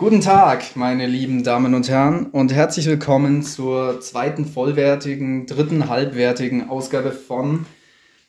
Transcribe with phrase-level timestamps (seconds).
[0.00, 6.70] Guten Tag, meine lieben Damen und Herren, und herzlich willkommen zur zweiten vollwertigen, dritten halbwertigen
[6.70, 7.66] Ausgabe von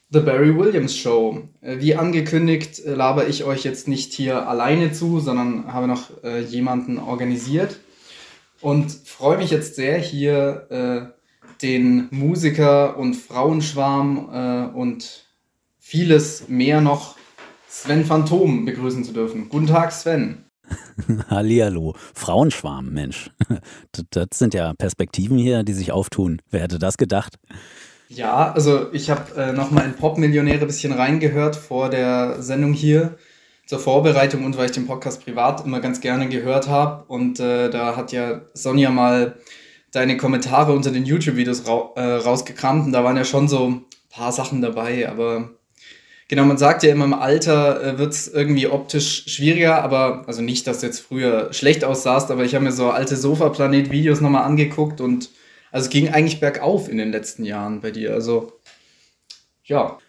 [0.09, 1.43] The Barry Williams Show.
[1.61, 6.21] Äh, wie angekündigt, äh, laber ich euch jetzt nicht hier alleine zu, sondern habe noch
[6.25, 7.79] äh, jemanden organisiert
[8.59, 15.23] und freue mich jetzt sehr, hier äh, den Musiker und Frauenschwarm äh, und
[15.79, 17.15] vieles mehr noch
[17.69, 19.47] Sven Phantom begrüßen zu dürfen.
[19.47, 20.50] Guten Tag, Sven.
[21.29, 21.95] Hallihallo.
[22.13, 23.31] Frauenschwarm, Mensch.
[24.11, 26.41] Das sind ja Perspektiven hier, die sich auftun.
[26.49, 27.35] Wer hätte das gedacht?
[28.09, 33.17] Ja, also ich habe äh, nochmal in Popmillionäre ein bisschen reingehört vor der Sendung hier
[33.65, 37.05] zur Vorbereitung und weil ich den Podcast privat immer ganz gerne gehört habe.
[37.07, 39.37] Und äh, da hat ja Sonja mal
[39.91, 43.85] deine Kommentare unter den YouTube-Videos ra äh, rausgekramt und da waren ja schon so ein
[44.09, 45.51] paar Sachen dabei, aber
[46.31, 50.41] genau, man sagt ja immer im Alter äh, wird es irgendwie optisch schwieriger, aber also
[50.41, 54.45] nicht, dass du jetzt früher schlecht aussahst, aber ich habe mir so alte Sofa-Planet-Videos nochmal
[54.45, 55.29] angeguckt und
[55.71, 58.13] also es ging eigentlich bergauf in den letzten Jahren bei dir.
[58.13, 58.53] Also
[59.65, 59.99] ja.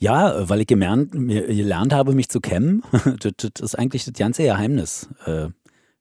[0.00, 2.82] Ja, weil ich gelernt, gelernt habe, mich zu kämmen.
[3.20, 5.08] Das, das ist eigentlich das ganze Geheimnis.
[5.26, 5.48] Äh,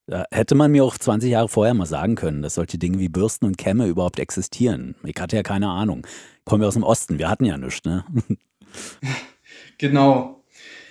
[0.08, 3.10] da hätte man mir auch 20 Jahre vorher mal sagen können, dass solche Dinge wie
[3.10, 4.96] Bürsten und Kämme überhaupt existieren.
[5.04, 6.08] Ich hatte ja keine Ahnung.
[6.46, 8.04] Kommen wir aus dem Osten, wir hatten ja nichts, ne?
[9.80, 10.44] Genau.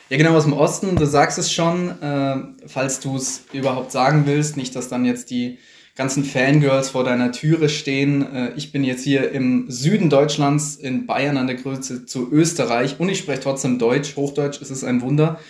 [0.09, 2.37] Ja, genau, aus dem Osten, du sagst es schon, äh,
[2.69, 5.59] falls du es überhaupt sagen willst, nicht, dass dann jetzt die
[5.97, 8.23] ganzen Fangirls vor deiner Türe stehen.
[8.33, 13.01] Äh, ich bin jetzt hier im Süden Deutschlands, in Bayern an der Größe zu Österreich
[13.01, 14.15] und ich spreche trotzdem Deutsch.
[14.15, 15.41] Hochdeutsch ist es ein Wunder.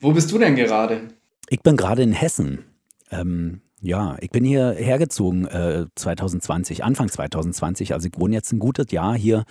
[0.00, 1.08] Wo bist du denn gerade?
[1.48, 2.64] Ich bin gerade in Hessen.
[3.10, 7.94] Ähm, ja, ich bin hier hergezogen äh, 2020, Anfang 2020.
[7.94, 9.44] Also ich wohne jetzt ein gutes Jahr hier.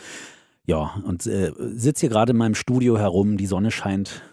[0.65, 3.37] Ja, und äh, sitze hier gerade in meinem Studio herum.
[3.37, 4.23] Die Sonne scheint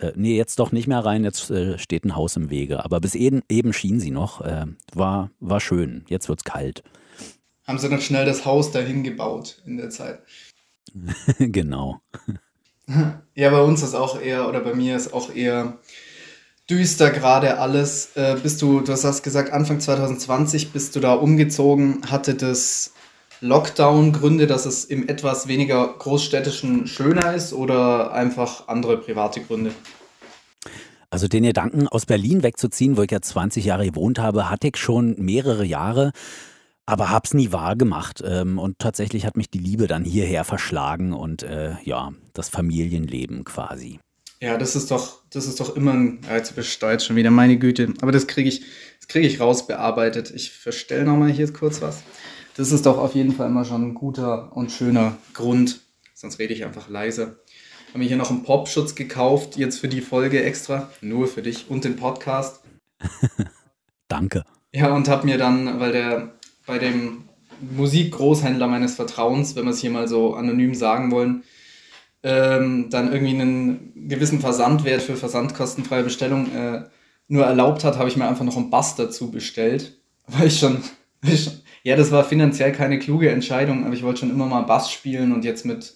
[0.00, 2.84] äh, nee, jetzt doch nicht mehr rein, jetzt äh, steht ein Haus im Wege.
[2.84, 4.40] Aber bis eben, eben schien sie noch.
[4.40, 6.04] Äh, war, war schön.
[6.08, 6.82] Jetzt wird's kalt.
[7.66, 10.20] Haben sie noch schnell das Haus dahin gebaut in der Zeit?
[11.38, 12.00] genau.
[13.36, 15.78] Ja, bei uns ist auch eher, oder bei mir ist auch eher
[16.68, 18.16] düster gerade alles.
[18.16, 22.92] Äh, bist du, du hast gesagt, Anfang 2020 bist du da umgezogen, hatte das
[23.40, 29.72] Lockdown-Gründe, dass es im etwas weniger großstädtischen schöner ist oder einfach andere private Gründe?
[31.10, 34.76] Also den Gedanken, aus Berlin wegzuziehen, wo ich ja 20 Jahre gewohnt habe, hatte ich
[34.76, 36.12] schon mehrere Jahre,
[36.86, 38.22] aber hab's nie wahr gemacht.
[38.24, 43.44] Ähm, und tatsächlich hat mich die Liebe dann hierher verschlagen und äh, ja, das Familienleben
[43.44, 43.98] quasi.
[44.40, 47.58] Ja, das ist doch, das ist doch immer ein, ja, jetzt besteuert schon wieder, meine
[47.58, 47.92] Güte.
[48.00, 48.60] Aber das kriege ich,
[48.98, 50.30] das kriege ich rausbearbeitet.
[50.30, 52.02] Ich verstelle nochmal hier kurz was.
[52.60, 55.80] Das ist doch auf jeden Fall immer schon ein guter und schöner Grund.
[56.12, 57.40] Sonst rede ich einfach leise.
[57.46, 60.90] Ich habe mir hier noch einen Popschutz gekauft, jetzt für die Folge extra.
[61.00, 62.60] Nur für dich und den Podcast.
[64.08, 64.44] Danke.
[64.74, 66.34] Ja, und habe mir dann, weil der
[66.66, 67.22] bei dem
[67.62, 71.44] Musikgroßhändler meines Vertrauens, wenn wir es hier mal so anonym sagen wollen,
[72.22, 76.84] ähm, dann irgendwie einen gewissen Versandwert für versandkostenfreie Bestellung äh,
[77.26, 80.82] nur erlaubt hat, habe ich mir einfach noch einen Bass dazu bestellt, weil ich schon,
[81.22, 84.46] weil ich schon ja, das war finanziell keine kluge Entscheidung, aber ich wollte schon immer
[84.46, 85.94] mal Bass spielen und jetzt mit,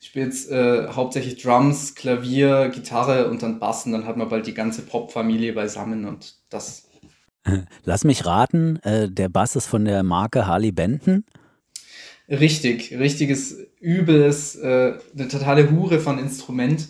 [0.00, 4.28] ich spiele jetzt äh, hauptsächlich Drums, Klavier, Gitarre und dann Bass und dann hat man
[4.28, 6.88] bald die ganze Pop-Familie beisammen und das.
[7.84, 11.24] Lass mich raten, äh, der Bass ist von der Marke Harley Benton.
[12.28, 16.88] Richtig, richtiges, übles, äh, eine totale Hure von Instrument.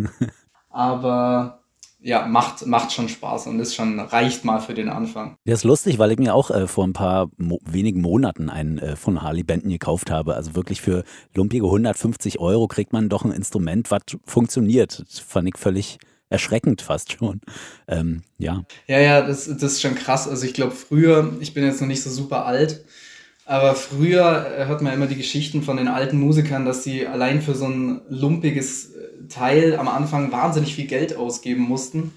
[0.70, 1.61] Aber
[2.02, 5.36] ja, macht, macht schon Spaß und ist schon, reicht mal für den Anfang.
[5.44, 8.78] Das ist lustig, weil ich mir auch äh, vor ein paar mo wenigen Monaten einen
[8.78, 10.34] äh, von Harley Benton gekauft habe.
[10.34, 11.04] Also wirklich für
[11.34, 15.04] lumpige 150 Euro kriegt man doch ein Instrument, was funktioniert.
[15.06, 15.98] Das fand ich völlig
[16.28, 17.40] erschreckend fast schon.
[17.86, 18.64] Ähm, ja.
[18.88, 20.26] Ja, ja, das, das ist schon krass.
[20.26, 22.84] Also ich glaube, früher, ich bin jetzt noch nicht so super alt,
[23.44, 27.42] aber früher äh, hört man immer die Geschichten von den alten Musikern, dass sie allein
[27.42, 28.92] für so ein lumpiges
[29.28, 32.12] Teil am Anfang wahnsinnig viel Geld ausgeben mussten.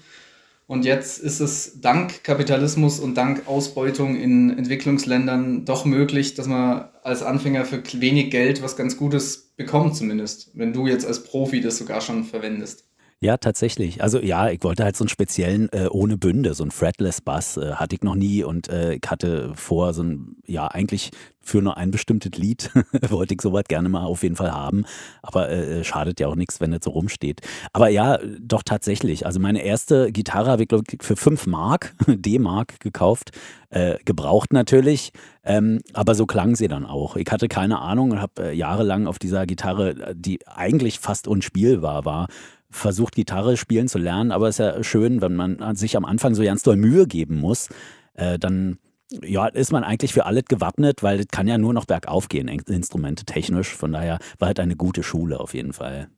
[0.66, 6.88] Und jetzt ist es dank Kapitalismus und dank Ausbeutung in Entwicklungsländern doch möglich, dass man
[7.04, 11.60] als Anfänger für wenig Geld was ganz Gutes bekommt, zumindest, wenn du jetzt als Profi
[11.60, 12.84] das sogar schon verwendest.
[13.26, 14.04] Ja, tatsächlich.
[14.04, 17.56] Also ja, ich wollte halt so einen speziellen äh, ohne Bünde, so einen Fretless Bass
[17.56, 21.60] äh, hatte ich noch nie und äh, ich hatte vor, so ein, ja, eigentlich für
[21.60, 22.70] nur ein bestimmtes Lied
[23.08, 24.84] wollte ich sowas gerne mal auf jeden Fall haben.
[25.22, 27.40] Aber äh, schadet ja auch nichts, wenn es so rumsteht.
[27.72, 29.26] Aber ja, doch tatsächlich.
[29.26, 33.32] Also meine erste Gitarre habe ich, glaube ich, für 5 Mark, D-Mark gekauft.
[33.70, 35.10] Äh, gebraucht natürlich,
[35.44, 37.16] ähm, aber so klang sie dann auch.
[37.16, 42.04] Ich hatte keine Ahnung und habe äh, jahrelang auf dieser Gitarre, die eigentlich fast unspielbar
[42.04, 42.28] war,
[42.76, 46.34] versucht, Gitarre spielen zu lernen, aber es ist ja schön, wenn man sich am Anfang
[46.34, 47.68] so ganz doll Mühe geben muss,
[48.14, 48.78] äh, dann
[49.22, 52.48] ja, ist man eigentlich für alles gewappnet, weil es kann ja nur noch bergauf gehen,
[52.48, 53.74] Instrumente technisch.
[53.74, 56.08] Von daher war halt eine gute Schule auf jeden Fall.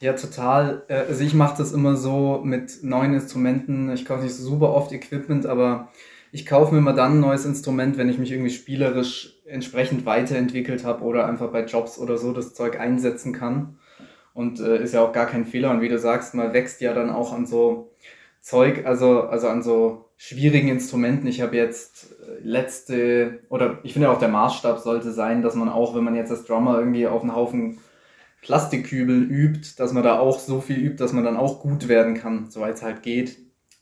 [0.00, 0.82] Ja, total.
[0.88, 3.92] Äh, also ich mache das immer so mit neuen Instrumenten.
[3.92, 5.90] Ich kaufe nicht super oft Equipment, aber
[6.32, 10.84] ich kaufe mir immer dann ein neues Instrument, wenn ich mich irgendwie spielerisch entsprechend weiterentwickelt
[10.84, 13.78] habe oder einfach bei Jobs oder so das Zeug einsetzen kann.
[14.34, 15.70] Und äh, ist ja auch gar kein Fehler.
[15.70, 17.92] Und wie du sagst, man wächst ja dann auch an so
[18.40, 21.26] Zeug, also, also an so schwierigen Instrumenten.
[21.26, 25.68] Ich habe jetzt äh, letzte, oder ich finde auch der Maßstab sollte sein, dass man
[25.68, 27.78] auch, wenn man jetzt als Drummer irgendwie auf einen Haufen
[28.42, 32.14] Plastikkübel übt, dass man da auch so viel übt, dass man dann auch gut werden
[32.14, 33.38] kann, soweit es halt geht.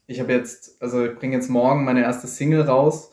[0.06, 3.09] Ich habe jetzt, also ich bringe jetzt morgen meine erste Single raus.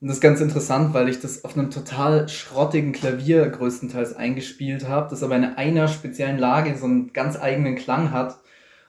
[0.00, 4.86] Und das ist ganz interessant, weil ich das auf einem total schrottigen Klavier größtenteils eingespielt
[4.86, 8.38] habe, das aber in einer speziellen Lage so einen ganz eigenen Klang hat.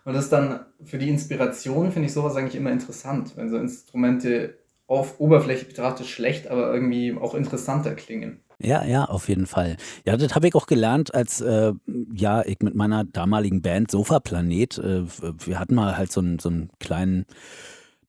[0.03, 3.57] Und das ist dann für die Inspiration, finde ich sowas eigentlich immer interessant, wenn so
[3.57, 8.41] Instrumente auf Oberfläche betrachtet schlecht, aber irgendwie auch interessanter klingen.
[8.59, 9.77] Ja, ja, auf jeden Fall.
[10.05, 11.73] Ja, das habe ich auch gelernt, als äh,
[12.13, 15.03] ja, ich mit meiner damaligen Band Sofa Planet, äh,
[15.45, 17.25] wir hatten mal halt so einen, so einen kleinen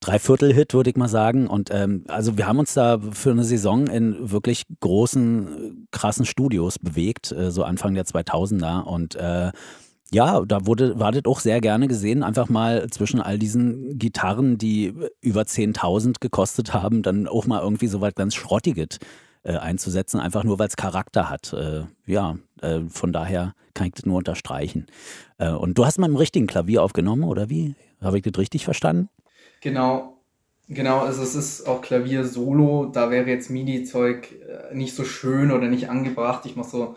[0.00, 1.46] Dreiviertel-Hit, würde ich mal sagen.
[1.46, 6.78] Und ähm, also wir haben uns da für eine Saison in wirklich großen, krassen Studios
[6.78, 8.82] bewegt, äh, so Anfang der 2000er.
[8.82, 9.50] Und äh,
[10.10, 14.56] ja, da wurde, war das auch sehr gerne gesehen, einfach mal zwischen all diesen Gitarren,
[14.56, 18.98] die über 10.000 gekostet haben, dann auch mal irgendwie so was ganz Schrottiges
[19.42, 21.52] äh, einzusetzen, einfach nur weil es Charakter hat.
[21.52, 24.86] Äh, ja, äh, von daher kann ich das nur unterstreichen.
[25.38, 27.74] Äh, und du hast mal im richtigen Klavier aufgenommen, oder wie?
[28.00, 29.08] Habe ich das richtig verstanden?
[29.60, 30.18] Genau,
[30.68, 31.00] genau.
[31.00, 32.86] Also es ist auch Klavier Solo.
[32.86, 34.32] Da wäre jetzt MIDI-Zeug
[34.72, 36.46] äh, nicht so schön oder nicht angebracht.
[36.46, 36.96] Ich mache so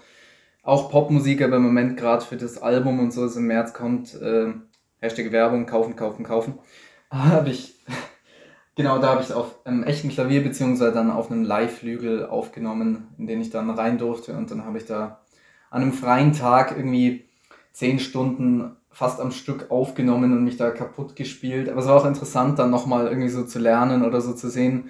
[0.64, 4.16] auch Popmusik, aber im Moment gerade für das Album und so, das im März kommt,
[4.16, 4.54] äh,
[5.02, 6.60] Hashtag Werbung, kaufen, kaufen, kaufen,
[7.12, 7.76] habe ich
[8.76, 13.10] Genau, da habe ich es auf einem echten Klavier beziehungsweise dann auf einem Live-Flügel aufgenommen,
[13.18, 15.22] in den ich dann rein durfte und dann habe ich da
[15.70, 17.26] an einem freien Tag irgendwie
[17.74, 21.70] zehn Stunden fast am Stück aufgenommen und mich da kaputt gespielt.
[21.70, 24.90] Aber es war auch interessant, dann nochmal irgendwie so zu lernen oder so zu sehen,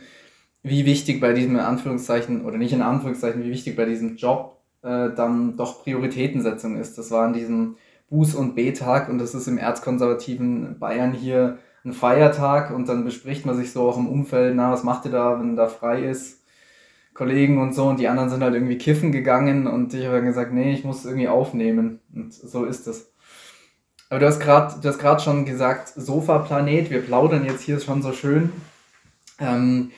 [0.63, 4.57] wie wichtig bei diesem in Anführungszeichen oder nicht in Anführungszeichen, wie wichtig bei diesem Job
[4.83, 6.97] äh, dann doch Prioritätensetzung ist.
[6.97, 7.77] Das war an diesem
[8.11, 13.45] Buß- und B-Tag und das ist im erzkonservativen Bayern hier ein Feiertag und dann bespricht
[13.45, 16.41] man sich so auch im Umfeld, na, was macht ihr da, wenn da frei ist?
[17.13, 20.25] Kollegen und so und die anderen sind halt irgendwie kiffen gegangen und ich habe dann
[20.25, 23.10] gesagt, nee, ich muss irgendwie aufnehmen und so ist es.
[24.11, 28.51] Aber du hast gerade, schon gesagt, Sofa-Planet, wir plaudern jetzt hier schon so schön.
[29.39, 29.91] Ähm,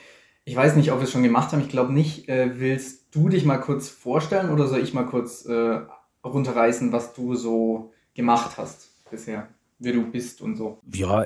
[0.44, 2.28] ich weiß nicht, ob wir es schon gemacht haben, ich glaube nicht.
[2.28, 5.80] Äh, willst du dich mal kurz vorstellen oder soll ich mal kurz äh,
[6.24, 9.48] runterreißen, was du so gemacht hast bisher?
[9.78, 10.78] wer du bist und so.
[10.92, 11.24] Ja,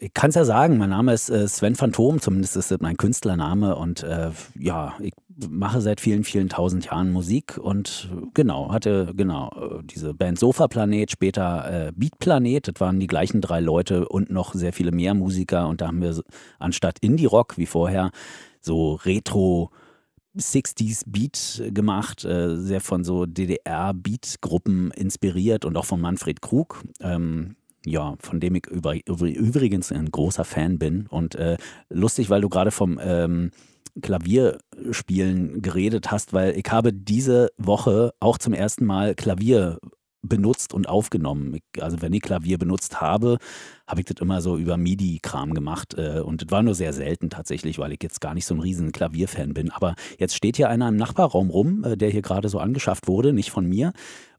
[0.00, 0.78] ich kann es ja sagen.
[0.78, 3.76] Mein Name ist äh, Sven Phantom, zumindest ist es mein Künstlername.
[3.76, 5.12] Und äh, ja, ich
[5.48, 10.68] mache seit vielen, vielen tausend Jahren Musik und genau, hatte genau äh, diese Band Sofa
[10.68, 12.68] Planet, später äh, Beat Planet.
[12.68, 15.68] Das waren die gleichen drei Leute und noch sehr viele mehr Musiker.
[15.68, 16.22] Und da haben wir
[16.58, 18.10] anstatt Indie-Rock wie vorher
[18.60, 19.70] so Retro-
[20.38, 26.82] 60s Beat gemacht, äh, sehr von so DDR-Beat-Gruppen inspiriert und auch von Manfred Krug.
[27.00, 27.56] Ähm,
[27.86, 31.06] ja, von dem ich über, übrigens ein großer Fan bin.
[31.06, 31.56] Und äh,
[31.88, 33.50] lustig, weil du gerade vom ähm,
[34.00, 39.78] Klavierspielen geredet hast, weil ich habe diese Woche auch zum ersten Mal Klavier
[40.28, 41.58] benutzt und aufgenommen.
[41.80, 43.38] Also wenn ich Klavier benutzt habe,
[43.86, 45.94] habe ich das immer so über MIDI-Kram gemacht.
[45.96, 48.60] Äh, und das war nur sehr selten tatsächlich, weil ich jetzt gar nicht so ein
[48.60, 49.70] riesen Klavierfan bin.
[49.70, 53.32] Aber jetzt steht hier einer im Nachbarraum rum, äh, der hier gerade so angeschafft wurde,
[53.32, 53.92] nicht von mir.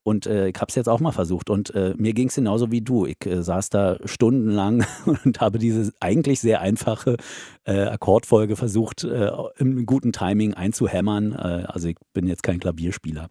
[0.07, 2.71] Und äh, ich habe es jetzt auch mal versucht und äh, mir ging es genauso
[2.71, 3.05] wie du.
[3.05, 4.85] Ich äh, saß da stundenlang
[5.25, 7.17] und habe diese eigentlich sehr einfache
[7.65, 11.33] äh, Akkordfolge versucht, äh, im guten Timing einzuhämmern.
[11.33, 13.27] Äh, also ich bin jetzt kein Klavierspieler.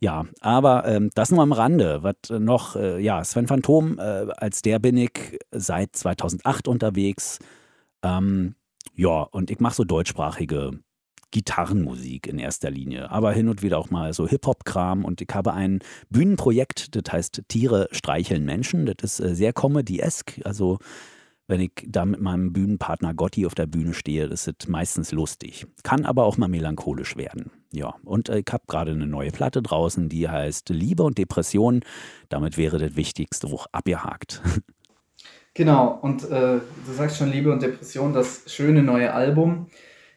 [0.00, 2.02] Ja, aber ähm, das nur am Rande.
[2.02, 7.38] Was noch, ja, Sven Phantom, als der bin ich seit 2008 unterwegs.
[8.02, 8.56] Ähm,
[8.96, 10.80] ja, und ich mache so deutschsprachige
[11.30, 15.04] Gitarrenmusik in erster Linie, aber hin und wieder auch mal so Hip-Hop-Kram.
[15.04, 15.80] Und ich habe ein
[16.10, 18.86] Bühnenprojekt, das heißt Tiere streicheln Menschen.
[18.86, 20.40] Das ist äh, sehr comedy-esk.
[20.44, 20.78] Also,
[21.48, 25.66] wenn ich da mit meinem Bühnenpartner Gotti auf der Bühne stehe, das ist meistens lustig.
[25.82, 27.50] Kann aber auch mal melancholisch werden.
[27.72, 31.80] Ja, und äh, ich habe gerade eine neue Platte draußen, die heißt Liebe und Depression.
[32.28, 34.42] Damit wäre das Wichtigste auch abgehakt.
[35.56, 39.68] Genau, und äh, du sagst schon Liebe und Depression, das schöne neue Album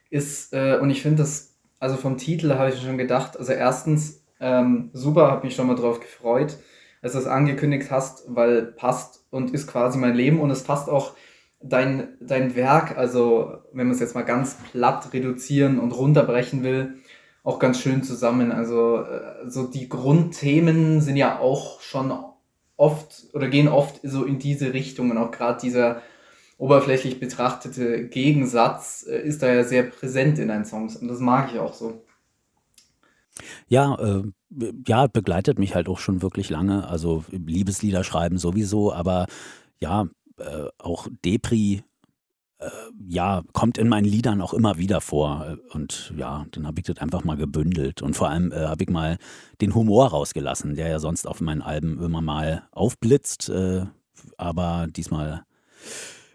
[0.10, 4.24] ist, äh, und ich finde das, also vom Titel habe ich schon gedacht, also erstens,
[4.40, 6.58] ähm, super, habe mich schon mal drauf gefreut.
[7.02, 10.90] als du es angekündigt hast, weil passt und ist quasi mein Leben und es passt
[10.90, 11.14] auch
[11.62, 16.96] dein, dein Werk, also wenn man es jetzt mal ganz platt reduzieren und runterbrechen will,
[17.44, 18.52] auch ganz schön zusammen.
[18.52, 22.14] Also äh, so die Grundthemen sind ja auch schon
[22.78, 26.02] oft oder gehen oft so in diese Richtung und auch gerade dieser
[26.60, 31.52] oberflächlich betrachtete Gegensatz äh, ist da ja sehr präsent in deinen Songs und das mag
[31.52, 32.06] ich auch so.
[33.68, 34.24] Ja, äh,
[34.86, 36.88] ja, begleitet mich halt auch schon wirklich lange.
[36.88, 39.28] Also Liebeslieder schreiben sowieso, aber
[39.80, 41.84] ja, äh, auch Depri
[42.60, 42.70] äh,
[43.08, 45.58] ja, kommt in meinen Liedern auch immer wieder vor.
[45.72, 48.02] Und ja, dann habe ich das einfach mal gebündelt.
[48.02, 49.18] Und vor allem äh, habe ich mal
[49.62, 53.48] den Humor rausgelassen, der ja sonst auf meinen Alben immer mal aufblitzt.
[53.48, 53.86] Äh,
[54.38, 55.46] aber diesmal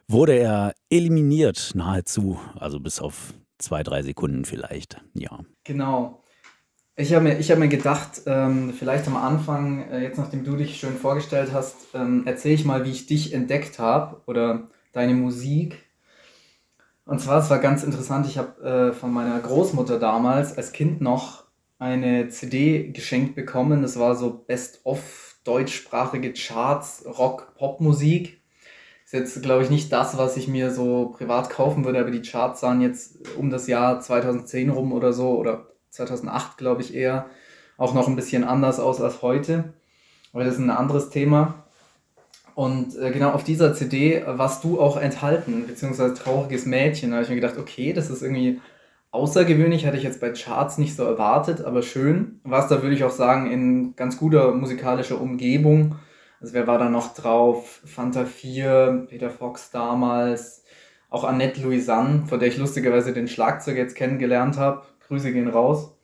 [0.09, 2.39] wurde er eliminiert, nahezu.
[2.59, 5.01] Also bis auf zwei, drei Sekunden vielleicht.
[5.15, 5.41] Ja.
[5.65, 6.23] Genau.
[6.97, 10.77] Ich habe mir, hab mir gedacht, ähm, vielleicht am Anfang, äh, jetzt nachdem du dich
[10.77, 15.83] schön vorgestellt hast, ähm, erzähle ich mal, wie ich dich entdeckt habe oder deine Musik.
[17.05, 21.01] Und zwar, es war ganz interessant, ich habe äh, von meiner Großmutter damals als Kind
[21.01, 21.45] noch
[21.79, 23.83] eine CD geschenkt bekommen.
[23.83, 28.41] Das war so Best-of deutschsprachige Charts, Rock, Popmusik.
[29.15, 32.61] Jetzt, glaube ich, nicht das, was ich mir so privat kaufen würde, aber die Charts
[32.61, 37.27] sahen jetzt um das Jahr 2010 rum oder so, oder 2008, glaube ich, eher
[37.77, 39.73] auch noch ein bisschen anders aus als heute.
[40.33, 41.65] Aber das ist ein anderes Thema.
[42.57, 47.11] Und äh, genau auf dieser CD warst du auch enthalten, beziehungsweise Trauriges Mädchen.
[47.11, 48.61] Da habe ich mir gedacht, okay, das ist irgendwie
[49.13, 52.41] außergewöhnlich, hatte ich jetzt bei Charts nicht so erwartet, aber schön.
[52.43, 55.95] Was da würde ich auch sagen, in ganz guter musikalischer Umgebung.
[56.45, 57.81] Also wer war da noch drauf?
[57.87, 60.63] Fanta 4, Peter Fox damals,
[61.09, 64.83] auch Annette Louisanne, von der ich lustigerweise den Schlagzeug jetzt kennengelernt habe.
[65.09, 65.97] Grüße gehen raus.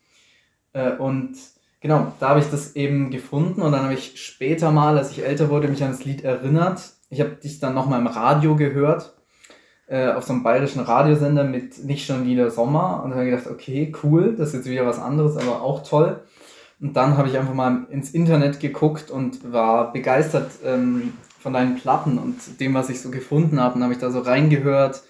[0.73, 1.37] Äh, und
[1.83, 5.25] Genau, da habe ich das eben gefunden und dann habe ich später mal, als ich
[5.25, 6.93] älter wurde, mich an das Lied erinnert.
[7.11, 9.15] Ich habe dich dann nochmal im Radio gehört,
[9.89, 13.37] äh, auf so einem bayerischen Radiosender mit Nicht schon wieder Sommer und dann habe ich
[13.37, 16.23] gedacht, okay, cool, das ist jetzt wieder was anderes, aber auch toll.
[16.81, 21.77] Und dann habe ich einfach mal ins Internet geguckt und war begeistert ähm, von deinen
[21.77, 23.75] Platten und dem, was ich so gefunden habe.
[23.75, 25.03] Und habe ich da so reingehört,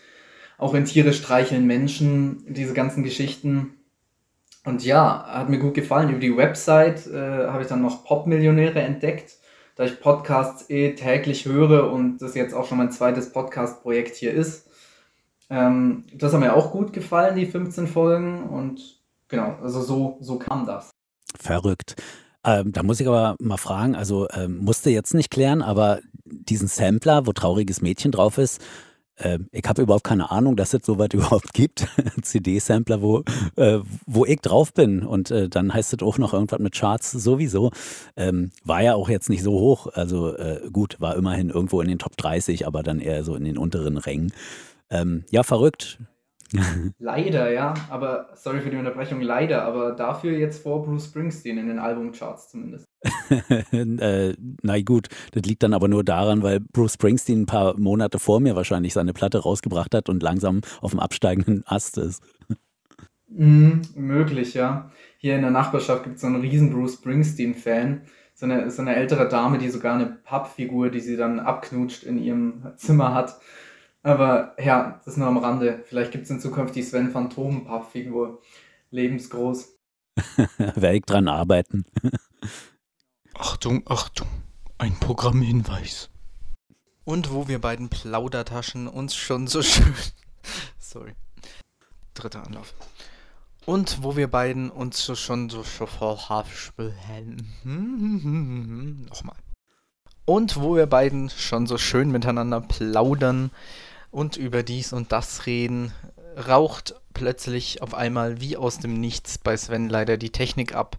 [0.59, 3.75] auch in Tiere streicheln Menschen, diese ganzen Geschichten.
[4.65, 6.11] Und ja, hat mir gut gefallen.
[6.11, 9.39] Über die Website äh, habe ich dann noch Popmillionäre entdeckt,
[9.77, 14.35] da ich Podcasts eh täglich höre und das jetzt auch schon mein zweites Podcast-Projekt hier
[14.35, 14.69] ist.
[15.49, 18.49] Ähm, das hat mir auch gut gefallen, die 15 Folgen.
[18.49, 20.91] Und genau, also so, so kam das.
[21.39, 21.97] Verrückt.
[22.45, 26.69] Ähm, da muss ich aber mal fragen, also ähm, musste jetzt nicht klären, aber diesen
[26.69, 28.63] Sampler, wo trauriges Mädchen drauf ist,
[29.21, 31.87] äh, ich habe überhaupt keine Ahnung, dass es sowas überhaupt gibt.
[32.23, 33.23] CD-Sampler, wo,
[33.57, 35.03] äh, wo ich drauf bin.
[35.03, 37.71] Und äh, dann heißt es auch noch irgendwas mit Charts sowieso.
[38.17, 39.89] Ähm, war ja auch jetzt nicht so hoch.
[39.93, 43.45] Also äh, gut, war immerhin irgendwo in den Top 30, aber dann eher so in
[43.45, 44.33] den unteren Rängen.
[44.91, 45.99] Ähm, ja, verrückt.
[46.99, 47.75] leider, ja.
[47.89, 49.63] Aber sorry für die Unterbrechung, leider.
[49.65, 52.87] Aber dafür jetzt vor Bruce Springsteen in den Albumcharts zumindest.
[53.73, 58.19] äh, na gut, das liegt dann aber nur daran, weil Bruce Springsteen ein paar Monate
[58.19, 62.23] vor mir wahrscheinlich seine Platte rausgebracht hat und langsam auf dem absteigenden Ast ist.
[63.29, 64.91] Mm, möglich, ja.
[65.19, 68.03] Hier in der Nachbarschaft gibt es so einen riesen Bruce Springsteen-Fan.
[68.35, 72.17] So eine, so eine ältere Dame, die sogar eine Pappfigur, die sie dann abknutscht, in
[72.17, 73.39] ihrem Zimmer hat.
[74.03, 75.85] Aber ja, das nur am Rande.
[75.87, 78.41] Vielleicht gibt es in Zukunft die Sven Phantom-Pappfigur.
[78.91, 79.77] Lebensgroß.
[80.59, 81.85] Werde ich dran arbeiten.
[83.35, 84.29] Achtung, Achtung,
[84.79, 86.11] ein Programmhinweis.
[87.05, 89.95] Und wo wir beiden Plaudertaschen uns schon so schön.
[90.79, 91.15] Sorry.
[92.15, 92.75] Dritter Anlauf.
[93.67, 96.19] Und wo wir beiden uns so schon so voll
[97.65, 99.37] Nochmal.
[100.25, 103.51] Und wo wir beiden schon so schön miteinander plaudern
[104.11, 105.93] und über dies und das reden,
[106.37, 110.99] raucht plötzlich auf einmal wie aus dem Nichts bei Sven leider die Technik ab.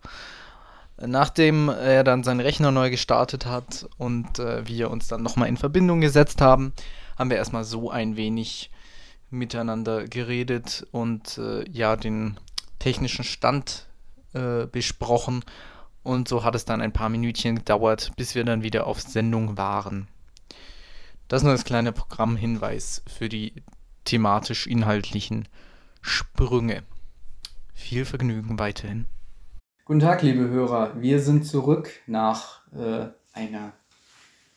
[1.03, 5.58] Nachdem er dann seinen Rechner neu gestartet hat und äh, wir uns dann nochmal in
[5.58, 6.74] Verbindung gesetzt haben,
[7.18, 8.70] haben wir erstmal so ein wenig
[9.32, 12.39] miteinander geredet und äh, ja, den
[12.77, 13.88] technischen Stand
[14.34, 15.44] äh, besprochen.
[16.03, 19.58] Und so hat es dann ein paar Minütchen gedauert, bis wir dann wieder auf Sendung
[19.58, 20.08] waren.
[21.32, 23.54] Das nur als kleiner Programmhinweis für die
[24.04, 25.48] thematisch-inhaltlichen
[26.02, 26.84] Sprünge.
[27.74, 29.06] Viel Vergnügen weiterhin.
[29.86, 31.00] Guten Tag, liebe Hörer.
[31.00, 33.72] Wir sind zurück nach äh, einer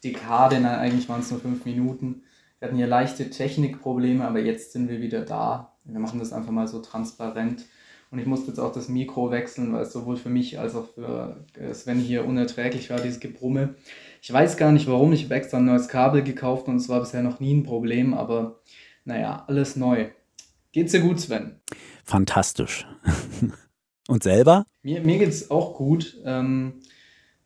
[0.03, 2.25] Dekade, nein, eigentlich waren es nur fünf Minuten.
[2.59, 5.77] Wir hatten hier leichte Technikprobleme, aber jetzt sind wir wieder da.
[5.85, 7.67] Wir machen das einfach mal so transparent
[8.11, 10.89] Und ich musste jetzt auch das Mikro wechseln, weil es sowohl für mich als auch
[10.89, 13.77] für äh, Sven hier unerträglich war, dieses Gebrumme.
[14.25, 17.01] Ich weiß gar nicht warum, ich habe extra ein neues Kabel gekauft und es war
[17.01, 18.59] bisher noch nie ein Problem, aber
[19.05, 20.07] naja, alles neu.
[20.73, 21.61] Geht's dir gut, Sven?
[22.05, 22.87] Fantastisch.
[24.09, 24.65] und selber?
[24.83, 26.17] Mir, mir geht's auch gut.
[26.25, 26.81] Ähm,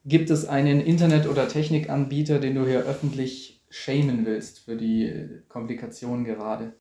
[0.05, 6.25] gibt es einen Internet- oder Technikanbieter, den du hier öffentlich schämen willst für die Komplikation
[6.25, 6.73] gerade?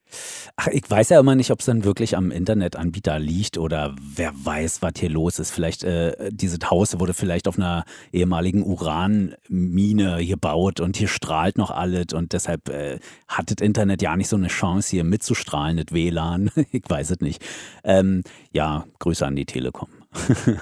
[0.56, 4.34] Ach, ich weiß ja immer nicht, ob es dann wirklich am Internetanbieter liegt oder wer
[4.34, 5.51] weiß, was hier los ist.
[5.51, 11.72] Vielleicht, äh, dieses Haus wurde vielleicht auf einer ehemaligen Uranmine gebaut und hier strahlt noch
[11.72, 15.94] alles und deshalb äh, hat das Internet ja nicht so eine Chance, hier mitzustrahlen, das
[15.94, 16.51] WLAN.
[16.72, 17.44] ich weiß es nicht.
[17.84, 19.89] Ähm, ja, Grüße an die Telekom.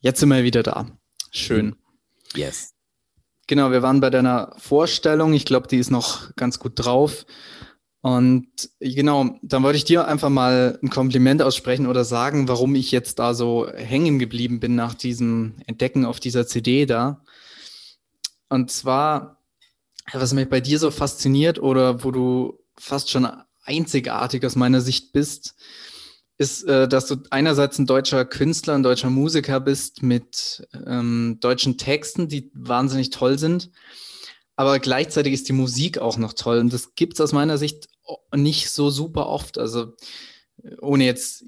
[0.00, 0.86] Jetzt sind wir wieder da.
[1.30, 1.76] Schön.
[2.34, 2.72] Yes.
[3.50, 5.32] Genau, wir waren bei deiner Vorstellung.
[5.32, 7.26] Ich glaube, die ist noch ganz gut drauf.
[8.00, 8.46] Und
[8.78, 13.18] genau, dann wollte ich dir einfach mal ein Kompliment aussprechen oder sagen, warum ich jetzt
[13.18, 17.24] da so hängen geblieben bin nach diesem Entdecken auf dieser CD da.
[18.48, 19.42] Und zwar,
[20.12, 23.26] was mich bei dir so fasziniert oder wo du fast schon
[23.64, 25.56] einzigartig aus meiner Sicht bist,
[26.40, 31.76] ist, äh, dass du einerseits ein deutscher Künstler, ein deutscher Musiker bist mit ähm, deutschen
[31.76, 33.70] Texten, die wahnsinnig toll sind.
[34.56, 36.58] Aber gleichzeitig ist die Musik auch noch toll.
[36.58, 37.90] Und das gibt es aus meiner Sicht
[38.34, 39.58] nicht so super oft.
[39.58, 39.92] Also
[40.80, 41.44] ohne jetzt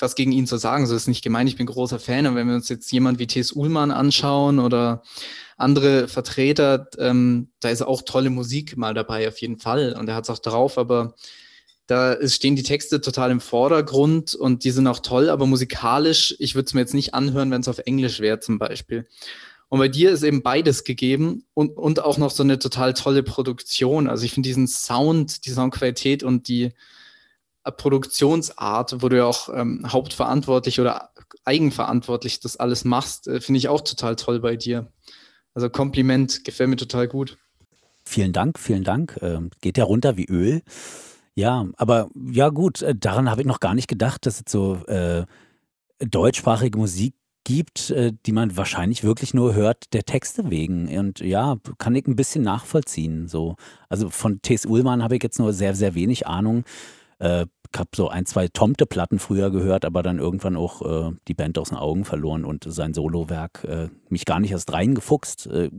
[0.00, 2.26] was gegen ihn zu sagen, so ist nicht gemeint, ich bin großer Fan.
[2.26, 3.52] Und wenn wir uns jetzt jemand wie T.S.
[3.52, 5.04] Ullmann anschauen oder
[5.56, 9.94] andere Vertreter, ähm, da ist auch tolle Musik mal dabei, auf jeden Fall.
[9.96, 11.14] Und er hat es auch drauf, aber
[11.92, 16.54] da stehen die Texte total im Vordergrund und die sind auch toll, aber musikalisch, ich
[16.54, 19.06] würde es mir jetzt nicht anhören, wenn es auf Englisch wäre zum Beispiel.
[19.68, 23.22] Und bei dir ist eben beides gegeben und, und auch noch so eine total tolle
[23.22, 24.08] Produktion.
[24.08, 26.72] Also ich finde diesen Sound, die Soundqualität und die
[27.64, 31.10] äh, Produktionsart, wo du ja auch ähm, hauptverantwortlich oder
[31.44, 34.90] eigenverantwortlich das alles machst, äh, finde ich auch total toll bei dir.
[35.52, 37.36] Also Kompliment, gefällt mir total gut.
[38.04, 39.18] Vielen Dank, vielen Dank.
[39.20, 40.62] Ähm, geht ja runter wie Öl.
[41.34, 44.76] Ja, aber ja gut, äh, daran habe ich noch gar nicht gedacht, dass es so
[44.86, 45.24] äh,
[45.98, 47.14] deutschsprachige Musik
[47.44, 50.88] gibt, äh, die man wahrscheinlich wirklich nur hört der Texte wegen.
[50.96, 53.28] Und ja, kann ich ein bisschen nachvollziehen.
[53.28, 53.56] So.
[53.88, 54.66] Also von T.S.
[54.66, 56.64] Ullmann habe ich jetzt nur sehr, sehr wenig Ahnung.
[57.18, 57.46] Äh,
[57.78, 61.70] habe so ein, zwei Tomte-Platten früher gehört, aber dann irgendwann auch äh, die Band aus
[61.70, 65.46] den Augen verloren und sein Solowerk äh, mich gar nicht erst reingefuchst.
[65.46, 65.70] Äh,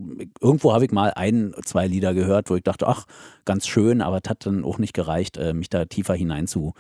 [0.42, 3.06] irgendwo habe ich mal ein, zwei Lieder gehört, wo ich dachte, ach,
[3.46, 6.74] ganz schön, aber es hat dann auch nicht gereicht, äh, mich da tiefer hinein zu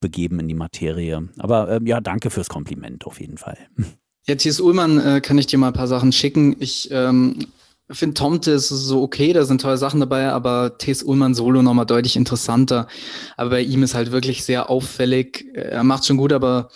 [0.00, 1.28] begeben in die Materie.
[1.38, 3.58] Aber ähm, ja, danke fürs Kompliment auf jeden Fall.
[4.26, 6.54] Ja, Thies Ullmann äh, kann ich dir mal ein paar Sachen schicken.
[6.60, 7.46] Ich ähm,
[7.92, 11.02] finde Tomte ist so okay, da sind tolle Sachen dabei, aber T.S.
[11.02, 12.86] Ullmann Solo nochmal deutlich interessanter.
[13.36, 15.46] Aber bei ihm ist halt wirklich sehr auffällig.
[15.54, 16.70] Er macht schon gut, aber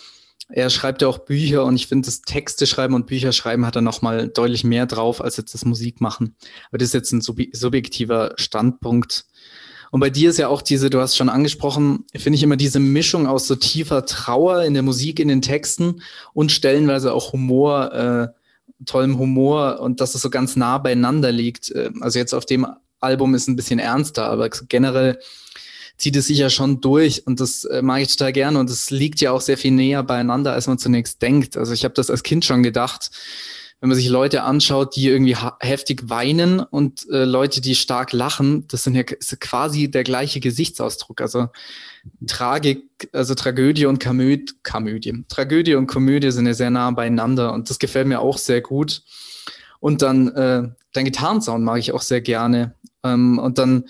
[0.49, 3.75] er schreibt ja auch Bücher und ich finde, das Texte schreiben und Bücher schreiben hat
[3.75, 6.35] er nochmal deutlich mehr drauf als jetzt das Musik machen.
[6.69, 9.25] Aber das ist jetzt ein sub subjektiver Standpunkt.
[9.91, 12.79] Und bei dir ist ja auch diese, du hast schon angesprochen, finde ich immer diese
[12.79, 16.01] Mischung aus so tiefer Trauer in der Musik, in den Texten
[16.33, 18.27] und stellenweise auch Humor, äh,
[18.85, 21.71] tollem Humor und dass es so ganz nah beieinander liegt.
[21.71, 22.67] Äh, also jetzt auf dem
[22.99, 25.19] Album ist ein bisschen ernster, aber generell
[25.97, 28.89] zieht es sich ja schon durch und das äh, mag ich total gerne und es
[28.89, 31.55] liegt ja auch sehr viel näher beieinander, als man zunächst denkt.
[31.55, 33.11] Also ich habe das als Kind schon gedacht,
[33.81, 38.67] wenn man sich Leute anschaut, die irgendwie heftig weinen und äh, Leute, die stark lachen,
[38.67, 41.21] das sind ja quasi der gleiche Gesichtsausdruck.
[41.21, 41.49] Also
[42.25, 45.25] Tragik, also Tragödie und Komödie, Komödie.
[45.27, 49.03] Tragödie und Komödie sind ja sehr nah beieinander und das gefällt mir auch sehr gut.
[49.79, 52.75] Und dann äh, dein Gitarrensound mag ich auch sehr gerne.
[53.03, 53.85] Ähm, und dann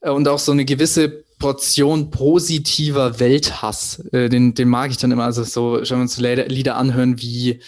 [0.00, 5.10] äh, und auch so eine gewisse Portion positiver Welthass, äh, den, den mag ich dann
[5.10, 5.24] immer.
[5.24, 7.60] Also so, wenn wir uns Lieder anhören wie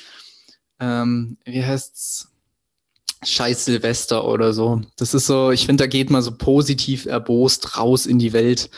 [0.83, 2.29] ähm, wie heißt's?
[3.25, 4.83] Scheiß Silvester oder so.
[4.97, 8.69] Das ist so, ich finde, da geht man so positiv erbost raus in die Welt,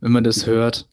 [0.00, 0.86] wenn man das hört.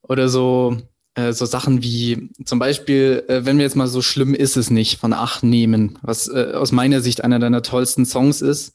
[0.00, 0.78] Oder so,
[1.14, 4.70] äh, so Sachen wie zum Beispiel, äh, wenn wir jetzt mal so schlimm ist es
[4.70, 8.72] nicht von Acht nehmen, was äh, aus meiner Sicht einer deiner tollsten Songs ist,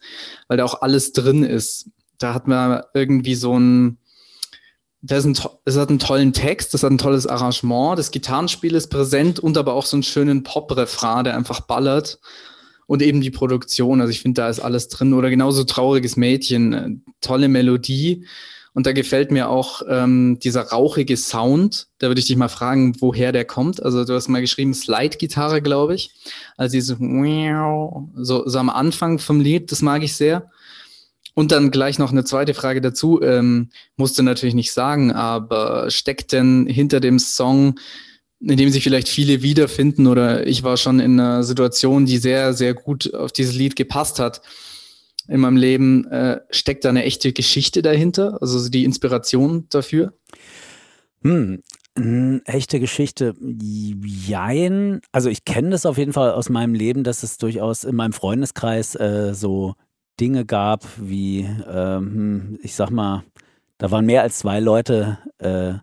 [0.48, 1.90] weil da auch alles drin ist.
[2.20, 3.98] Da hat man irgendwie so ein,
[5.02, 8.88] das, ein, das hat einen tollen Text, das hat ein tolles Arrangement, das Gitarrenspiel ist
[8.88, 12.20] präsent und aber auch so einen schönen Pop-Refrain, der einfach ballert.
[12.88, 15.14] Und eben die Produktion, also ich finde, da ist alles drin.
[15.14, 16.90] Oder genauso trauriges Mädchen, äh,
[17.22, 18.26] tolle Melodie.
[18.74, 21.88] Und da gefällt mir auch ähm, dieser rauchige Sound.
[22.00, 23.82] Da würde ich dich mal fragen, woher der kommt.
[23.82, 26.12] Also du hast mal geschrieben Slide-Gitarre, glaube ich.
[26.58, 30.52] Also diese so, so am Anfang vom Lied, das mag ich sehr.
[31.34, 33.22] Und dann gleich noch eine zweite Frage dazu.
[33.22, 37.80] Ähm, musst du natürlich nicht sagen, aber steckt denn hinter dem Song,
[38.40, 42.54] in dem sich vielleicht viele wiederfinden oder ich war schon in einer Situation, die sehr,
[42.54, 44.42] sehr gut auf dieses Lied gepasst hat
[45.28, 50.14] in meinem Leben, äh, steckt da eine echte Geschichte dahinter, also die Inspiration dafür?
[51.98, 55.02] Hm, echte Geschichte, jein.
[55.12, 58.14] Also ich kenne das auf jeden Fall aus meinem Leben, dass es durchaus in meinem
[58.14, 59.76] Freundeskreis äh, so
[60.22, 63.24] Dinge gab, wie, ähm, ich sag mal,
[63.80, 65.74] da waren mehr als zwei Leute äh,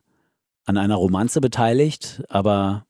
[0.65, 2.87] an einer Romanze beteiligt, aber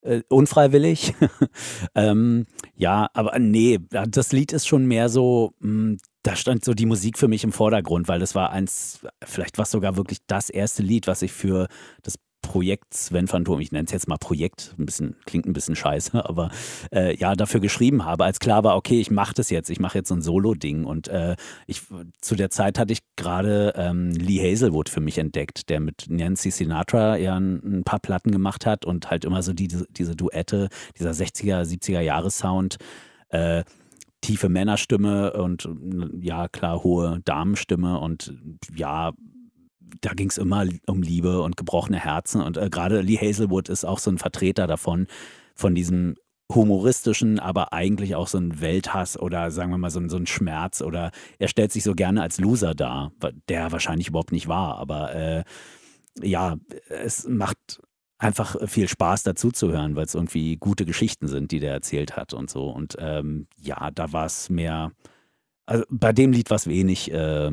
[0.00, 1.14] äh, unfreiwillig.
[1.94, 6.72] ähm, ja, aber nee, das Lied ist schon mehr so, mh, hm, da stand so
[6.72, 10.20] die Musik für mich im Vordergrund, weil das war eins, vielleicht war es sogar wirklich
[10.26, 11.66] das erste Lied, was ich für
[12.02, 15.76] das Projekt Sven Phantom, ich nenne es jetzt mal Projekt, ein bisschen, klingt ein bisschen
[15.76, 16.50] scheiße, aber
[16.92, 19.98] äh, ja, dafür geschrieben habe, als klar war, okay, ich mache das jetzt, ich mache
[19.98, 20.84] jetzt so ein Solo-Ding.
[20.84, 21.82] Und äh, ich,
[22.20, 26.50] zu der Zeit hatte ich gerade ähm, Lee Hazelwood für mich entdeckt, der mit Nancy
[26.50, 30.68] Sinatra ja ein, ein paar Platten gemacht hat und halt immer so die, diese Duette,
[30.98, 32.76] dieser 60er, 70er Jahres-Sound.
[33.30, 33.64] Äh,
[34.22, 35.68] tiefe Männerstimme und
[36.20, 38.32] ja, klar, hohe Damenstimme und
[38.74, 39.12] ja,
[40.00, 42.40] da ging es immer um Liebe und gebrochene Herzen.
[42.40, 45.06] Und äh, gerade Lee Hazelwood ist auch so ein Vertreter davon,
[45.54, 46.16] von diesem
[46.54, 50.26] humoristischen, aber eigentlich auch so ein Welthass oder sagen wir mal so ein, so ein
[50.26, 53.12] Schmerz oder er stellt sich so gerne als Loser dar,
[53.48, 55.44] der wahrscheinlich überhaupt nicht war, aber äh,
[56.20, 56.56] ja,
[56.88, 57.80] es macht
[58.18, 62.16] einfach viel Spaß dazu zu hören, weil es irgendwie gute Geschichten sind, die der erzählt
[62.16, 64.92] hat und so und ähm, ja, da war es mehr,
[65.66, 67.50] also bei dem Lied war es wenig äh,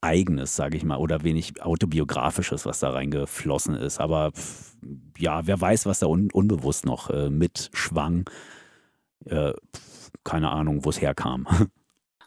[0.00, 4.00] Eigenes, sage ich mal, oder wenig Autobiografisches, was da reingeflossen ist.
[4.00, 4.76] Aber pff,
[5.18, 8.28] ja, wer weiß, was da un unbewusst noch äh, mitschwang.
[9.26, 9.52] Äh,
[10.24, 11.46] keine Ahnung, wo es herkam.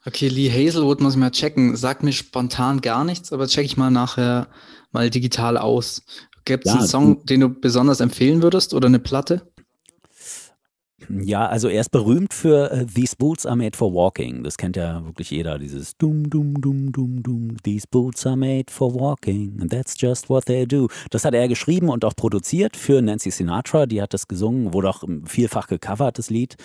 [0.05, 1.77] Okay, Lee Hazelwood muss ich mal checken.
[1.77, 4.49] Sagt mir spontan gar nichts, aber check ich mal nachher
[4.91, 6.03] mal digital aus.
[6.43, 9.52] Gibt es ja, einen Song, den du besonders empfehlen würdest oder eine Platte?
[11.09, 14.43] Ja, also er ist berühmt für uh, These Boots are made for walking.
[14.43, 17.57] Das kennt ja wirklich jeder, dieses Dum, Dum, Dum, Dum, Dum.
[17.63, 20.87] These Boots are made for walking and that's just what they do.
[21.09, 23.85] Das hat er geschrieben und auch produziert für Nancy Sinatra.
[23.85, 26.55] Die hat das gesungen, wurde auch vielfach gecovert, das Lied.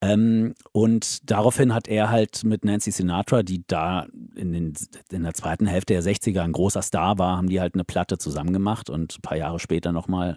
[0.00, 4.74] Ähm, und daraufhin hat er halt mit Nancy Sinatra, die da in, den,
[5.10, 8.18] in der zweiten Hälfte der 60er ein großer Star war, haben die halt eine Platte
[8.18, 10.36] zusammen gemacht und ein paar Jahre später nochmal.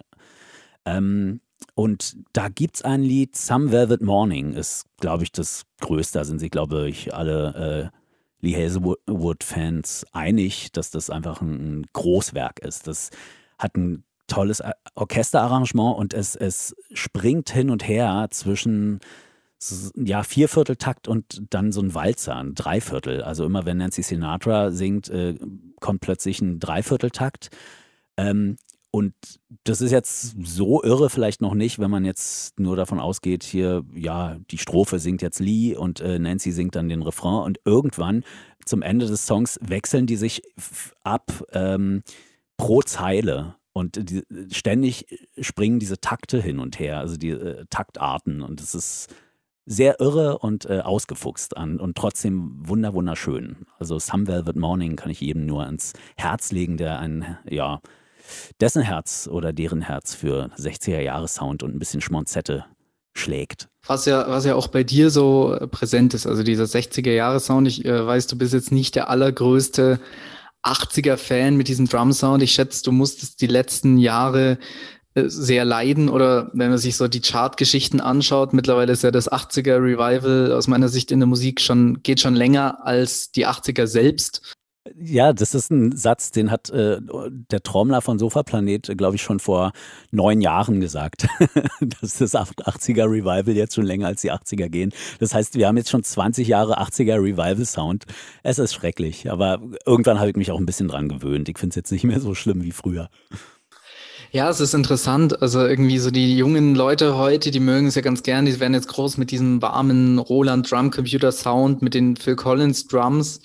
[0.86, 1.40] Ähm,
[1.74, 6.18] und da gibt es ein Lied, Some Velvet Morning, ist, glaube ich, das größte.
[6.18, 7.98] Da sind sich, glaube ich, alle äh,
[8.40, 12.86] Lee Hazelwood-Fans einig, dass das einfach ein, Großwerk ist.
[12.86, 13.10] Das
[13.58, 14.62] hat ein tolles
[14.94, 19.00] Orchesterarrangement und es, es springt hin und her zwischen
[19.96, 23.22] ja, Viervierteltakt und dann so ein Walzer, ein Dreiviertel.
[23.22, 25.34] Also immer wenn Nancy Sinatra singt, äh,
[25.80, 27.50] kommt plötzlich ein Dreivierteltakt.
[28.16, 28.56] Ähm,
[28.90, 29.12] und
[29.64, 33.84] das ist jetzt so irre vielleicht noch nicht, wenn man jetzt nur davon ausgeht, hier,
[33.94, 38.24] ja, die Strophe singt jetzt Lee und äh, Nancy singt dann den Refrain und irgendwann
[38.64, 40.42] zum Ende des Songs wechseln die sich
[41.02, 42.02] ab ähm,
[42.56, 43.56] pro Zeile.
[43.72, 45.06] Und die, ständig
[45.40, 48.42] springen diese Takte hin und her, also die äh, Taktarten.
[48.42, 49.14] Und es ist
[49.66, 53.66] sehr irre und äh, ausgefuchst an und trotzdem wunder wunderschön.
[53.78, 57.80] Also Some Velvet Morning kann ich jedem nur ans Herz legen, der ein, ja,
[58.60, 62.64] dessen Herz oder deren Herz für 60er Jahre Sound und ein bisschen Schmonzette
[63.14, 63.68] schlägt.
[63.86, 67.40] Was ja, was ja auch bei dir so äh, präsent ist, also dieser 60er Jahre
[67.40, 67.68] Sound.
[67.68, 69.98] Ich äh, weiß, du bist jetzt nicht der allergrößte
[70.62, 72.42] 80er Fan mit diesem Drum Sound.
[72.42, 74.58] Ich schätze, du musstest die letzten Jahre
[75.14, 79.30] äh, sehr leiden oder wenn man sich so die Chartgeschichten anschaut, mittlerweile ist ja das
[79.30, 83.86] 80er Revival aus meiner Sicht in der Musik schon, geht schon länger als die 80er
[83.86, 84.54] selbst.
[84.96, 86.98] Ja, das ist ein Satz, den hat äh,
[87.50, 89.72] der Trommler von Sofaplanet, glaube ich, schon vor
[90.10, 91.26] neun Jahren gesagt,
[92.00, 94.92] dass das 80er Revival jetzt schon länger als die 80er gehen.
[95.18, 98.04] Das heißt, wir haben jetzt schon 20 Jahre 80er Revival Sound.
[98.42, 101.48] Es ist schrecklich, aber irgendwann habe ich mich auch ein bisschen dran gewöhnt.
[101.48, 103.08] Ich finde es jetzt nicht mehr so schlimm wie früher.
[104.30, 105.40] Ja, es ist interessant.
[105.40, 108.44] Also irgendwie so die jungen Leute heute, die mögen es ja ganz gern.
[108.44, 112.86] Die werden jetzt groß mit diesem warmen Roland Drum Computer Sound, mit den Phil Collins
[112.86, 113.40] Drums,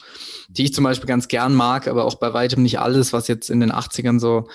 [0.49, 3.49] die ich zum Beispiel ganz gern mag, aber auch bei weitem nicht alles, was jetzt
[3.49, 4.49] in den 80ern so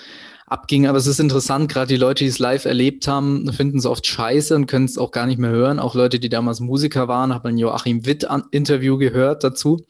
[0.45, 0.85] abging.
[0.85, 4.05] Aber es ist interessant, gerade die Leute, die es live erlebt haben, finden es oft
[4.05, 5.79] scheiße und können es auch gar nicht mehr hören.
[5.79, 9.83] Auch Leute, die damals Musiker waren, haben ein Joachim Witt Interview gehört dazu.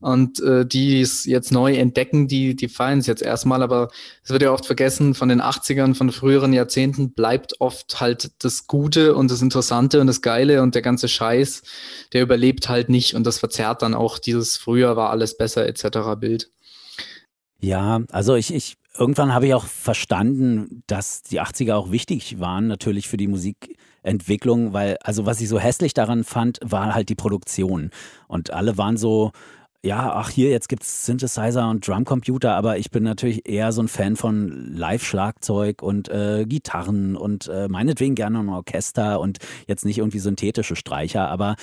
[0.00, 3.90] Und äh, die es jetzt neu entdecken, die, die feiern es jetzt erstmal, aber
[4.22, 8.66] es wird ja oft vergessen, von den 80ern, von früheren Jahrzehnten bleibt oft halt das
[8.66, 11.62] Gute und das Interessante und das Geile und der ganze Scheiß,
[12.12, 16.18] der überlebt halt nicht und das verzerrt dann auch dieses früher war alles besser etc.
[16.18, 16.50] Bild.
[17.60, 22.66] Ja, also ich, ich irgendwann habe ich auch verstanden, dass die 80er auch wichtig waren,
[22.66, 27.14] natürlich für die Musikentwicklung, weil, also was ich so hässlich daran fand, war halt die
[27.14, 27.90] Produktion.
[28.28, 29.32] Und alle waren so,
[29.84, 33.82] ja, ach hier, jetzt gibt es Synthesizer und Drumcomputer, aber ich bin natürlich eher so
[33.82, 39.84] ein Fan von Live-Schlagzeug und äh, Gitarren und äh, meinetwegen gerne ein Orchester und jetzt
[39.84, 41.56] nicht irgendwie synthetische Streicher, aber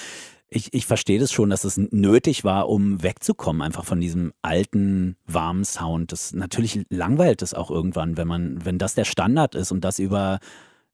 [0.50, 5.16] ich, ich verstehe das schon, dass es nötig war, um wegzukommen, einfach von diesem alten,
[5.26, 6.12] warmen Sound.
[6.12, 9.98] Das natürlich langweilt es auch irgendwann, wenn man, wenn das der Standard ist und das
[9.98, 10.40] über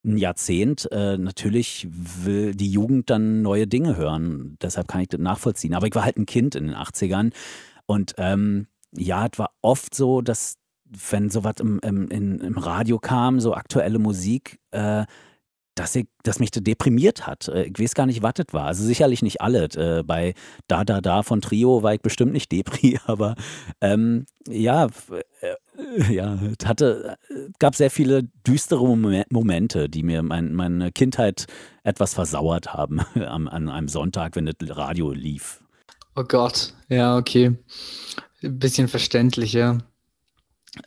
[0.05, 4.57] ein Jahrzehnt, äh, natürlich will die Jugend dann neue Dinge hören.
[4.61, 5.73] Deshalb kann ich das nachvollziehen.
[5.73, 7.33] Aber ich war halt ein Kind in den 80ern
[7.85, 10.55] und ähm, ja, es war oft so, dass
[11.09, 15.05] wenn sowas im, im, im Radio kam, so aktuelle Musik, äh,
[15.77, 17.47] dass, ich, dass mich deprimiert hat.
[17.47, 18.65] Äh, ich weiß gar nicht, was das war.
[18.65, 19.65] Also sicherlich nicht alle.
[19.75, 20.33] Äh, bei
[20.67, 23.35] Da Da Da von Trio war ich bestimmt nicht Depri, aber
[23.81, 27.17] ähm, ja, äh, ja, es hatte,
[27.59, 28.85] gab sehr viele düstere
[29.29, 31.45] Momente, die mir mein, meine Kindheit
[31.83, 35.61] etwas versauert haben an, an einem Sonntag, wenn das Radio lief.
[36.15, 37.55] Oh Gott, ja, okay.
[38.43, 39.77] Ein bisschen verständlich, ja.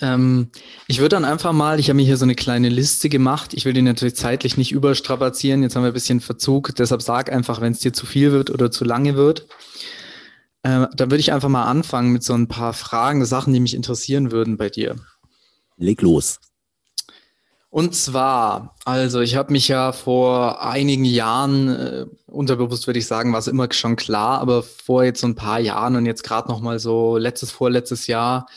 [0.00, 0.50] Ähm,
[0.87, 3.55] ich würde dann einfach mal, ich habe mir hier so eine kleine Liste gemacht.
[3.55, 5.62] Ich will die natürlich zeitlich nicht überstrapazieren.
[5.62, 6.74] Jetzt haben wir ein bisschen Verzug.
[6.76, 9.46] Deshalb sag einfach, wenn es dir zu viel wird oder zu lange wird.
[10.62, 13.74] Äh, dann würde ich einfach mal anfangen mit so ein paar Fragen, Sachen, die mich
[13.74, 14.96] interessieren würden bei dir.
[15.76, 16.38] Leg los.
[17.70, 23.33] Und zwar, also ich habe mich ja vor einigen Jahren, äh, unterbewusst würde ich sagen,
[23.33, 26.48] war es immer schon klar, aber vor jetzt so ein paar Jahren und jetzt gerade
[26.48, 28.48] noch mal so letztes, vorletztes Jahr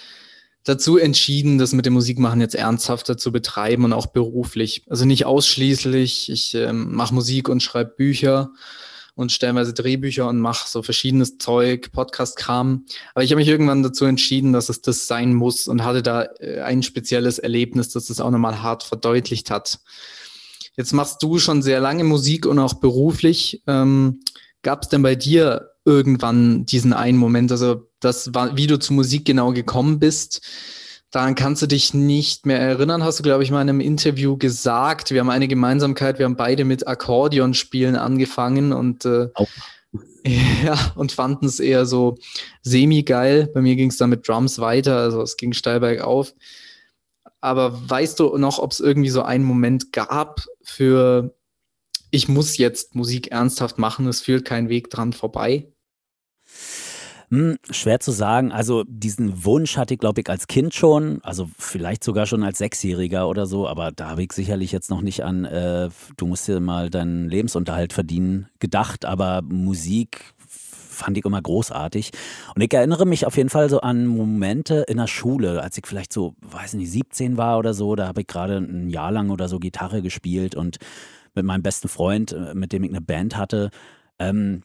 [0.63, 4.83] dazu entschieden, das mit dem Musikmachen jetzt ernsthafter zu betreiben und auch beruflich.
[4.89, 8.51] Also nicht ausschließlich, ich ähm, mache Musik und schreibe Bücher
[9.15, 12.85] und stellenweise Drehbücher und mache so verschiedenes Zeug, Podcast-Kram.
[13.13, 16.23] Aber ich habe mich irgendwann dazu entschieden, dass es das sein muss und hatte da
[16.39, 19.79] äh, ein spezielles Erlebnis, das das auch nochmal hart verdeutlicht hat.
[20.75, 23.61] Jetzt machst du schon sehr lange Musik und auch beruflich.
[23.67, 24.21] Ähm,
[24.63, 28.95] Gab es denn bei dir irgendwann diesen einen Moment, also das war, wie du zur
[28.95, 30.41] Musik genau gekommen bist.
[31.11, 34.35] Daran kannst du dich nicht mehr erinnern, hast du, glaube ich, mal in einem Interview
[34.35, 35.11] gesagt.
[35.11, 39.29] Wir haben eine Gemeinsamkeit, wir haben beide mit Akkordeonspielen angefangen und äh,
[40.65, 42.17] ja, und fanden es eher so
[42.63, 43.49] semi-geil.
[43.53, 46.33] Bei mir ging es dann mit Drums weiter, also es ging steil bergauf.
[47.41, 51.35] Aber weißt du noch, ob es irgendwie so einen Moment gab für
[52.09, 55.72] ich muss jetzt Musik ernsthaft machen, es führt kein Weg dran vorbei?
[57.33, 58.51] Hm, schwer zu sagen.
[58.51, 62.59] Also diesen Wunsch hatte ich, glaube ich, als Kind schon, also vielleicht sogar schon als
[62.59, 66.47] Sechsjähriger oder so, aber da habe ich sicherlich jetzt noch nicht an, äh, du musst
[66.47, 72.11] dir mal deinen Lebensunterhalt verdienen, gedacht, aber Musik fand ich immer großartig.
[72.53, 75.87] Und ich erinnere mich auf jeden Fall so an Momente in der Schule, als ich
[75.87, 79.31] vielleicht so, weiß nicht, 17 war oder so, da habe ich gerade ein Jahr lang
[79.31, 80.77] oder so Gitarre gespielt und
[81.33, 83.71] mit meinem besten Freund, äh, mit dem ich eine Band hatte,
[84.19, 84.61] ähm,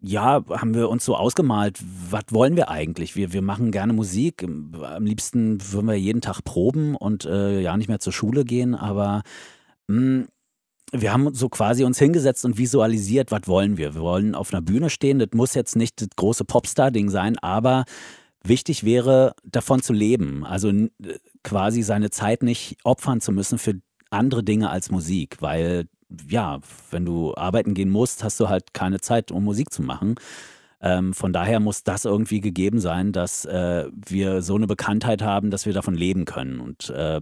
[0.00, 1.78] ja, haben wir uns so ausgemalt,
[2.10, 3.16] was wollen wir eigentlich?
[3.16, 4.42] Wir, wir machen gerne Musik.
[4.44, 8.74] Am liebsten würden wir jeden Tag proben und äh, ja nicht mehr zur Schule gehen,
[8.74, 9.22] aber
[9.88, 10.28] mh, hm,
[10.92, 13.94] wir haben so quasi uns hingesetzt und visualisiert, was wollen wir?
[13.94, 15.18] Wir wollen auf einer Bühne stehen.
[15.18, 17.84] Das muss jetzt nicht das große Popstar-Ding sein, aber
[18.44, 20.44] wichtig wäre, davon zu leben.
[20.44, 20.70] Also
[21.42, 23.80] quasi seine Zeit nicht opfern zu müssen für
[24.10, 25.86] andere Dinge als Musik, weil
[26.28, 30.16] ja, wenn du arbeiten gehen musst, hast du halt keine Zeit, um Musik zu machen.
[30.80, 35.50] Ähm, von daher muss das irgendwie gegeben sein, dass äh, wir so eine Bekanntheit haben,
[35.50, 36.60] dass wir davon leben können.
[36.60, 37.20] Und äh,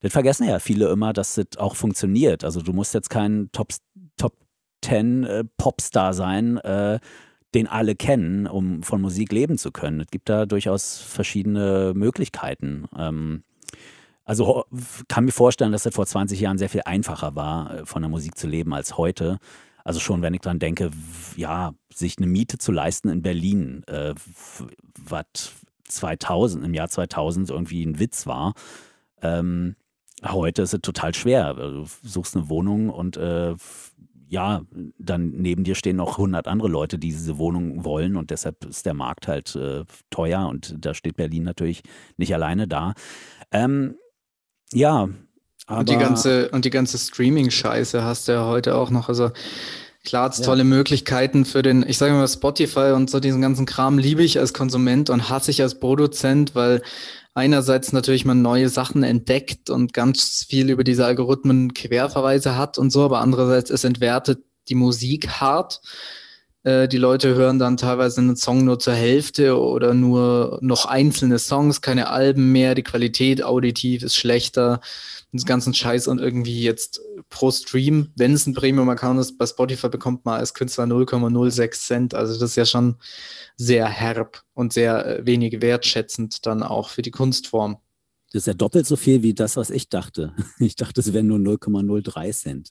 [0.00, 2.44] das vergessen ja viele immer, dass das auch funktioniert.
[2.44, 3.68] Also du musst jetzt kein Top,
[4.16, 4.34] Top
[4.82, 6.98] 10 äh, Popstar sein, äh,
[7.54, 10.00] den alle kennen, um von Musik leben zu können.
[10.00, 12.86] Es gibt da durchaus verschiedene Möglichkeiten.
[12.98, 13.44] Ähm,
[14.26, 14.64] also
[15.08, 18.10] kann mir vorstellen, dass es vor 20 Jahren sehr viel einfacher war, äh, von der
[18.10, 19.38] Musik zu leben als heute.
[19.84, 20.90] Also schon, wenn ich dran denke,
[21.36, 24.14] ja, sich eine Miete zu leisten in Berlin, äh,
[24.98, 25.52] was
[25.84, 28.54] 2000, im Jahr 2000 irgendwie ein Witz war.
[29.22, 29.76] Ähm,
[30.24, 31.54] heute ist es total schwer.
[31.54, 33.54] Du suchst eine Wohnung und äh,
[34.28, 34.62] ja,
[34.98, 38.86] dann neben dir stehen noch 100 andere Leute, die diese Wohnung wollen und deshalb ist
[38.86, 41.84] der Markt halt äh, teuer und da steht Berlin natürlich
[42.16, 42.94] nicht alleine da.
[43.52, 43.94] Ähm,
[44.72, 45.08] ja.
[45.68, 49.08] Aber und die ganze, und die ganze Streaming-Scheiße hast du ja heute auch noch.
[49.08, 49.30] Also
[50.06, 50.44] Klar, hat es ja.
[50.44, 54.38] tolle Möglichkeiten für den, ich sage mal, Spotify und so diesen ganzen Kram liebe ich
[54.38, 56.80] als Konsument und hasse ich als Produzent, weil
[57.34, 62.90] einerseits natürlich man neue Sachen entdeckt und ganz viel über diese Algorithmen Querverweise hat und
[62.90, 65.80] so, aber andererseits es entwertet die Musik hart.
[66.66, 71.38] Äh, die Leute hören dann teilweise einen Song nur zur Hälfte oder nur noch einzelne
[71.38, 74.80] Songs, keine Alben mehr, die Qualität auditiv ist schlechter
[75.32, 77.00] den ganzen Scheiß und irgendwie jetzt
[77.30, 82.14] pro Stream, wenn es ein Premium-Account ist, bei Spotify bekommt man als Künstler 0,06 Cent.
[82.14, 82.96] Also das ist ja schon
[83.56, 87.78] sehr herb und sehr äh, wenig wertschätzend dann auch für die Kunstform.
[88.36, 90.34] Das ist ja doppelt so viel wie das, was ich dachte.
[90.58, 92.68] Ich dachte, es wären nur 0,03 Cent.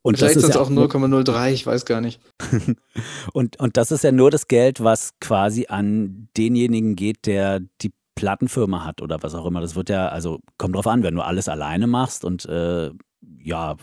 [0.00, 2.20] Und Vielleicht ist es ja auch 0,03, ich weiß gar nicht.
[3.34, 7.92] und, und das ist ja nur das Geld, was quasi an denjenigen geht, der die
[8.14, 9.60] Plattenfirma hat oder was auch immer.
[9.60, 12.90] Das wird ja, also kommt drauf an, wenn du alles alleine machst und äh,
[13.40, 13.76] ja,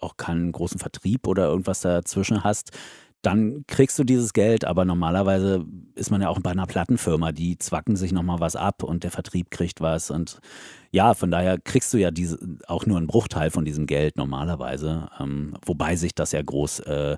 [0.00, 2.70] auch keinen großen Vertrieb oder irgendwas dazwischen hast,
[3.22, 7.58] dann kriegst du dieses Geld, aber normalerweise ist man ja auch bei einer Plattenfirma, die
[7.58, 10.38] zwacken sich nochmal was ab und der Vertrieb kriegt was und
[10.92, 15.08] ja, von daher kriegst du ja diese, auch nur einen Bruchteil von diesem Geld normalerweise,
[15.20, 17.16] ähm, wobei sich das ja groß äh,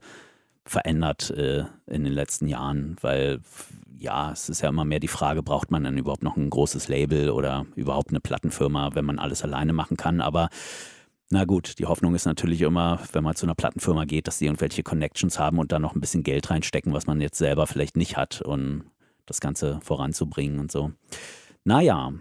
[0.65, 3.41] verändert äh, in den letzten Jahren, weil
[3.99, 6.89] ja, es ist ja immer mehr die Frage, braucht man dann überhaupt noch ein großes
[6.89, 10.21] Label oder überhaupt eine Plattenfirma, wenn man alles alleine machen kann.
[10.21, 10.49] Aber
[11.31, 14.47] na gut, die Hoffnung ist natürlich immer, wenn man zu einer Plattenfirma geht, dass sie
[14.47, 17.97] irgendwelche Connections haben und da noch ein bisschen Geld reinstecken, was man jetzt selber vielleicht
[17.97, 18.85] nicht hat, um
[19.27, 20.93] das Ganze voranzubringen und so.
[21.65, 22.13] Naja,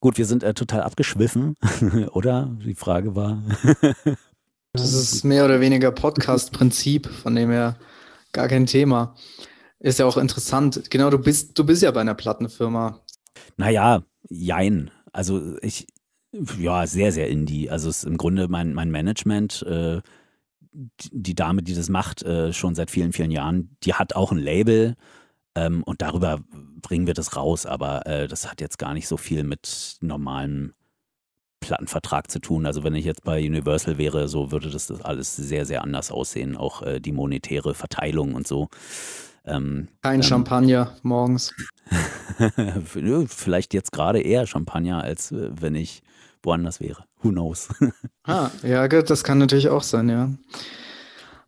[0.00, 1.54] gut, wir sind äh, total abgeschwiffen,
[2.12, 2.50] oder?
[2.64, 3.40] Die Frage war.
[4.72, 7.76] das ist mehr oder weniger Podcast-Prinzip, von dem her
[8.32, 9.14] gar kein Thema.
[9.78, 10.90] Ist ja auch interessant.
[10.90, 13.00] Genau, du bist, du bist ja bei einer Plattenfirma.
[13.56, 14.90] Naja, jein.
[15.12, 15.86] Also ich,
[16.58, 17.70] ja, sehr, sehr indie.
[17.70, 20.00] Also es ist im Grunde mein, mein Management, äh,
[20.72, 24.38] die Dame, die das macht, äh, schon seit vielen, vielen Jahren, die hat auch ein
[24.38, 24.96] Label
[25.54, 26.40] ähm, und darüber
[26.80, 30.72] bringen wir das raus, aber äh, das hat jetzt gar nicht so viel mit normalem
[31.60, 32.66] Plattenvertrag zu tun.
[32.66, 36.10] Also wenn ich jetzt bei Universal wäre, so würde das, das alles sehr, sehr anders
[36.10, 38.68] aussehen, auch äh, die monetäre Verteilung und so.
[39.44, 41.54] Ähm, Kein ähm, Champagner morgens.
[43.26, 46.02] Vielleicht jetzt gerade eher Champagner, als äh, wenn ich
[46.42, 47.04] woanders wäre.
[47.22, 47.68] Who knows?
[48.24, 50.30] ah, ja, das kann natürlich auch sein, ja.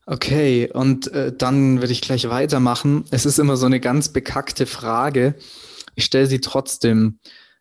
[0.07, 3.05] Okay, und äh, dann würde ich gleich weitermachen.
[3.11, 5.35] Es ist immer so eine ganz bekackte Frage.
[5.95, 7.19] Ich stelle sie trotzdem,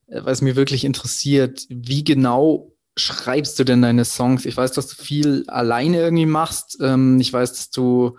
[0.07, 1.65] äh, weil es mir wirklich interessiert.
[1.69, 4.45] Wie genau schreibst du denn deine Songs?
[4.45, 6.77] Ich weiß, dass du viel alleine irgendwie machst.
[6.81, 8.17] Ähm, ich weiß, dass du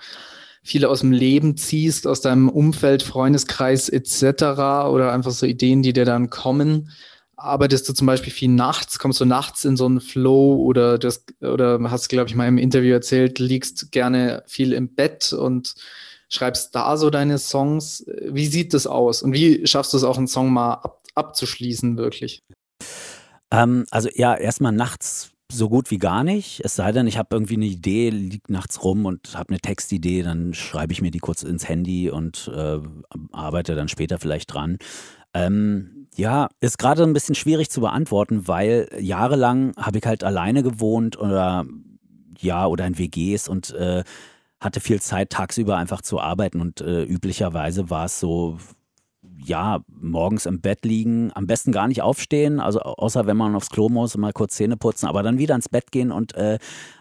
[0.63, 4.23] viele aus dem Leben ziehst, aus deinem Umfeld, Freundeskreis etc.
[4.89, 6.91] oder einfach so Ideen, die dir dann kommen.
[7.45, 8.99] Arbeitest du zum Beispiel viel nachts?
[8.99, 12.59] Kommst du nachts in so einen Flow oder das oder hast glaube ich mal im
[12.59, 15.75] Interview erzählt, liegst gerne viel im Bett und
[16.29, 18.05] schreibst da so deine Songs.
[18.23, 21.97] Wie sieht das aus und wie schaffst du es auch einen Song mal ab, abzuschließen
[21.99, 22.41] wirklich?
[23.51, 26.63] Ähm, also ja, erstmal nachts so gut wie gar nicht.
[26.65, 30.23] Es sei denn, ich habe irgendwie eine Idee, liegt nachts rum und habe eine Textidee,
[30.23, 32.79] dann schreibe ich mir die kurz ins Handy und äh,
[33.33, 34.79] arbeite dann später vielleicht dran.
[35.35, 40.63] Ähm, ja, ist gerade ein bisschen schwierig zu beantworten, weil jahrelang habe ich halt alleine
[40.63, 41.67] gewohnt oder
[42.39, 44.05] ja, oder in WGs und äh,
[44.61, 48.59] hatte viel Zeit tagsüber einfach zu arbeiten und äh, üblicherweise war es so
[49.37, 53.69] ja, morgens im Bett liegen, am besten gar nicht aufstehen, also außer wenn man aufs
[53.71, 56.59] Klo muss und mal kurz Zähne putzen, aber dann wieder ins Bett gehen und äh,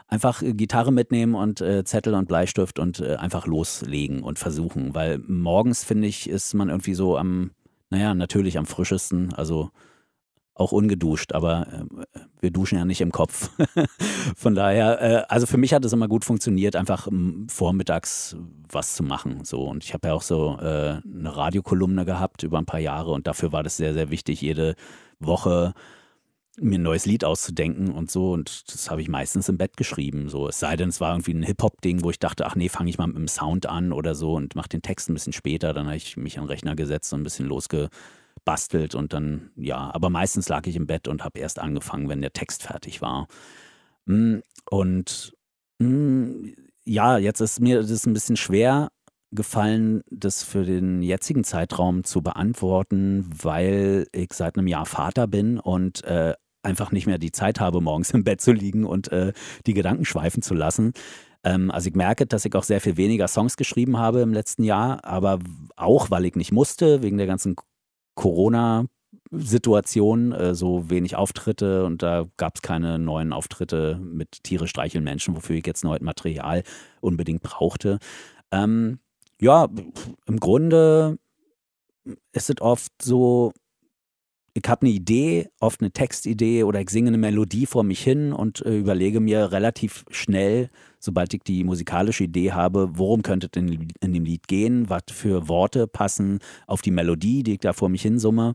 [0.07, 5.19] einfach Gitarre mitnehmen und äh, Zettel und Bleistift und äh, einfach loslegen und versuchen, weil
[5.19, 7.51] morgens finde ich, ist man irgendwie so am,
[7.93, 9.69] naja, natürlich am frischesten, also
[10.55, 11.67] auch ungeduscht, aber
[12.13, 13.51] äh, wir duschen ja nicht im Kopf.
[14.35, 18.35] Von daher, äh, also für mich hat es immer gut funktioniert, einfach um, vormittags
[18.71, 19.45] was zu machen.
[19.45, 23.11] So und ich habe ja auch so äh, eine Radiokolumne gehabt über ein paar Jahre
[23.11, 24.75] und dafür war das sehr sehr wichtig, jede
[25.19, 25.75] Woche
[26.59, 28.31] mir ein neues Lied auszudenken und so.
[28.31, 30.29] Und das habe ich meistens im Bett geschrieben.
[30.29, 32.89] So, es sei denn, es war irgendwie ein Hip-Hop-Ding, wo ich dachte, ach nee, fange
[32.89, 35.73] ich mal mit dem Sound an oder so und mache den Text ein bisschen später.
[35.73, 37.89] Dann habe ich mich an den Rechner gesetzt und ein bisschen losge
[38.45, 42.21] bastelt und dann, ja, aber meistens lag ich im Bett und habe erst angefangen, wenn
[42.21, 43.27] der Text fertig war.
[44.05, 44.39] Mm,
[44.69, 45.33] und
[45.79, 46.49] mm,
[46.85, 48.89] ja, jetzt ist mir das ein bisschen schwer
[49.31, 55.59] gefallen, das für den jetzigen Zeitraum zu beantworten, weil ich seit einem Jahr Vater bin
[55.59, 56.33] und äh,
[56.63, 59.33] einfach nicht mehr die Zeit habe, morgens im Bett zu liegen und äh,
[59.65, 60.93] die Gedanken schweifen zu lassen.
[61.43, 64.63] Ähm, also ich merke, dass ich auch sehr viel weniger Songs geschrieben habe im letzten
[64.63, 65.39] Jahr, aber
[65.75, 67.55] auch, weil ich nicht musste, wegen der ganzen
[68.15, 68.85] Corona
[69.31, 75.03] Situation, äh, so wenig Auftritte und da gab es keine neuen Auftritte mit Tiere streicheln
[75.03, 76.63] Menschen, wofür ich jetzt neues Material
[77.01, 77.99] unbedingt brauchte.
[78.51, 78.99] Ähm,
[79.41, 79.67] ja,
[80.27, 81.17] im Grunde
[82.31, 83.53] ist es oft so,
[84.53, 88.33] ich habe eine Idee, oft eine Textidee oder ich singe eine Melodie vor mich hin
[88.33, 93.59] und äh, überlege mir relativ schnell, sobald ich die musikalische Idee habe, worum könnte es
[93.59, 97.73] in, in, dem Lied gehen, was für Worte passen auf die Melodie, die ich da
[97.73, 98.53] vor mich hin summe.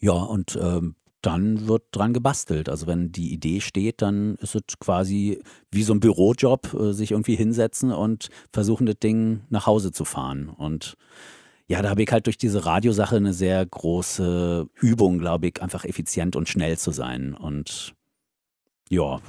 [0.00, 2.68] Ja, und ähm, dann wird dran gebastelt.
[2.68, 7.12] Also wenn die Idee steht, dann ist es quasi wie so ein Bürojob, äh, sich
[7.12, 10.48] irgendwie hinsetzen und versuchen, das Ding nach Hause zu fahren.
[10.48, 10.96] Und
[11.72, 15.86] ja, da habe ich halt durch diese Radiosache eine sehr große Übung, glaube ich, einfach
[15.86, 17.32] effizient und schnell zu sein.
[17.32, 17.94] Und
[18.90, 19.22] ja.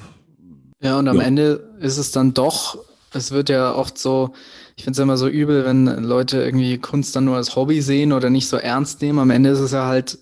[0.81, 1.23] Ja, und am ja.
[1.23, 2.83] Ende ist es dann doch,
[3.13, 4.33] es wird ja oft so,
[4.75, 8.11] ich finde es immer so übel, wenn Leute irgendwie Kunst dann nur als Hobby sehen
[8.11, 9.19] oder nicht so ernst nehmen.
[9.19, 10.19] Am Ende ist es ja halt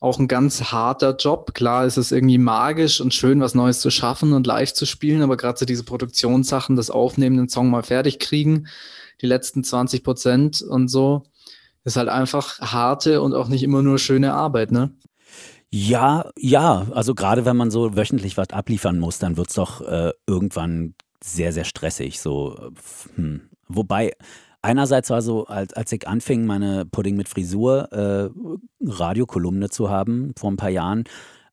[0.00, 1.54] auch ein ganz harter Job.
[1.54, 5.22] Klar ist es irgendwie magisch und schön, was Neues zu schaffen und live zu spielen,
[5.22, 8.66] aber gerade so diese Produktionssachen, das Aufnehmen, den Song mal fertig kriegen,
[9.22, 11.24] die letzten 20 Prozent und so,
[11.84, 14.90] ist halt einfach harte und auch nicht immer nur schöne Arbeit, ne?
[15.70, 19.80] Ja, ja, also gerade wenn man so wöchentlich was abliefern muss, dann wird es doch
[19.80, 22.20] äh, irgendwann sehr, sehr stressig.
[22.20, 22.70] So,
[23.16, 23.48] hm.
[23.66, 24.12] Wobei,
[24.62, 28.30] einerseits war so, als, als ich anfing, meine Pudding mit Frisur äh,
[28.86, 31.04] Radiokolumne zu haben vor ein paar Jahren,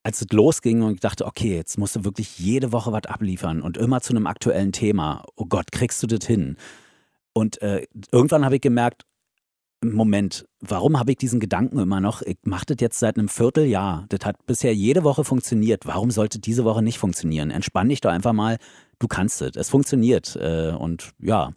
[0.04, 3.62] als es losging und ich dachte, okay, jetzt musst du wirklich jede Woche was abliefern
[3.62, 5.24] und immer zu einem aktuellen Thema.
[5.36, 6.58] Oh Gott, kriegst du das hin?
[7.34, 9.04] Und äh, irgendwann habe ich gemerkt,
[9.84, 12.22] Moment, warum habe ich diesen Gedanken immer noch?
[12.22, 14.06] Ich mache das jetzt seit einem Vierteljahr.
[14.10, 15.88] Das hat bisher jede Woche funktioniert.
[15.88, 17.50] Warum sollte diese Woche nicht funktionieren?
[17.50, 18.58] Entspann dich doch einfach mal.
[19.00, 19.56] Du kannst es.
[19.56, 20.36] Es funktioniert.
[20.36, 21.54] Äh, und ja,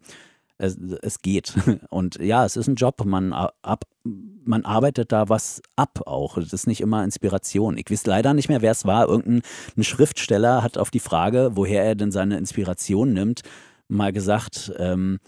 [0.56, 1.54] es, es geht.
[1.90, 3.04] Und ja, es ist ein Job.
[3.04, 6.36] Man, ab, man arbeitet da was ab auch.
[6.36, 7.76] Das ist nicht immer Inspiration.
[7.76, 9.06] Ich weiß leider nicht mehr, wer es war.
[9.06, 9.42] Irgendein
[9.80, 13.42] Schriftsteller hat auf die Frage, woher er denn seine Inspiration nimmt,
[13.88, 15.18] mal gesagt, ähm,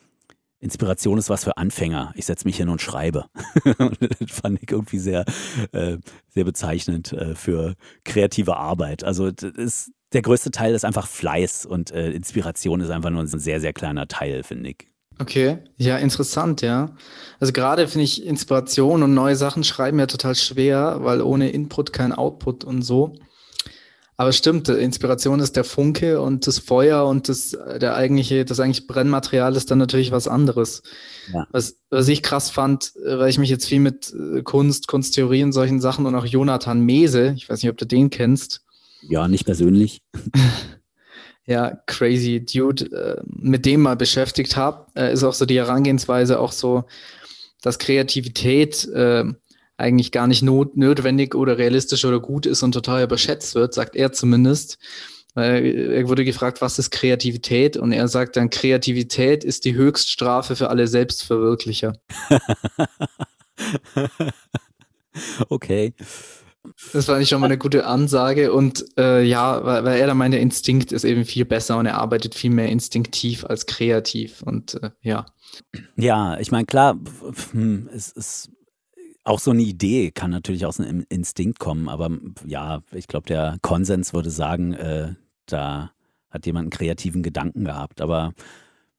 [0.59, 2.13] Inspiration ist was für Anfänger.
[2.17, 3.27] Ich setze mich hin und schreibe.
[3.65, 5.25] das fand ich irgendwie sehr,
[5.73, 5.99] äh,
[6.29, 9.05] sehr bezeichnend äh, für kreative Arbeit.
[9.05, 13.27] Also ist, der größte Teil ist einfach Fleiß und äh, Inspiration ist einfach nur ein
[13.27, 14.89] sehr, sehr kleiner Teil, finde ich.
[15.19, 16.91] Okay, ja, interessant, ja.
[17.41, 21.93] Also gerade finde ich Inspiration und neue Sachen schreiben ja total schwer, weil ohne Input
[21.93, 23.15] kein Output und so.
[24.19, 28.87] Aber stimmt, Inspiration ist der Funke und das Feuer und das, der eigentliche, das eigentliche
[28.87, 30.83] Brennmaterial ist dann natürlich was anderes.
[31.33, 31.47] Ja.
[31.51, 35.53] Was, was ich krass fand, weil ich mich jetzt viel mit äh, Kunst, Kunsttheorie und
[35.53, 38.63] solchen Sachen und auch Jonathan Mese, ich weiß nicht, ob du den kennst.
[39.03, 40.01] Ja, nicht persönlich.
[41.45, 46.41] ja, crazy Dude, äh, mit dem mal beschäftigt habe, äh, ist auch so die Herangehensweise
[46.41, 46.85] auch so,
[47.61, 48.89] dass Kreativität
[49.77, 53.97] eigentlich gar nicht not notwendig oder realistisch oder gut ist und total überschätzt wird, sagt
[53.97, 54.79] er zumindest.
[55.35, 57.77] Er wurde gefragt, was ist Kreativität?
[57.77, 61.93] Und er sagt dann, Kreativität ist die Höchststrafe für alle Selbstverwirklicher.
[65.51, 65.93] okay.
[66.95, 68.51] Das fand ich schon mal eine gute Ansage.
[68.51, 71.85] Und äh, ja, weil, weil, er da meint, der Instinkt ist eben viel besser und
[71.85, 74.41] er arbeitet viel mehr instinktiv als kreativ.
[74.41, 75.27] Und äh, ja.
[75.97, 76.99] Ja, ich meine, klar,
[77.53, 78.51] hm, es ist
[79.27, 82.11] auch so eine Idee kann natürlich aus einem Instinkt kommen, aber
[82.47, 85.15] ja, ich glaube, der Konsens würde sagen, äh,
[85.47, 85.91] da
[86.31, 88.01] hat jemand einen kreativen Gedanken gehabt.
[88.01, 88.33] Aber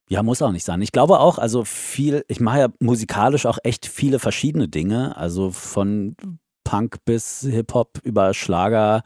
[0.10, 0.82] ja, muss auch nicht sein.
[0.82, 5.52] Ich glaube auch, also viel, ich mache ja musikalisch auch echt viele verschiedene Dinge, also
[5.52, 6.16] von
[6.64, 9.04] Punk bis Hip-Hop über Schlager,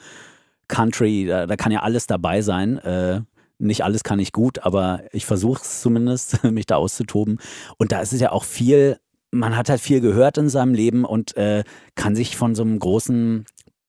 [0.68, 2.78] Country, da, da, kann ja alles dabei sein.
[2.80, 3.22] Äh,
[3.60, 7.40] nicht alles kann ich gut, aber ich versuche es zumindest, mich da auszutoben.
[7.78, 8.98] Und da ist es ja auch viel
[9.32, 11.64] man hat halt viel gehört in seinem Leben und äh,
[11.96, 13.46] kann sich von so einem großen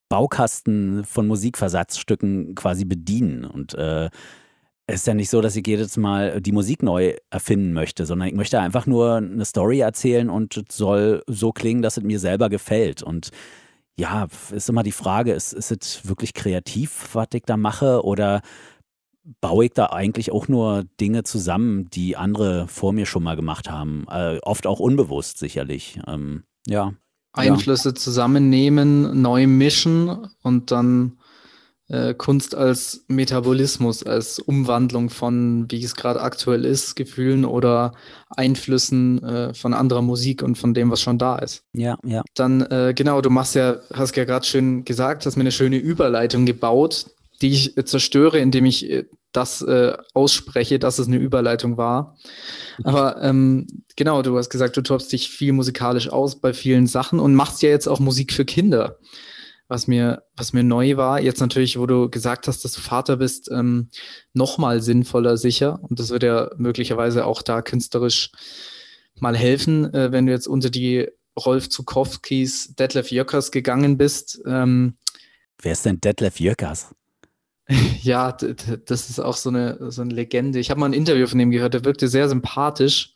[0.08, 3.44] Baukasten von Musikversatzstücken quasi bedienen.
[3.44, 4.10] Und äh,
[4.86, 8.28] es ist ja nicht so, dass ich jedes Mal die Musik neu erfinden möchte, sondern
[8.28, 12.48] ich möchte einfach nur eine Story erzählen und soll so klingen, dass es mir selber
[12.48, 13.02] gefällt.
[13.02, 13.30] Und
[13.96, 18.04] ja, ist immer die Frage, ist, ist es wirklich kreativ, was ich da mache?
[18.04, 18.42] Oder
[19.40, 23.70] baue ich da eigentlich auch nur Dinge zusammen, die andere vor mir schon mal gemacht
[23.70, 24.06] haben.
[24.10, 26.00] Äh, oft auch unbewusst sicherlich.
[26.06, 26.92] Ähm, ja.
[27.32, 27.94] Einflüsse ja.
[27.94, 31.18] zusammennehmen, neu mischen und dann
[31.88, 37.92] äh, Kunst als Metabolismus, als Umwandlung von, wie es gerade aktuell ist, Gefühlen oder
[38.28, 41.64] Einflüssen äh, von anderer Musik und von dem, was schon da ist.
[41.72, 42.22] Ja, ja.
[42.34, 45.76] Dann, äh, genau, du machst ja, hast ja gerade schön gesagt, hast mir eine schöne
[45.76, 47.06] Überleitung gebaut
[47.42, 52.16] die ich äh, zerstöre, indem ich äh, das äh, ausspreche, dass es eine Überleitung war.
[52.84, 53.66] Aber ähm,
[53.96, 57.62] genau, du hast gesagt, du tobst dich viel musikalisch aus bei vielen Sachen und machst
[57.62, 58.98] ja jetzt auch Musik für Kinder,
[59.68, 61.20] was mir, was mir neu war.
[61.20, 63.88] Jetzt natürlich, wo du gesagt hast, dass du Vater bist, ähm,
[64.34, 65.80] nochmal sinnvoller sicher.
[65.82, 68.30] Und das wird ja möglicherweise auch da künstlerisch
[69.18, 74.42] mal helfen, äh, wenn du jetzt unter die Rolf Zukowskis, Detlef Jöckers gegangen bist.
[74.46, 74.98] Ähm,
[75.62, 76.94] Wer ist denn Detlef Jöckers?
[78.02, 80.58] Ja, das ist auch so eine, so eine Legende.
[80.58, 83.14] Ich habe mal ein Interview von ihm gehört, der wirkte sehr sympathisch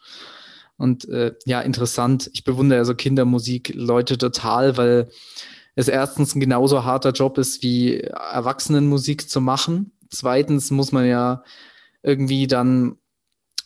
[0.77, 2.31] und äh, ja, interessant.
[2.35, 5.09] Ich bewundere also Kindermusik-Leute total, weil
[5.75, 9.93] es erstens ein genauso harter Job ist, wie Erwachsenenmusik zu machen.
[10.11, 11.43] Zweitens muss man ja
[12.03, 12.97] irgendwie dann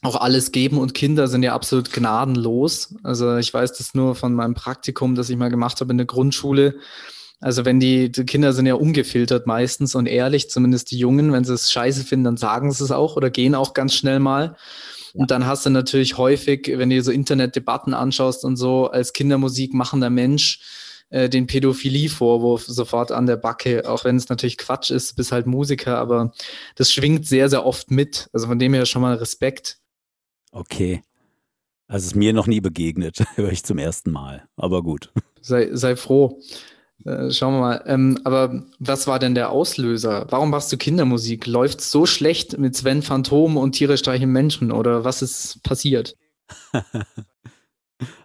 [0.02, 2.94] auch alles geben und Kinder sind ja absolut gnadenlos.
[3.02, 6.06] Also ich weiß das nur von meinem Praktikum, das ich mal gemacht habe in der
[6.06, 6.76] Grundschule
[7.40, 11.44] also wenn die, die Kinder sind ja ungefiltert meistens und ehrlich, zumindest die Jungen, wenn
[11.44, 14.56] sie es scheiße finden, dann sagen sie es auch oder gehen auch ganz schnell mal.
[15.14, 19.12] Und dann hast du natürlich häufig, wenn du dir so Internetdebatten anschaust und so, als
[19.12, 20.60] Kindermusik machender Mensch
[21.08, 25.46] äh, den Pädophilie-Vorwurf sofort an der Backe, auch wenn es natürlich Quatsch ist, bist halt
[25.46, 26.32] Musiker, aber
[26.76, 28.28] das schwingt sehr, sehr oft mit.
[28.32, 29.78] Also von dem her schon mal Respekt.
[30.52, 31.02] Okay.
[31.88, 34.46] Also ist mir noch nie begegnet, höre ich zum ersten Mal.
[34.56, 35.12] Aber gut.
[35.40, 36.40] Sei, sei froh.
[37.04, 37.82] Äh, schauen wir mal.
[37.86, 40.26] Ähm, aber was war denn der Auslöser?
[40.30, 41.46] Warum machst du Kindermusik?
[41.46, 46.16] Läuft so schlecht mit Sven Phantom und Tiere streichen Menschen oder was ist passiert?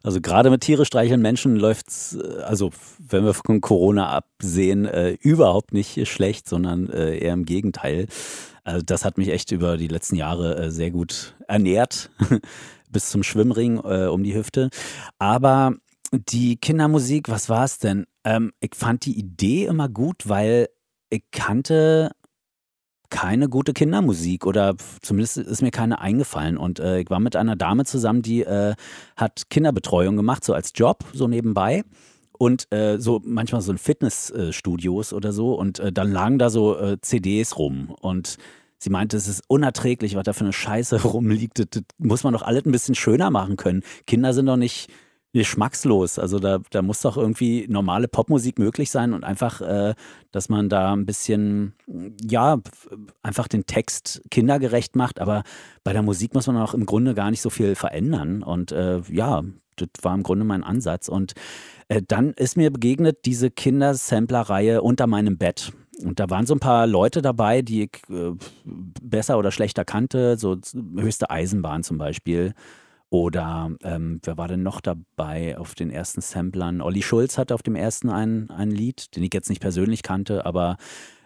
[0.03, 4.85] Also gerade mit Tiere streicheln Menschen läuft es, äh, also wenn wir von Corona absehen,
[4.85, 8.07] äh, überhaupt nicht schlecht, sondern äh, eher im Gegenteil.
[8.63, 12.09] Also das hat mich echt über die letzten Jahre äh, sehr gut ernährt,
[12.89, 14.69] bis zum Schwimmring äh, um die Hüfte.
[15.19, 15.73] Aber
[16.17, 18.05] die Kindermusik, was war es denn?
[18.23, 20.69] Ähm, ich fand die Idee immer gut, weil
[21.09, 22.11] ich kannte
[23.09, 26.57] keine gute Kindermusik oder zumindest ist mir keine eingefallen.
[26.57, 28.75] Und äh, ich war mit einer Dame zusammen, die äh,
[29.15, 31.83] hat Kinderbetreuung gemacht, so als Job, so nebenbei.
[32.37, 35.53] Und äh, so manchmal so in Fitnessstudios oder so.
[35.53, 37.95] Und äh, dann lagen da so äh, CDs rum.
[38.01, 38.37] Und
[38.77, 41.59] sie meinte, es ist unerträglich, was da für eine Scheiße rumliegt.
[41.59, 43.83] Das, das muss man doch alles ein bisschen schöner machen können.
[44.05, 44.89] Kinder sind doch nicht
[45.35, 46.17] geschmackslos.
[46.17, 49.93] Also da, da muss doch irgendwie normale Popmusik möglich sein und einfach, äh,
[50.31, 51.73] dass man da ein bisschen,
[52.21, 52.59] ja,
[53.21, 55.19] einfach den Text kindergerecht macht.
[55.19, 55.43] Aber
[55.83, 58.43] bei der Musik muss man auch im Grunde gar nicht so viel verändern.
[58.43, 59.43] Und äh, ja,
[59.75, 61.09] das war im Grunde mein Ansatz.
[61.09, 61.33] Und
[61.89, 65.73] äh, dann ist mir begegnet diese Kindersampler-Reihe unter meinem Bett.
[66.01, 68.31] Und da waren so ein paar Leute dabei, die ich äh,
[68.63, 70.57] besser oder schlechter kannte, so
[70.97, 72.53] höchste Eisenbahn zum Beispiel.
[73.09, 76.81] Oder ähm, wer war denn noch dabei auf den ersten Samplern?
[76.81, 80.45] Olli Schulz hatte auf dem ersten ein, ein Lied, den ich jetzt nicht persönlich kannte,
[80.45, 80.77] aber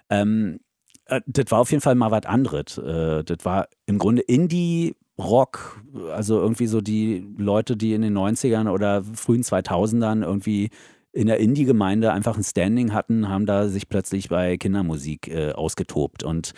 [0.09, 0.59] ähm,
[1.05, 2.77] äh, das war auf jeden Fall mal was anderes.
[2.77, 8.69] Äh, das war im Grunde Indie-Rock, also irgendwie so die Leute, die in den 90ern
[8.69, 10.69] oder frühen 2000ern irgendwie
[11.11, 16.23] in der Indie-Gemeinde einfach ein Standing hatten, haben da sich plötzlich bei Kindermusik äh, ausgetobt
[16.23, 16.53] und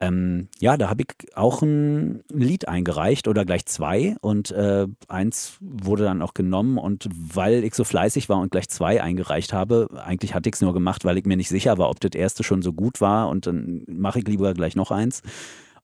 [0.00, 5.58] ähm, ja, da habe ich auch ein Lied eingereicht oder gleich zwei und äh, eins
[5.60, 9.88] wurde dann auch genommen und weil ich so fleißig war und gleich zwei eingereicht habe,
[10.04, 12.44] eigentlich hatte ich es nur gemacht, weil ich mir nicht sicher war, ob das erste
[12.44, 15.22] schon so gut war und dann mache ich lieber gleich noch eins.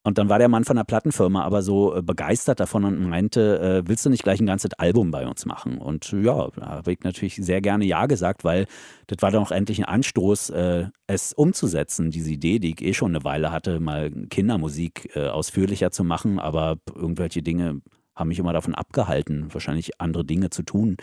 [0.06, 3.58] Und dann war der Mann von der Plattenfirma aber so äh, begeistert davon und meinte,
[3.58, 5.78] äh, willst du nicht gleich ein ganzes Album bei uns machen?
[5.78, 8.66] Und ja, da habe ich natürlich sehr gerne Ja gesagt, weil
[9.06, 12.92] das war dann auch endlich ein Anstoß, äh, es umzusetzen, diese Idee, die ich eh
[12.92, 17.80] schon eine Weile hatte, mal Kindermusik äh, ausführlicher zu machen, aber irgendwelche Dinge
[18.14, 20.98] haben mich immer davon abgehalten, wahrscheinlich andere Dinge zu tun.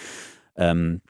[0.55, 1.01] Ähm,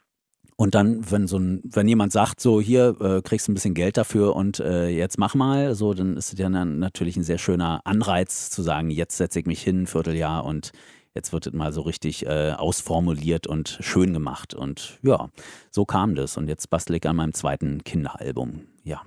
[0.55, 3.73] und dann, wenn so ein, wenn jemand sagt, so hier äh, kriegst du ein bisschen
[3.73, 7.37] Geld dafür und äh, jetzt mach mal, so, dann ist es ja natürlich ein sehr
[7.37, 10.71] schöner Anreiz zu sagen, jetzt setze ich mich hin, ein Vierteljahr und
[11.13, 14.53] jetzt wird es mal so richtig äh, ausformuliert und schön gemacht.
[14.53, 15.29] Und ja,
[15.69, 16.37] so kam das.
[16.37, 18.61] Und jetzt bastel ich an meinem zweiten Kinderalbum.
[18.83, 19.01] Ja.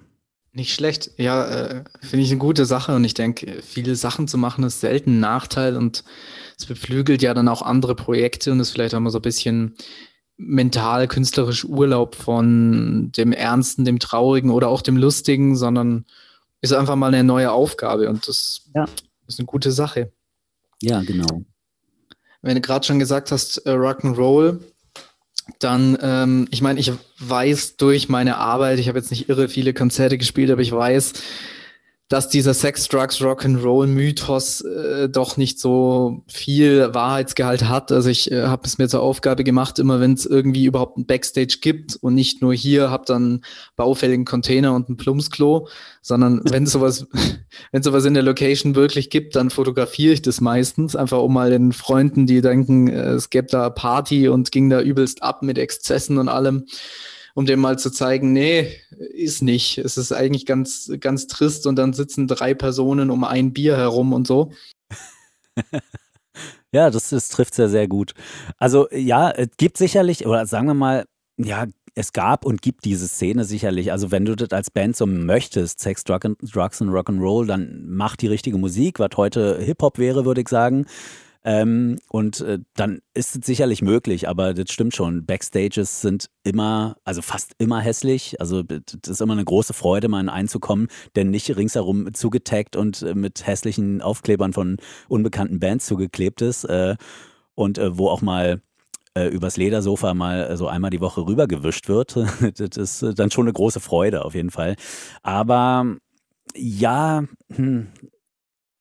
[0.52, 1.10] Nicht schlecht.
[1.16, 2.94] Ja, äh, finde ich eine gute Sache.
[2.94, 6.04] Und ich denke, viele Sachen zu machen ist selten ein Nachteil und
[6.58, 9.74] es beflügelt ja dann auch andere Projekte und ist vielleicht auch mal so ein bisschen
[10.36, 16.04] mental künstlerisch Urlaub von dem Ernsten, dem Traurigen oder auch dem Lustigen, sondern
[16.60, 18.86] ist einfach mal eine neue Aufgabe und das ja.
[19.26, 20.12] ist eine gute Sache.
[20.80, 21.42] Ja, genau.
[22.42, 24.60] Wenn du gerade schon gesagt hast, äh, Rock'n'Roll,
[25.58, 29.74] dann, ähm, ich meine, ich weiß durch meine Arbeit, ich habe jetzt nicht irre viele
[29.74, 31.12] Konzerte gespielt, aber ich weiß,
[32.08, 37.90] dass dieser Sex, Drugs, Rock'n'Roll Mythos äh, doch nicht so viel Wahrheitsgehalt hat.
[37.92, 41.06] Also ich äh, habe es mir zur Aufgabe gemacht, immer wenn es irgendwie überhaupt ein
[41.06, 43.40] Backstage gibt und nicht nur hier habe dann
[43.76, 45.68] baufälligen Container und ein Plumpsklo,
[46.02, 47.06] sondern wenn sowas,
[47.72, 51.50] wenn sowas in der Location wirklich gibt, dann fotografiere ich das meistens, einfach um mal
[51.50, 55.56] den Freunden, die denken, äh, es gäbe da Party und ging da übelst ab mit
[55.56, 56.66] Exzessen und allem
[57.34, 59.78] um dem mal zu zeigen, nee, ist nicht.
[59.78, 64.12] Es ist eigentlich ganz, ganz trist und dann sitzen drei Personen um ein Bier herum
[64.12, 64.52] und so.
[66.72, 68.14] ja, das, das trifft sehr, sehr gut.
[68.58, 71.06] Also ja, es gibt sicherlich, oder sagen wir mal,
[71.36, 71.66] ja,
[71.96, 73.92] es gab und gibt diese Szene sicherlich.
[73.92, 77.84] Also wenn du das als Band so möchtest, Sex, Drug and, Drugs und Rock'n'Roll, dann
[77.86, 80.86] mach die richtige Musik, was heute Hip-Hop wäre, würde ich sagen.
[81.44, 85.26] Ähm, und äh, dann ist es sicherlich möglich, aber das stimmt schon.
[85.26, 88.40] Backstages sind immer, also fast immer hässlich.
[88.40, 93.14] Also das ist immer eine große Freude, mal einzukommen, denn nicht ringsherum zugetaggt und äh,
[93.14, 94.78] mit hässlichen Aufklebern von
[95.08, 96.64] unbekannten Bands zugeklebt ist.
[96.64, 96.96] Äh,
[97.54, 98.62] und äh, wo auch mal
[99.14, 102.16] äh, übers Ledersofa mal so einmal die Woche rübergewischt wird.
[102.56, 104.76] das ist dann schon eine große Freude auf jeden Fall.
[105.22, 105.96] Aber
[106.54, 107.88] ja, hm,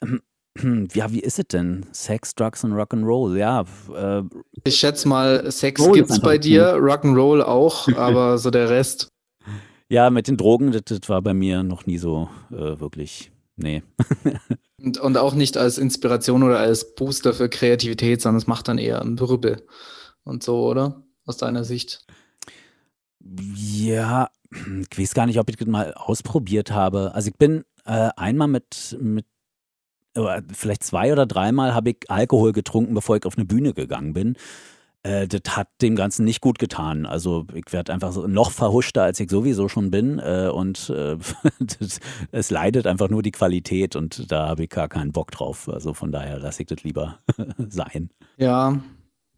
[0.04, 0.22] hm,
[0.94, 1.86] ja, wie ist es denn?
[1.92, 3.66] Sex, Drugs und Rock'n'Roll, ja.
[3.96, 4.24] Äh,
[4.64, 9.10] ich schätze mal, Sex Roll gibt's bei dir, Rock'n'Roll auch, aber so der Rest.
[9.90, 13.84] Ja, mit den Drogen, das, das war bei mir noch nie so äh, wirklich, nee.
[14.82, 18.78] und, und auch nicht als Inspiration oder als Booster für Kreativität, sondern es macht dann
[18.78, 19.66] eher einen Wirbel
[20.24, 21.04] und so, oder?
[21.26, 22.06] Aus deiner Sicht?
[23.56, 24.30] Ja,
[24.92, 27.14] ich weiß gar nicht, ob ich das mal ausprobiert habe.
[27.14, 29.26] Also ich bin äh, einmal mit, mit
[30.52, 34.36] vielleicht zwei oder dreimal habe ich Alkohol getrunken, bevor ich auf eine Bühne gegangen bin.
[35.04, 37.06] Äh, das hat dem Ganzen nicht gut getan.
[37.06, 40.20] Also ich werde einfach noch verhuschter, als ich sowieso schon bin.
[40.20, 41.18] Äh, und äh,
[42.32, 45.70] es leidet einfach nur die Qualität und da habe ich gar keinen Bock drauf.
[45.70, 47.20] Also von daher lasse ich das lieber
[47.70, 48.10] sein.
[48.38, 48.80] Ja,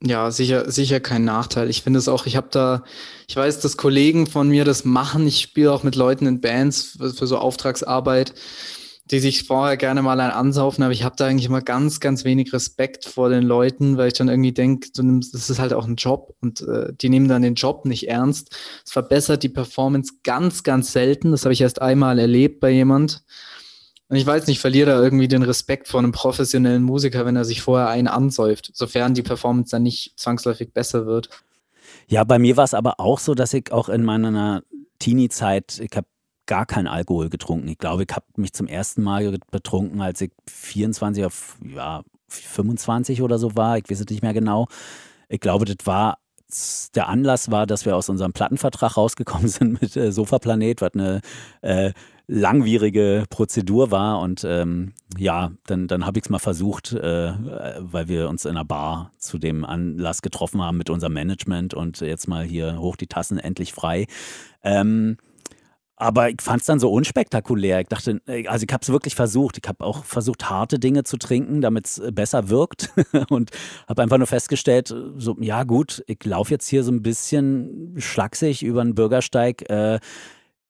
[0.03, 1.69] ja, sicher, sicher kein Nachteil.
[1.69, 2.83] Ich finde es auch, ich habe da,
[3.27, 5.25] ich weiß, dass Kollegen von mir das machen.
[5.25, 8.35] Ich spiele auch mit Leuten in Bands für, für so Auftragsarbeit
[9.11, 12.25] die sich vorher gerne mal ein ansaufen, aber ich habe da eigentlich immer ganz, ganz
[12.25, 15.95] wenig Respekt vor den Leuten, weil ich dann irgendwie denke, das ist halt auch ein
[15.95, 18.55] Job und äh, die nehmen dann den Job nicht ernst.
[18.83, 21.31] Es verbessert die Performance ganz, ganz selten.
[21.31, 23.23] Das habe ich erst einmal erlebt bei jemand.
[24.07, 27.45] Und ich weiß nicht, verliere da irgendwie den Respekt vor einem professionellen Musiker, wenn er
[27.45, 31.29] sich vorher einen ansäuft, sofern die Performance dann nicht zwangsläufig besser wird.
[32.07, 34.63] Ja, bei mir war es aber auch so, dass ich auch in meiner
[34.99, 36.07] Teenie-Zeit, ich habe
[36.45, 37.67] gar keinen Alkohol getrunken.
[37.67, 43.21] Ich glaube, ich habe mich zum ersten Mal betrunken, als ich 24 auf ja, 25
[43.21, 43.77] oder so war.
[43.77, 44.67] Ich weiß es nicht mehr genau.
[45.29, 46.17] Ich glaube, das war
[46.95, 51.21] der Anlass war, dass wir aus unserem Plattenvertrag rausgekommen sind mit äh, Sofaplanet, was eine
[51.61, 51.91] äh,
[52.27, 54.19] langwierige Prozedur war.
[54.19, 57.33] Und ähm, ja, dann, dann habe ich es mal versucht, äh,
[57.79, 62.01] weil wir uns in einer Bar zu dem Anlass getroffen haben mit unserem Management und
[62.01, 64.07] jetzt mal hier hoch die Tassen endlich frei.
[64.63, 65.17] Ähm,
[65.97, 67.79] aber ich fand es dann so unspektakulär.
[67.79, 69.57] Ich dachte, äh, also ich habe es wirklich versucht.
[69.57, 72.89] Ich habe auch versucht, harte Dinge zu trinken, damit es äh, besser wirkt.
[73.29, 73.51] Und
[73.87, 77.95] habe einfach nur festgestellt, äh, so, ja gut, ich laufe jetzt hier so ein bisschen
[77.97, 79.69] schlaksig über den Bürgersteig.
[79.69, 79.99] Äh,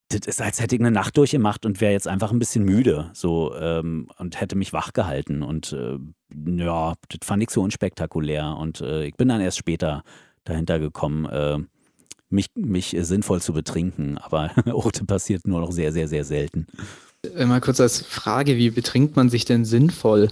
[0.09, 3.09] das ist, als hätte ich eine Nacht durchgemacht und wäre jetzt einfach ein bisschen müde.
[3.13, 5.41] So, ähm, und hätte mich wach gehalten.
[5.41, 5.97] Und äh,
[6.45, 8.55] ja, das fand ich so unspektakulär.
[8.57, 10.03] Und äh, ich bin dann erst später
[10.43, 11.26] dahinter gekommen
[12.30, 14.17] mich, mich sinnvoll zu betrinken.
[14.17, 16.67] Aber Ote passiert nur noch sehr, sehr, sehr selten.
[17.36, 20.30] Äh, mal kurz als Frage, wie betrinkt man sich denn sinnvoll?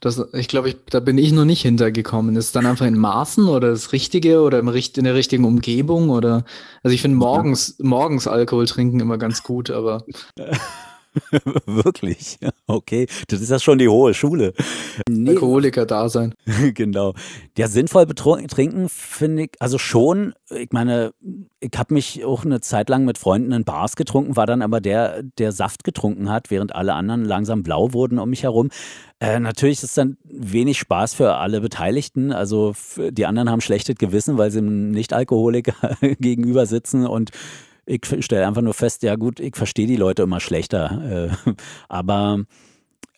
[0.00, 2.34] Das, ich glaube, ich, da bin ich noch nicht hintergekommen.
[2.36, 6.08] Ist es dann einfach in Maßen oder das Richtige oder im, in der richtigen Umgebung?
[6.08, 6.44] Oder
[6.82, 10.04] also ich finde morgens, morgens Alkohol trinken immer ganz gut, aber.
[11.66, 12.38] Wirklich?
[12.66, 14.54] Okay, das ist ja schon die hohe Schule.
[15.08, 15.30] Nee.
[15.30, 16.34] Alkoholiker da sein.
[16.74, 17.14] genau.
[17.56, 21.12] Ja, sinnvoll trinken finde ich, also schon, ich meine,
[21.60, 24.80] ich habe mich auch eine Zeit lang mit Freunden in Bars getrunken, war dann aber
[24.80, 28.70] der, der Saft getrunken hat, während alle anderen langsam blau wurden um mich herum.
[29.20, 32.32] Äh, natürlich ist dann wenig Spaß für alle Beteiligten.
[32.32, 37.30] Also die anderen haben schlechtes Gewissen, weil sie einem Nicht-Alkoholiker gegenüber sitzen und
[37.90, 41.30] ich stelle einfach nur fest, ja gut, ich verstehe die Leute immer schlechter.
[41.46, 41.52] Äh,
[41.88, 42.44] aber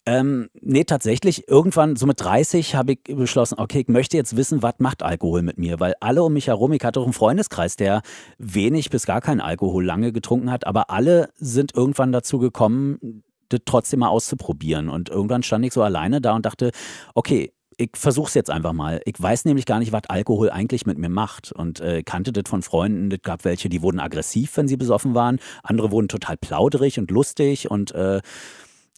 [0.05, 4.63] ähm, nee, tatsächlich, irgendwann, so mit 30, habe ich beschlossen, okay, ich möchte jetzt wissen,
[4.63, 5.79] was macht Alkohol mit mir?
[5.79, 8.03] Weil alle um mich herum, ich hatte auch einen Freundeskreis, der
[8.39, 13.61] wenig bis gar keinen Alkohol lange getrunken hat, aber alle sind irgendwann dazu gekommen, das
[13.65, 14.89] trotzdem mal auszuprobieren.
[14.89, 16.73] Und irgendwann stand ich so alleine da und dachte,
[17.15, 19.01] okay, ich versuche es jetzt einfach mal.
[19.05, 21.53] Ich weiß nämlich gar nicht, was Alkohol eigentlich mit mir macht.
[21.53, 23.11] Und äh, kannte das von Freunden.
[23.13, 25.39] Es gab welche, die wurden aggressiv, wenn sie besoffen waren.
[25.63, 27.71] Andere wurden total plauderig und lustig.
[27.71, 28.21] Und äh,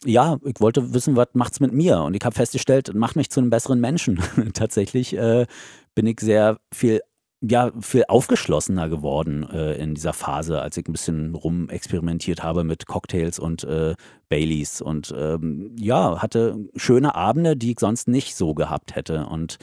[0.05, 2.03] ja, ich wollte wissen, was macht's mit mir?
[2.03, 4.21] Und ich habe festgestellt, macht mich zu einem besseren Menschen.
[4.55, 5.47] Tatsächlich äh,
[5.95, 7.01] bin ich sehr viel
[7.49, 12.87] ja, viel aufgeschlossener geworden äh, in dieser Phase, als ich ein bisschen rumexperimentiert habe mit
[12.87, 13.95] Cocktails und äh,
[14.29, 19.27] Baileys und ähm, ja, hatte schöne Abende, die ich sonst nicht so gehabt hätte.
[19.27, 19.59] Und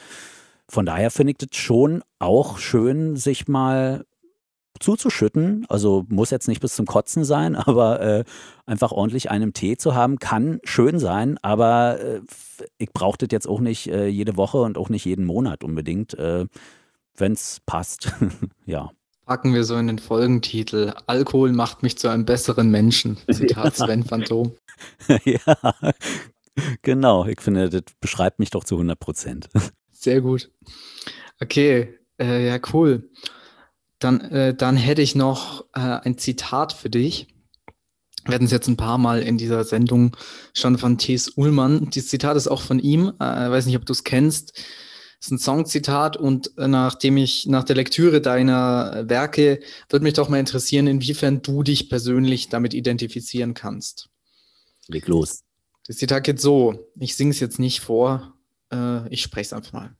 [0.68, 4.04] von daher finde ich das schon auch schön, sich mal
[4.78, 5.66] zuzuschütten.
[5.68, 8.24] Also muss jetzt nicht bis zum Kotzen sein, aber äh,
[8.64, 12.20] einfach ordentlich einen Tee zu haben, kann schön sein, aber äh,
[12.78, 16.16] ich brauche das jetzt auch nicht äh, jede Woche und auch nicht jeden Monat unbedingt.
[17.16, 18.12] Wenn es passt.
[18.66, 18.90] ja.
[19.26, 20.94] Packen wir so in den Folgentitel.
[21.06, 23.18] Alkohol macht mich zu einem besseren Menschen.
[23.30, 24.52] Zitat Sven Phantom.
[25.24, 25.74] ja,
[26.82, 27.26] genau.
[27.26, 29.48] Ich finde, das beschreibt mich doch zu 100 Prozent.
[29.90, 30.50] Sehr gut.
[31.40, 33.10] Okay, äh, ja, cool.
[33.98, 37.28] Dann, äh, dann hätte ich noch äh, ein Zitat für dich.
[38.24, 40.16] Wir hatten es jetzt ein paar Mal in dieser Sendung
[40.54, 41.30] schon von T.S.
[41.36, 41.90] Ullmann.
[41.90, 43.12] Dieses Zitat ist auch von ihm.
[43.14, 44.60] Ich äh, weiß nicht, ob du es kennst.
[45.22, 50.28] Das ist ein Songzitat und nachdem ich nach der Lektüre deiner Werke würde mich doch
[50.28, 54.08] mal interessieren, inwiefern du dich persönlich damit identifizieren kannst.
[54.88, 55.44] Leg los.
[55.86, 58.34] Das Zitat geht so, ich singe es jetzt nicht vor,
[58.72, 59.96] äh, ich spreche es einfach mal.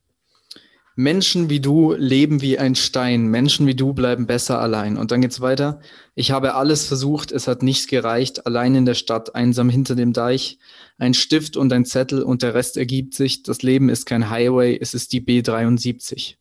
[0.94, 4.96] Menschen wie du leben wie ein Stein, Menschen wie du bleiben besser allein.
[4.96, 5.80] Und dann geht's weiter.
[6.14, 10.12] Ich habe alles versucht, es hat nicht gereicht, allein in der Stadt, einsam hinter dem
[10.12, 10.58] Deich.
[10.98, 13.42] Ein Stift und ein Zettel und der Rest ergibt sich.
[13.42, 16.36] Das Leben ist kein Highway, es ist die B73.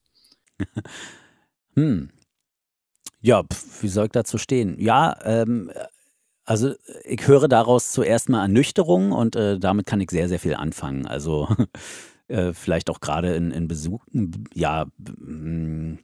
[1.75, 2.09] hm.
[3.21, 3.43] Ja,
[3.81, 4.75] wie soll ich dazu stehen?
[4.79, 5.71] Ja, ähm,
[6.43, 6.73] also
[7.05, 11.05] ich höre daraus zuerst mal Ernüchterung und äh, damit kann ich sehr, sehr viel anfangen.
[11.05, 11.47] Also
[12.31, 15.99] äh, vielleicht auch gerade in, in Besuchen, ja, mm,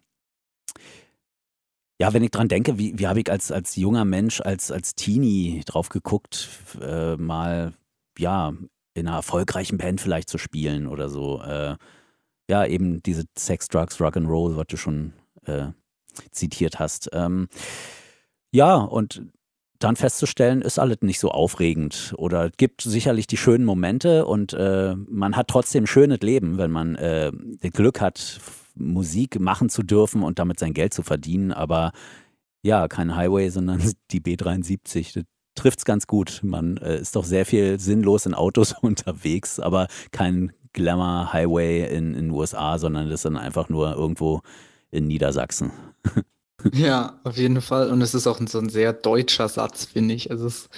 [1.99, 4.93] ja, wenn ich dran denke, wie, wie habe ich als, als junger Mensch, als, als
[4.93, 6.49] Teenie drauf geguckt,
[6.79, 7.73] äh, mal,
[8.19, 8.53] ja,
[8.93, 11.41] in einer erfolgreichen Band vielleicht zu spielen oder so.
[11.41, 11.75] Äh,
[12.49, 15.13] ja, eben diese Sex, Drugs, Rock'n'Roll, was du schon
[15.45, 15.67] äh,
[16.31, 17.09] zitiert hast.
[17.13, 17.47] Ähm,
[18.51, 19.21] ja, und
[19.79, 24.95] dann festzustellen, ist alles nicht so aufregend oder gibt sicherlich die schönen Momente und äh,
[24.95, 27.31] man hat trotzdem schönes Leben, wenn man äh,
[27.73, 28.39] Glück hat,
[28.75, 31.51] Musik machen zu dürfen und damit sein Geld zu verdienen.
[31.51, 31.91] Aber
[32.61, 35.13] ja, kein Highway, sondern die B73.
[35.13, 35.23] Das
[35.55, 36.41] trifft es ganz gut.
[36.43, 42.29] Man äh, ist doch sehr viel sinnlos in Autos unterwegs, aber kein Glamour-Highway in den
[42.31, 44.41] USA, sondern das ist dann einfach nur irgendwo
[44.91, 45.71] in Niedersachsen.
[46.73, 47.91] Ja, auf jeden Fall.
[47.91, 50.31] Und es ist auch so ein sehr deutscher Satz, finde ich.
[50.31, 50.69] Also es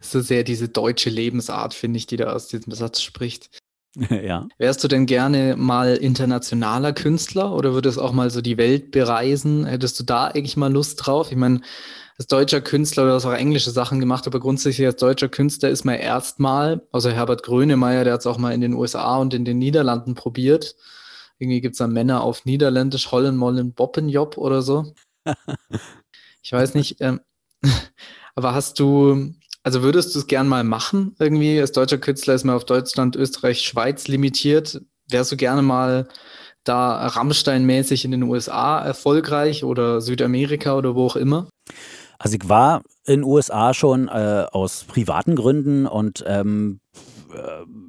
[0.00, 3.50] ist so sehr diese deutsche Lebensart, finde ich, die da aus diesem Satz spricht.
[4.10, 4.48] Ja.
[4.56, 9.66] Wärst du denn gerne mal internationaler Künstler oder würdest auch mal so die Welt bereisen?
[9.66, 11.30] Hättest du da eigentlich mal Lust drauf?
[11.30, 11.60] Ich meine,
[12.16, 15.84] als deutscher Künstler oder hast auch englische Sachen gemacht, aber grundsätzlich als deutscher Künstler ist
[15.84, 19.44] man erstmal, außer Herbert Grönemeyer, der hat es auch mal in den USA und in
[19.44, 20.74] den Niederlanden probiert.
[21.38, 24.94] Irgendwie gibt es da Männer auf Niederländisch, Hollen, Mollen, Boppenjob oder so.
[26.42, 27.20] Ich weiß nicht, ähm,
[28.34, 31.14] aber hast du, also würdest du es gern mal machen?
[31.18, 34.82] Irgendwie als deutscher Künstler ist man auf Deutschland, Österreich, Schweiz limitiert.
[35.08, 36.08] Wärst du gerne mal
[36.64, 41.48] da Rammstein-mäßig in den USA erfolgreich oder Südamerika oder wo auch immer?
[42.18, 46.80] Also ich war in USA schon äh, aus privaten Gründen und ähm,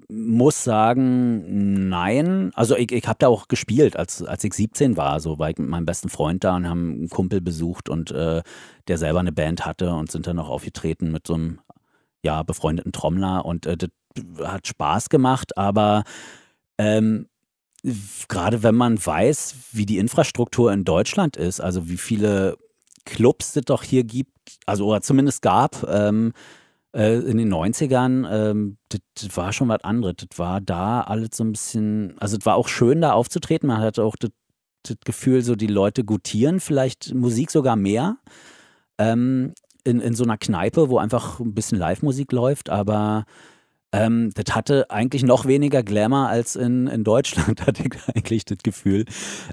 [0.10, 2.52] muss sagen, nein.
[2.56, 5.20] Also ich, ich habe da auch gespielt, als, als ich 17 war.
[5.20, 8.42] So war ich mit meinem besten Freund da und haben einen Kumpel besucht und äh,
[8.88, 11.60] der selber eine Band hatte und sind dann auch aufgetreten mit so einem
[12.24, 13.90] ja, befreundeten Trommler und äh, das
[14.44, 16.04] hat Spaß gemacht, aber
[16.78, 17.28] ähm,
[18.28, 22.58] gerade wenn man weiß, wie die Infrastruktur in Deutschland ist, also wie viele
[23.06, 24.32] Clubs es doch hier gibt,
[24.66, 26.34] also oder zumindest gab, ähm,
[26.94, 30.16] äh, in den 90ern, ähm, das, war schon was anderes.
[30.18, 33.68] Das war da alles so ein bisschen, also es war auch schön, da aufzutreten.
[33.68, 34.32] Man hatte auch das,
[34.84, 38.18] das Gefühl, so die Leute gutieren vielleicht Musik sogar mehr.
[38.98, 43.26] Ähm, in, in so einer Kneipe, wo einfach ein bisschen Live-Musik läuft, aber
[43.94, 48.58] ähm, das hatte eigentlich noch weniger Glamour als in, in Deutschland, hatte ich eigentlich das
[48.64, 49.06] Gefühl.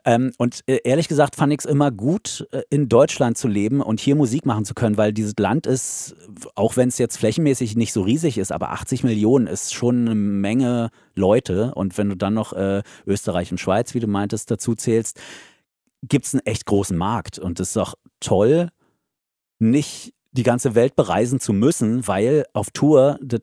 [0.07, 3.83] Ähm, und äh, ehrlich gesagt fand ich es immer gut, äh, in Deutschland zu leben
[3.83, 6.17] und hier Musik machen zu können, weil dieses Land ist,
[6.55, 10.15] auch wenn es jetzt flächenmäßig nicht so riesig ist, aber 80 Millionen ist schon eine
[10.15, 11.75] Menge Leute.
[11.75, 15.21] Und wenn du dann noch äh, Österreich und Schweiz, wie du meintest, dazu zählst,
[16.03, 17.39] gibt es einen echt großen Markt.
[17.39, 18.71] Und das ist doch toll,
[19.59, 23.41] nicht die ganze Welt bereisen zu müssen, weil auf Tour das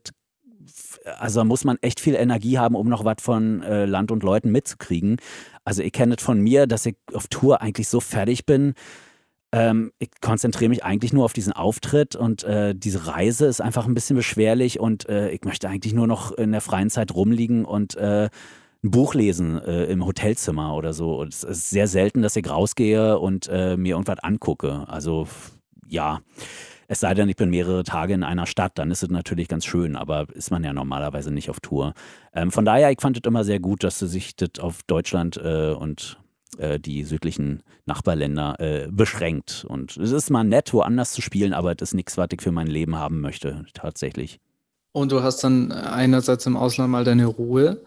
[1.19, 4.51] also muss man echt viel Energie haben, um noch was von äh, Land und Leuten
[4.51, 5.17] mitzukriegen.
[5.63, 8.73] Also ich kenne es von mir, dass ich auf Tour eigentlich so fertig bin,
[9.53, 13.87] ähm, ich konzentriere mich eigentlich nur auf diesen Auftritt und äh, diese Reise ist einfach
[13.87, 17.63] ein bisschen beschwerlich und äh, ich möchte eigentlich nur noch in der freien Zeit rumliegen
[17.63, 18.29] und äh,
[18.83, 21.17] ein Buch lesen äh, im Hotelzimmer oder so.
[21.19, 24.85] Und es ist sehr selten, dass ich rausgehe und äh, mir irgendwas angucke.
[24.87, 25.27] Also
[25.87, 26.19] ja,
[26.87, 29.65] es sei denn, ich bin mehrere Tage in einer Stadt, dann ist es natürlich ganz
[29.65, 31.93] schön, aber ist man ja normalerweise nicht auf Tour.
[32.33, 35.37] Ähm, von daher, ich fand es immer sehr gut, dass sie sich das auf Deutschland
[35.37, 36.17] äh, und
[36.57, 39.65] äh, die südlichen Nachbarländer äh, beschränkt.
[39.67, 42.51] Und es ist mal nett, woanders zu spielen, aber es ist nichts, was ich für
[42.51, 44.39] mein Leben haben möchte, tatsächlich.
[44.93, 47.83] Und du hast dann einerseits im Ausland mal deine Ruhe,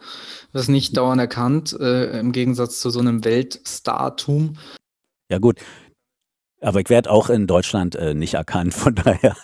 [0.53, 4.57] was nicht dauernd erkannt, äh, im Gegensatz zu so einem Weltstartum.
[5.29, 5.59] Ja gut,
[6.61, 9.37] aber ich werde auch in Deutschland äh, nicht erkannt, von daher,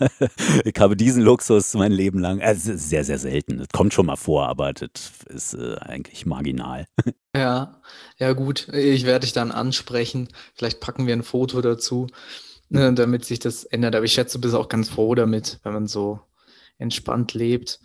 [0.64, 2.40] ich habe diesen Luxus mein Leben lang.
[2.40, 3.58] Also sehr, sehr selten.
[3.58, 4.90] Das kommt schon mal vor, aber das
[5.28, 6.86] ist äh, eigentlich marginal.
[7.36, 7.82] Ja,
[8.16, 10.28] ja gut, ich werde dich dann ansprechen.
[10.54, 12.06] Vielleicht packen wir ein Foto dazu,
[12.70, 13.94] ne, damit sich das ändert.
[13.94, 16.20] Aber ich schätze, du bist auch ganz froh damit, wenn man so
[16.78, 17.78] entspannt lebt.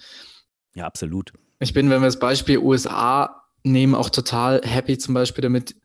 [0.73, 1.33] Ja, absolut.
[1.59, 5.75] Ich bin, wenn wir das Beispiel USA nehmen, auch total happy zum Beispiel damit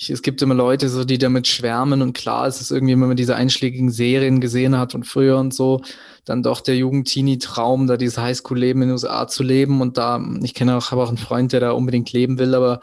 [0.00, 3.08] ich, es gibt immer Leute, so, die damit schwärmen und klar ist es irgendwie, wenn
[3.08, 5.82] man diese einschlägigen Serien gesehen hat und früher und so,
[6.24, 10.54] dann doch der Jugend-Teenie-Traum, da dieses Highschool-Leben in den USA zu leben und da, ich
[10.54, 12.80] kenne auch, habe auch einen Freund, der da unbedingt leben will, aber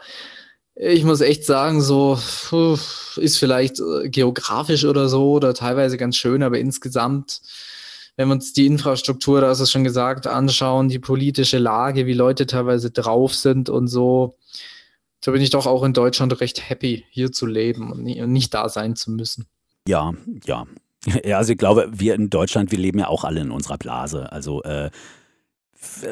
[0.74, 2.18] ich muss echt sagen, so
[3.16, 7.40] ist vielleicht äh, geografisch oder so oder teilweise ganz schön, aber insgesamt,
[8.16, 12.12] wenn wir uns die Infrastruktur, da hast du schon gesagt, anschauen, die politische Lage, wie
[12.12, 14.36] Leute teilweise drauf sind und so,
[15.26, 18.68] so bin ich doch auch in Deutschland recht happy, hier zu leben und nicht da
[18.68, 19.46] sein zu müssen.
[19.88, 20.14] Ja,
[20.46, 20.66] ja.
[21.24, 24.30] Ja, also ich glaube, wir in Deutschland, wir leben ja auch alle in unserer Blase.
[24.32, 24.90] Also äh,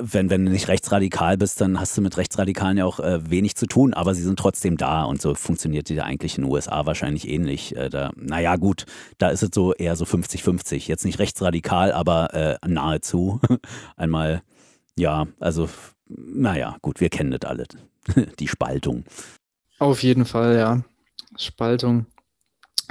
[0.01, 3.57] wenn, wenn du nicht rechtsradikal bist, dann hast du mit Rechtsradikalen ja auch äh, wenig
[3.57, 6.53] zu tun, aber sie sind trotzdem da und so funktioniert die ja eigentlich in den
[6.53, 7.77] USA wahrscheinlich ähnlich.
[7.77, 8.87] Äh, da, naja, gut,
[9.19, 10.89] da ist es so eher so 50-50.
[10.89, 13.41] Jetzt nicht rechtsradikal, aber äh, nahezu.
[13.97, 14.43] Einmal,
[14.97, 15.69] ja, also,
[16.09, 17.65] naja, gut, wir kennen das alle.
[18.39, 19.05] die Spaltung.
[19.79, 20.83] Auf jeden Fall, ja.
[21.37, 22.07] Spaltung.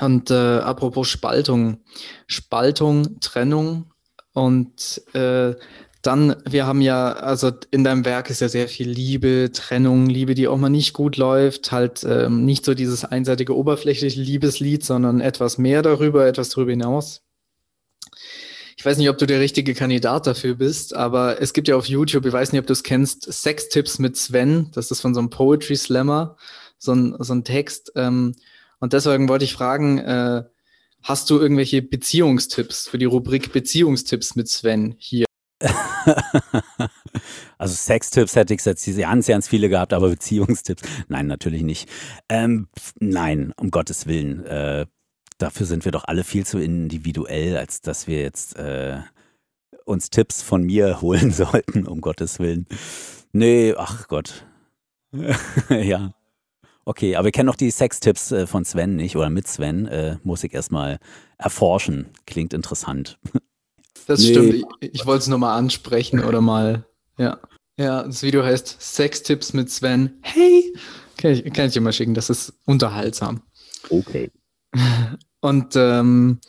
[0.02, 1.80] Und äh, apropos Spaltung,
[2.28, 3.92] Spaltung, Trennung
[4.34, 5.54] und äh,
[6.02, 10.36] dann, wir haben ja, also in deinem Werk ist ja sehr viel Liebe, Trennung, Liebe,
[10.36, 15.22] die auch mal nicht gut läuft, halt ähm, nicht so dieses einseitige oberflächliche Liebeslied, sondern
[15.22, 17.22] etwas mehr darüber, etwas darüber hinaus
[18.76, 21.86] ich weiß nicht, ob du der richtige Kandidat dafür bist, aber es gibt ja auf
[21.86, 24.72] YouTube, ich weiß nicht, ob du es kennst, Sextipps mit Sven.
[24.74, 26.38] Das ist von so einem Poetry Slammer,
[26.78, 27.92] so ein, so ein Text.
[27.96, 28.36] Ähm,
[28.80, 30.44] und deswegen wollte ich fragen, äh,
[31.04, 35.26] hast du irgendwelche Beziehungstipps für die Rubrik Beziehungstipps mit Sven hier?
[37.58, 41.88] also Sextipps hätte ich jetzt ganz, ganz viele gehabt, aber Beziehungstipps, nein, natürlich nicht.
[42.28, 42.68] Ähm,
[43.00, 44.46] nein, um Gottes Willen.
[44.46, 44.86] Äh,
[45.44, 49.00] dafür sind wir doch alle viel zu individuell, als dass wir jetzt äh,
[49.84, 52.66] uns Tipps von mir holen sollten, um Gottes Willen.
[53.34, 54.46] Nee, ach Gott.
[55.70, 56.14] ja.
[56.86, 59.86] Okay, aber wir kennen noch die Sextipps äh, von Sven nicht oder mit Sven.
[59.88, 61.00] Äh, muss ich erstmal
[61.38, 62.10] erforschen.
[62.26, 63.20] Klingt interessant.
[64.06, 64.32] Das nee.
[64.32, 64.66] stimmt.
[64.82, 66.86] Ich, ich wollte es nochmal ansprechen oder mal.
[67.18, 67.40] Ja.
[67.78, 70.20] Ja, das Video heißt Sextipps mit Sven.
[70.24, 70.74] Hey!
[71.16, 73.44] Kann ich, kann ich dir mal schicken, das ist unterhaltsam.
[73.90, 74.30] Okay.
[75.44, 76.40] Und ähm,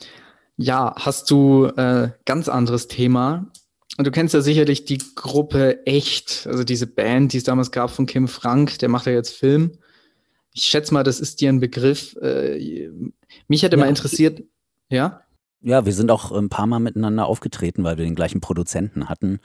[0.56, 3.50] ja, hast du äh, ganz anderes Thema.
[3.98, 7.90] Und du kennst ja sicherlich die Gruppe Echt, also diese Band, die es damals gab
[7.90, 9.72] von Kim Frank, der macht ja jetzt Film.
[10.52, 12.14] Ich schätze mal, das ist dir ein Begriff.
[12.22, 12.88] Äh,
[13.48, 13.82] mich hätte ja.
[13.82, 14.44] mal interessiert,
[14.88, 15.22] ja?
[15.60, 19.40] Ja, wir sind auch ein paar Mal miteinander aufgetreten, weil wir den gleichen Produzenten hatten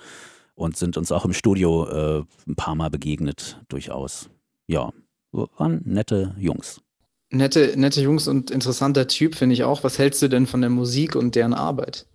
[0.53, 4.29] und sind uns auch im Studio äh, ein paar Mal begegnet, durchaus.
[4.67, 4.93] Ja,
[5.31, 6.83] waren nette Jungs.
[7.31, 9.83] Nette, nette Jungs und interessanter Typ, finde ich auch.
[9.83, 12.07] Was hältst du denn von der Musik und deren Arbeit?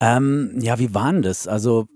[0.00, 1.48] Ähm, ja, wie waren das?
[1.48, 1.86] Also,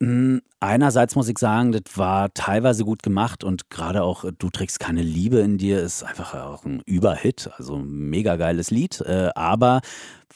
[0.00, 4.50] mh, hm, einerseits muss ich sagen, das war teilweise gut gemacht und gerade auch Du
[4.50, 9.00] trägst keine Liebe in dir ist einfach auch ein Überhit, also mega geiles Lied.
[9.02, 9.80] Äh, aber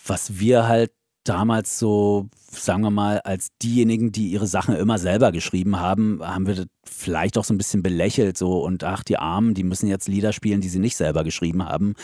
[0.07, 0.93] was wir halt
[1.25, 6.47] damals so, sagen wir mal, als diejenigen, die ihre Sachen immer selber geschrieben haben, haben
[6.47, 9.87] wir das vielleicht auch so ein bisschen belächelt so und ach, die Armen, die müssen
[9.87, 11.95] jetzt Lieder spielen, die sie nicht selber geschrieben haben.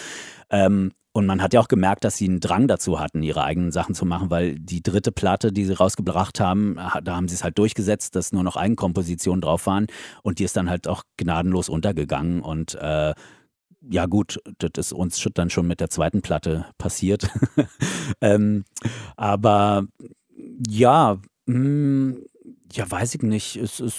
[0.50, 3.72] Ähm, und man hat ja auch gemerkt, dass sie einen Drang dazu hatten, ihre eigenen
[3.72, 7.42] Sachen zu machen, weil die dritte Platte, die sie rausgebracht haben, da haben sie es
[7.42, 9.86] halt durchgesetzt, dass nur noch Eigenkompositionen drauf waren
[10.22, 13.14] und die ist dann halt auch gnadenlos untergegangen und äh,
[13.90, 17.28] ja gut, das ist uns dann schon mit der zweiten Platte passiert.
[18.20, 18.64] ähm,
[19.16, 19.86] aber
[20.68, 22.24] ja, mh, hm,
[22.72, 23.56] ja, weiß ich nicht.
[23.56, 23.98] Es ist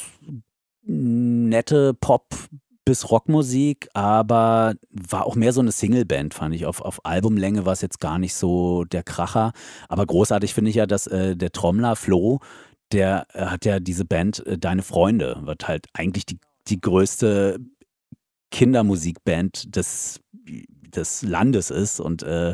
[0.83, 2.33] nette Pop,
[2.87, 6.65] bis Rockmusik, aber war auch mehr so eine Singleband, fand ich.
[6.65, 9.51] Auf, auf Albumlänge war es jetzt gar nicht so der Kracher.
[9.89, 12.39] Aber großartig finde ich ja, dass äh, der Trommler Flo,
[12.93, 17.59] der äh, hat ja diese Band äh, Deine Freunde, wird halt eigentlich die, die größte
[18.51, 22.53] Kindermusikband des, des Landes ist und äh,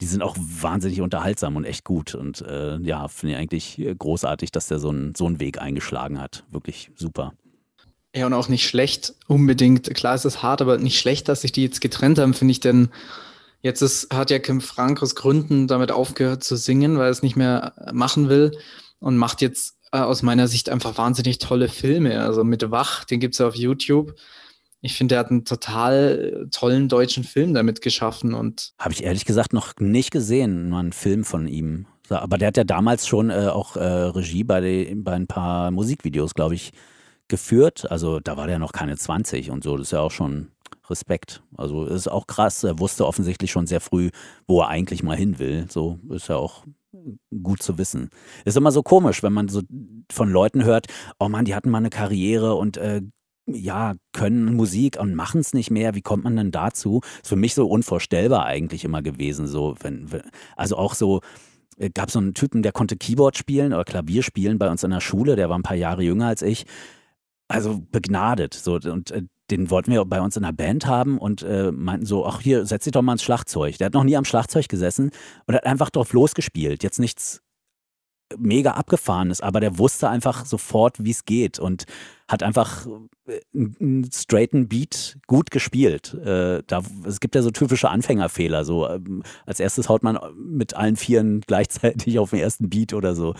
[0.00, 2.14] die sind auch wahnsinnig unterhaltsam und echt gut.
[2.14, 6.20] Und äh, ja, finde ich eigentlich großartig, dass der so, ein, so einen Weg eingeschlagen
[6.20, 6.44] hat.
[6.50, 7.32] Wirklich super.
[8.14, 9.92] Ja, und auch nicht schlecht unbedingt.
[9.94, 12.60] Klar ist es hart, aber nicht schlecht, dass sich die jetzt getrennt haben, finde ich,
[12.60, 12.88] denn
[13.60, 17.22] jetzt ist, hat ja Kim Frank aus Gründen damit aufgehört zu singen, weil er es
[17.22, 18.56] nicht mehr machen will
[19.00, 22.20] und macht jetzt äh, aus meiner Sicht einfach wahnsinnig tolle Filme.
[22.20, 24.14] Also mit Wach, den gibt es ja auf YouTube
[24.80, 28.72] ich finde, er hat einen total tollen deutschen Film damit geschaffen und.
[28.78, 31.86] Habe ich ehrlich gesagt noch nicht gesehen, mal einen Film von ihm.
[32.10, 35.70] Aber der hat ja damals schon äh, auch äh, Regie bei, die, bei ein paar
[35.70, 36.72] Musikvideos, glaube ich,
[37.28, 37.90] geführt.
[37.90, 39.76] Also da war der noch keine 20 und so.
[39.76, 40.50] Das ist ja auch schon
[40.88, 41.42] Respekt.
[41.56, 42.64] Also ist auch krass.
[42.64, 44.10] Er wusste offensichtlich schon sehr früh,
[44.46, 45.66] wo er eigentlich mal hin will.
[45.68, 46.64] So ist ja auch
[47.42, 48.10] gut zu wissen.
[48.44, 49.62] Ist immer so komisch, wenn man so
[50.10, 50.86] von Leuten hört,
[51.18, 53.02] oh Mann, die hatten mal eine Karriere und äh,
[53.54, 55.94] ja, können Musik und machen es nicht mehr.
[55.94, 57.00] Wie kommt man denn dazu?
[57.22, 59.46] Ist für mich so unvorstellbar eigentlich immer gewesen.
[59.46, 60.08] So, wenn,
[60.56, 61.20] also auch so,
[61.78, 64.90] äh, gab so einen Typen, der konnte Keyboard spielen oder Klavier spielen bei uns in
[64.90, 66.66] der Schule, der war ein paar Jahre jünger als ich.
[67.48, 68.54] Also begnadet.
[68.54, 72.04] So, und äh, den wollten wir bei uns in der Band haben und äh, meinten
[72.04, 73.78] so, ach hier, setz dich doch mal ins Schlagzeug.
[73.78, 75.10] Der hat noch nie am Schlagzeug gesessen
[75.46, 76.82] und hat einfach drauf losgespielt.
[76.82, 77.40] Jetzt nichts
[78.36, 81.86] mega abgefahren ist, aber der wusste einfach sofort, wie es geht und
[82.28, 82.86] hat einfach
[83.26, 86.14] äh, einen straighten Beat gut gespielt.
[86.14, 88.64] Äh, da, es gibt ja so typische Anfängerfehler.
[88.64, 93.14] So ähm, als erstes haut man mit allen Vieren gleichzeitig auf den ersten Beat oder
[93.14, 93.34] so.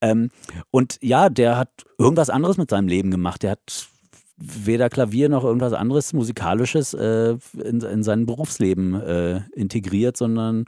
[0.00, 0.30] Ähm,
[0.70, 3.42] und ja, der hat irgendwas anderes mit seinem Leben gemacht.
[3.42, 3.88] Der hat
[4.36, 10.66] weder Klavier noch irgendwas anderes Musikalisches äh, in, in sein Berufsleben äh, integriert, sondern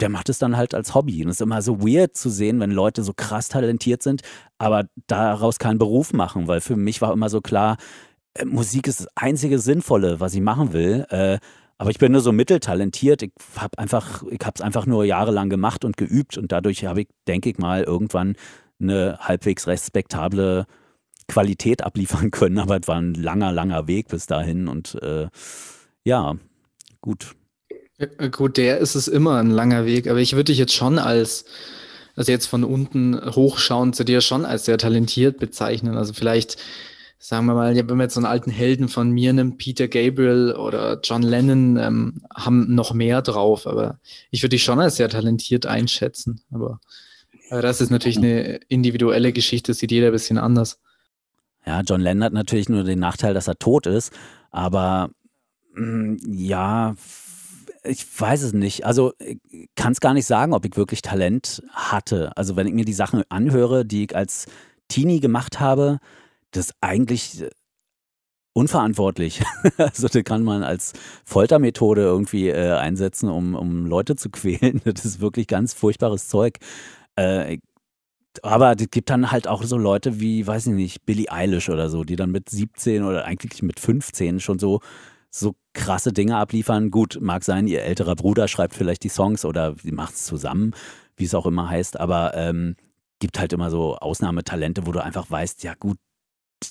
[0.00, 1.22] der macht es dann halt als Hobby.
[1.22, 4.22] Und es ist immer so weird zu sehen, wenn Leute so krass talentiert sind,
[4.58, 7.76] aber daraus keinen Beruf machen, weil für mich war immer so klar,
[8.34, 11.06] äh, Musik ist das einzige Sinnvolle, was ich machen will.
[11.10, 11.38] Äh,
[11.78, 13.22] aber ich bin nur so mitteltalentiert.
[13.22, 17.50] Ich habe einfach, es einfach nur jahrelang gemacht und geübt und dadurch habe ich, denke
[17.50, 18.36] ich mal, irgendwann
[18.80, 20.66] eine halbwegs respektable
[21.28, 22.58] Qualität abliefern können.
[22.58, 25.28] Aber es war ein langer, langer Weg bis dahin und äh,
[26.04, 26.36] ja,
[27.00, 27.34] gut.
[27.98, 30.98] Ja, gut, der ist es immer ein langer Weg, aber ich würde dich jetzt schon
[30.98, 31.46] als,
[32.14, 35.96] also jetzt von unten hochschauen zu dir schon als sehr talentiert bezeichnen.
[35.96, 36.58] Also vielleicht,
[37.18, 40.54] sagen wir mal, wenn man jetzt so einen alten Helden von mir nimmt, Peter Gabriel
[40.54, 43.98] oder John Lennon, ähm, haben noch mehr drauf, aber
[44.30, 46.42] ich würde dich schon als sehr talentiert einschätzen.
[46.50, 46.80] Aber,
[47.48, 50.80] aber das ist natürlich eine individuelle Geschichte, sieht jeder ein bisschen anders.
[51.64, 54.12] Ja, John Lennon hat natürlich nur den Nachteil, dass er tot ist,
[54.50, 55.10] aber
[55.74, 56.94] mh, mm, ja,
[57.88, 58.84] ich weiß es nicht.
[58.84, 59.12] Also
[59.74, 62.36] kann es gar nicht sagen, ob ich wirklich Talent hatte.
[62.36, 64.46] Also wenn ich mir die Sachen anhöre, die ich als
[64.88, 65.98] Teenie gemacht habe,
[66.50, 67.50] das ist eigentlich äh,
[68.52, 69.42] unverantwortlich.
[69.76, 70.92] also das kann man als
[71.24, 74.80] Foltermethode irgendwie äh, einsetzen, um, um Leute zu quälen.
[74.84, 76.58] Das ist wirklich ganz furchtbares Zeug.
[77.16, 77.58] Äh,
[78.42, 81.88] aber es gibt dann halt auch so Leute wie, weiß ich nicht, Billie Eilish oder
[81.88, 84.80] so, die dann mit 17 oder eigentlich mit 15 schon so
[85.38, 86.90] so krasse Dinge abliefern.
[86.90, 90.72] Gut, mag sein, ihr älterer Bruder schreibt vielleicht die Songs oder sie macht es zusammen,
[91.16, 92.76] wie es auch immer heißt, aber ähm,
[93.18, 95.98] gibt halt immer so Ausnahmetalente, wo du einfach weißt, ja gut,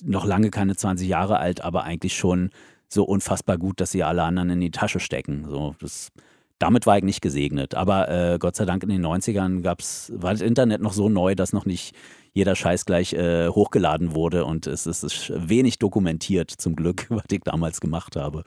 [0.03, 2.49] noch lange keine 20 Jahre alt, aber eigentlich schon
[2.87, 5.45] so unfassbar gut, dass sie alle anderen in die Tasche stecken.
[5.47, 6.11] So, das,
[6.59, 7.75] damit war ich nicht gesegnet.
[7.75, 11.35] Aber äh, Gott sei Dank in den 90ern gab's, war das Internet noch so neu,
[11.35, 11.95] dass noch nicht
[12.35, 17.23] jeder Scheiß gleich äh, hochgeladen wurde und es, es ist wenig dokumentiert zum Glück, was
[17.31, 18.43] ich damals gemacht habe.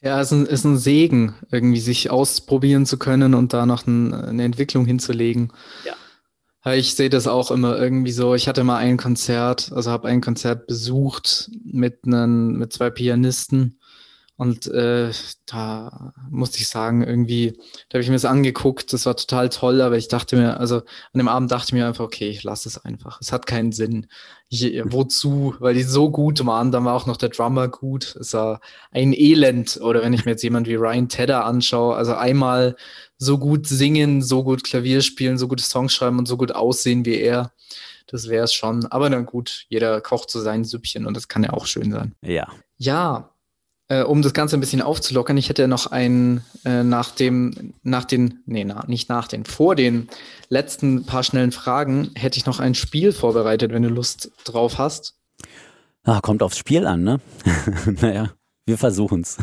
[0.00, 3.86] Ja, es ist ein, ist ein Segen, irgendwie sich ausprobieren zu können und da noch
[3.86, 5.52] ein, eine Entwicklung hinzulegen.
[5.84, 5.94] Ja.
[6.74, 8.34] Ich sehe das auch immer irgendwie so.
[8.34, 13.77] Ich hatte mal ein Konzert, also habe ein Konzert besucht mit, einen, mit zwei Pianisten
[14.38, 15.10] und äh,
[15.46, 17.58] da musste ich sagen, irgendwie,
[17.88, 20.76] da habe ich mir das angeguckt, das war total toll, aber ich dachte mir, also
[20.76, 20.84] an
[21.16, 23.20] dem Abend dachte ich mir einfach, okay, ich lasse es einfach.
[23.20, 24.06] Es hat keinen Sinn.
[24.48, 25.56] Ich, wozu?
[25.58, 28.14] Weil die so gut waren, dann war auch noch der Drummer gut.
[28.14, 28.60] Es war
[28.92, 29.80] ein Elend.
[29.82, 32.76] Oder wenn ich mir jetzt jemand wie Ryan Tedder anschaue, also einmal
[33.16, 37.04] so gut singen, so gut Klavier spielen, so gute Songs schreiben und so gut aussehen
[37.04, 37.50] wie er.
[38.06, 38.86] Das wäre es schon.
[38.86, 42.14] Aber dann gut, jeder kocht so sein Süppchen und das kann ja auch schön sein.
[42.22, 42.46] Ja.
[42.76, 43.34] Ja,
[43.88, 48.04] äh, um das Ganze ein bisschen aufzulockern, ich hätte noch einen äh, nach dem, nach
[48.04, 50.08] den, nee, na, nicht nach den, vor den
[50.48, 55.14] letzten paar schnellen Fragen hätte ich noch ein Spiel vorbereitet, wenn du Lust drauf hast.
[56.04, 57.20] Ah, kommt aufs Spiel an, ne?
[58.00, 58.32] naja.
[58.66, 59.38] wir versuchen es.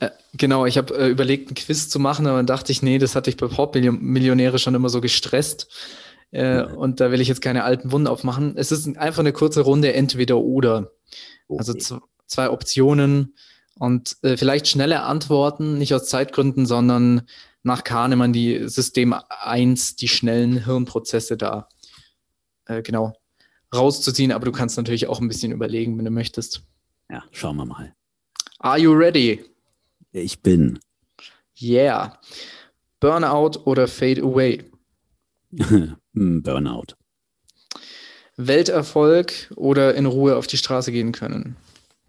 [0.00, 2.98] äh, genau, ich habe äh, überlegt, ein Quiz zu machen, aber dann dachte ich, nee,
[2.98, 5.68] das hatte ich bei Pop-Millionäre schon immer so gestresst.
[6.30, 8.54] Äh, und da will ich jetzt keine alten Wunden aufmachen.
[8.56, 10.92] Es ist einfach eine kurze Runde, entweder oder.
[11.48, 11.80] Also okay.
[11.80, 13.34] Also zwei Optionen
[13.78, 17.22] und äh, vielleicht schnelle Antworten, nicht aus Zeitgründen, sondern
[17.62, 21.68] nach Kahnemann die System 1, die schnellen Hirnprozesse da
[22.66, 23.14] äh, genau
[23.74, 24.32] rauszuziehen.
[24.32, 26.62] Aber du kannst natürlich auch ein bisschen überlegen, wenn du möchtest.
[27.10, 27.94] Ja, schauen wir mal.
[28.58, 29.44] Are you ready?
[30.12, 30.78] Ich bin.
[31.60, 32.18] Yeah.
[33.00, 34.64] Burnout oder Fade Away?
[36.14, 36.96] Hm, Burnout.
[38.36, 41.56] Welterfolg oder in Ruhe auf die Straße gehen können?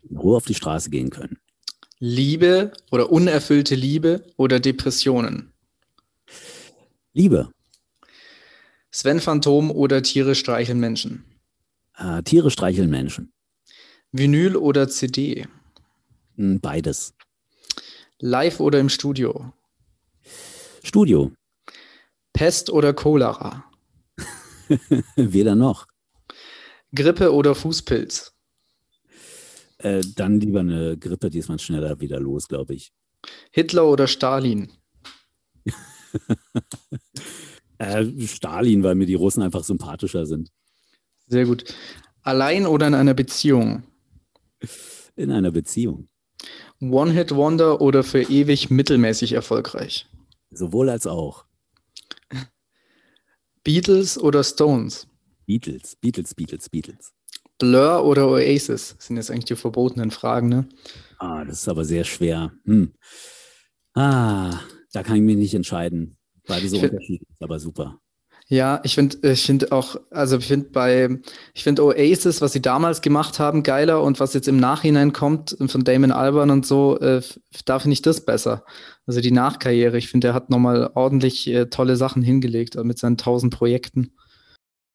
[0.04, 1.40] In Ruhe auf die Straße gehen können.
[2.00, 5.52] Liebe oder unerfüllte Liebe oder Depressionen?
[7.14, 7.52] Liebe.
[8.92, 11.26] Sven Phantom oder Tiere streicheln Menschen?
[11.98, 13.34] Äh, Tiere streicheln Menschen.
[14.12, 15.48] Vinyl oder CD?
[16.36, 17.14] Hm, beides.
[18.20, 19.54] Live oder im Studio?
[20.84, 21.34] Studio.
[22.34, 23.66] Pest oder Cholera?
[25.16, 25.86] Weder noch.
[26.96, 28.34] Grippe oder Fußpilz?
[29.80, 32.92] Äh, dann lieber eine Grippe, die ist man schneller wieder los, glaube ich.
[33.52, 34.72] Hitler oder Stalin?
[37.78, 40.52] äh, Stalin, weil mir die Russen einfach sympathischer sind.
[41.28, 41.64] Sehr gut.
[42.22, 43.84] Allein oder in einer Beziehung?
[45.16, 46.10] In einer Beziehung.
[46.82, 50.08] One-Hit-Wonder oder für ewig mittelmäßig erfolgreich?
[50.52, 51.46] Sowohl als auch.
[53.64, 55.08] Beatles oder Stones?
[55.46, 57.14] Beatles, Beatles, Beatles, Beatles.
[57.60, 58.96] Blur oder Oasis?
[58.98, 60.68] Das sind jetzt eigentlich die verbotenen Fragen, ne?
[61.20, 62.54] Ah, das ist aber sehr schwer.
[62.66, 62.94] Hm.
[63.94, 64.60] Ah,
[64.92, 66.18] da kann ich mich nicht entscheiden.
[66.48, 68.00] Beide so unterschiedlich, aber super.
[68.52, 71.20] Ja, ich finde, ich finde auch, also ich finde bei,
[71.54, 75.56] ich finde Oasis, was sie damals gemacht haben, geiler und was jetzt im Nachhinein kommt
[75.68, 77.22] von Damon Alban und so, äh,
[77.66, 78.66] da finde ich das besser.
[79.06, 83.18] Also die Nachkarriere, ich finde, er hat nochmal ordentlich äh, tolle Sachen hingelegt mit seinen
[83.18, 84.16] tausend Projekten.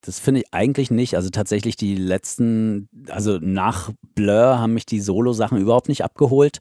[0.04, 1.16] Das finde ich eigentlich nicht.
[1.16, 6.58] Also tatsächlich die letzten, also nach Blur haben mich die Solo-Sachen überhaupt nicht abgeholt.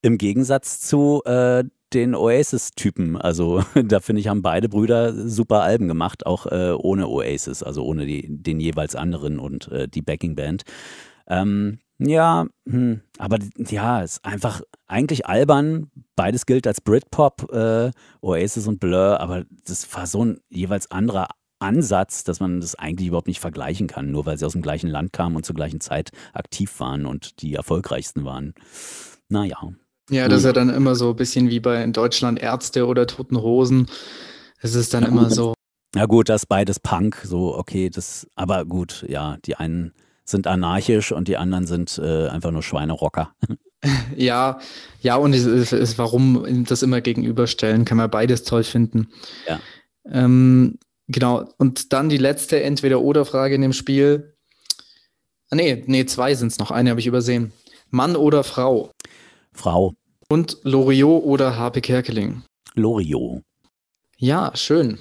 [0.00, 3.16] Im Gegensatz zu äh, den Oasis-Typen.
[3.16, 7.84] Also da finde ich, haben beide Brüder super Alben gemacht, auch äh, ohne Oasis, also
[7.84, 10.62] ohne die, den jeweils anderen und äh, die Backing-Band.
[11.28, 15.90] Ähm, ja, hm, aber ja, ist einfach eigentlich albern.
[16.14, 17.90] Beides gilt als Britpop, äh,
[18.22, 21.28] Oasis und Blur, aber das war so ein jeweils anderer
[21.58, 24.90] Ansatz, dass man das eigentlich überhaupt nicht vergleichen kann, nur weil sie aus dem gleichen
[24.90, 28.54] Land kamen und zur gleichen Zeit aktiv waren und die erfolgreichsten waren.
[29.28, 29.56] Naja.
[30.10, 33.06] Ja, das ist ja dann immer so ein bisschen wie bei in Deutschland Ärzte oder
[33.06, 33.88] Toten Hosen.
[34.60, 35.54] Es ist dann ja, immer so.
[35.94, 39.92] Ja, gut, das ist beides Punk, so, okay, das, aber gut, ja, die einen
[40.24, 43.34] sind anarchisch und die anderen sind äh, einfach nur Schweinerocker.
[44.16, 44.58] Ja,
[45.00, 49.08] ja, und es ist, warum das immer gegenüberstellen, kann man beides toll finden.
[49.46, 49.60] Ja.
[50.10, 50.78] Ähm,
[51.08, 54.34] Genau, und dann die letzte Entweder-Oder-Frage in dem Spiel.
[55.50, 56.70] Ah, nee, nee, zwei sind es noch.
[56.70, 57.52] Eine habe ich übersehen.
[57.90, 58.90] Mann oder Frau?
[59.52, 59.94] Frau.
[60.28, 62.42] Und Loriot oder Harpe Kerkeling?
[62.74, 63.42] Loriot.
[64.18, 64.98] Ja, schön.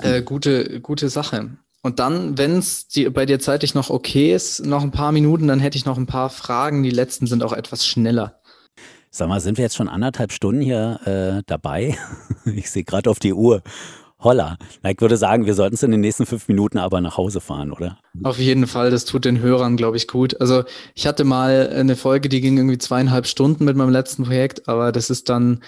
[0.00, 1.50] Äh, gute, gute Sache.
[1.82, 5.60] Und dann, wenn es bei dir zeitlich noch okay ist, noch ein paar Minuten, dann
[5.60, 6.82] hätte ich noch ein paar Fragen.
[6.82, 8.40] Die letzten sind auch etwas schneller.
[9.10, 11.98] Sag mal, sind wir jetzt schon anderthalb Stunden hier äh, dabei?
[12.46, 13.62] ich sehe gerade auf die Uhr.
[14.22, 14.56] Holla.
[14.88, 17.72] Ich würde sagen, wir sollten es in den nächsten fünf Minuten aber nach Hause fahren,
[17.72, 17.98] oder?
[18.22, 20.40] Auf jeden Fall, das tut den Hörern, glaube ich, gut.
[20.40, 20.64] Also
[20.94, 24.92] ich hatte mal eine Folge, die ging irgendwie zweieinhalb Stunden mit meinem letzten Projekt, aber
[24.92, 25.60] das ist dann,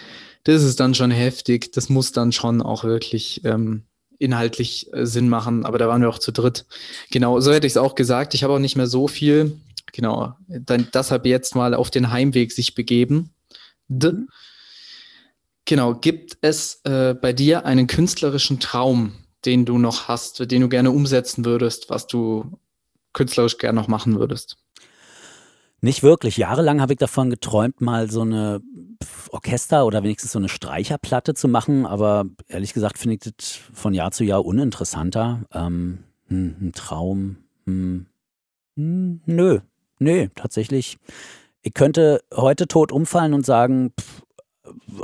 [0.44, 1.72] das ist dann schon heftig.
[1.72, 3.82] Das muss dann schon auch wirklich ähm,
[4.18, 5.64] inhaltlich äh, Sinn machen.
[5.64, 6.66] Aber da waren wir auch zu dritt.
[7.10, 8.34] Genau, so hätte ich es auch gesagt.
[8.34, 9.58] Ich habe auch nicht mehr so viel.
[9.92, 13.30] Genau, dann deshalb jetzt mal auf den Heimweg sich begeben.
[13.88, 14.28] D mhm.
[15.66, 19.12] Genau, gibt es äh, bei dir einen künstlerischen Traum,
[19.44, 22.58] den du noch hast, den du gerne umsetzen würdest, was du
[23.12, 24.56] künstlerisch gerne noch machen würdest?
[25.80, 26.36] Nicht wirklich.
[26.38, 28.62] Jahrelang habe ich davon geträumt, mal so eine
[29.30, 33.92] Orchester oder wenigstens so eine Streicherplatte zu machen, aber ehrlich gesagt finde ich das von
[33.92, 35.44] Jahr zu Jahr uninteressanter.
[35.52, 37.36] Ähm, hm, ein Traum.
[37.66, 38.06] Hm,
[38.76, 39.60] hm, nö,
[39.98, 40.98] nö, tatsächlich.
[41.60, 44.22] Ich könnte heute tot umfallen und sagen, pff,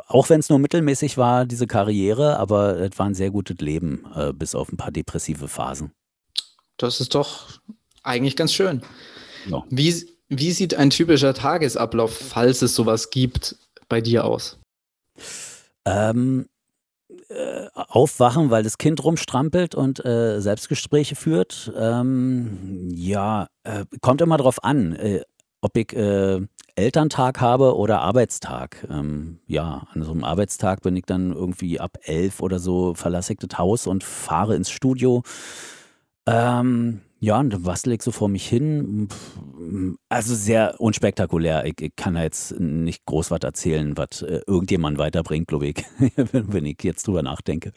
[0.06, 4.06] auch wenn es nur mittelmäßig war, diese Karriere, aber es war ein sehr gutes Leben,
[4.14, 5.92] äh, bis auf ein paar depressive Phasen.
[6.76, 7.60] Das ist doch
[8.02, 8.82] eigentlich ganz schön.
[9.46, 9.64] Ja.
[9.70, 13.56] Wie, wie sieht ein typischer Tagesablauf, falls es sowas gibt,
[13.88, 14.58] bei dir aus?
[15.84, 16.46] Ähm,
[17.28, 21.72] äh, aufwachen, weil das Kind rumstrampelt und äh, Selbstgespräche führt.
[21.76, 25.22] Ähm, ja, äh, kommt immer drauf an, äh,
[25.60, 26.40] ob ich äh,
[26.80, 28.86] Elterntag habe oder Arbeitstag.
[28.90, 33.34] Ähm, ja, an so einem Arbeitstag bin ich dann irgendwie ab elf oder so, verlasse
[33.34, 35.22] ich das Haus und fahre ins Studio.
[36.26, 39.08] Ähm, ja, und dann bastel ich so vor mich hin.
[40.08, 41.66] Also sehr unspektakulär.
[41.66, 45.84] Ich, ich kann da jetzt nicht groß was erzählen, was äh, irgendjemand weiterbringt, glaube ich,
[46.32, 47.72] wenn ich jetzt drüber nachdenke.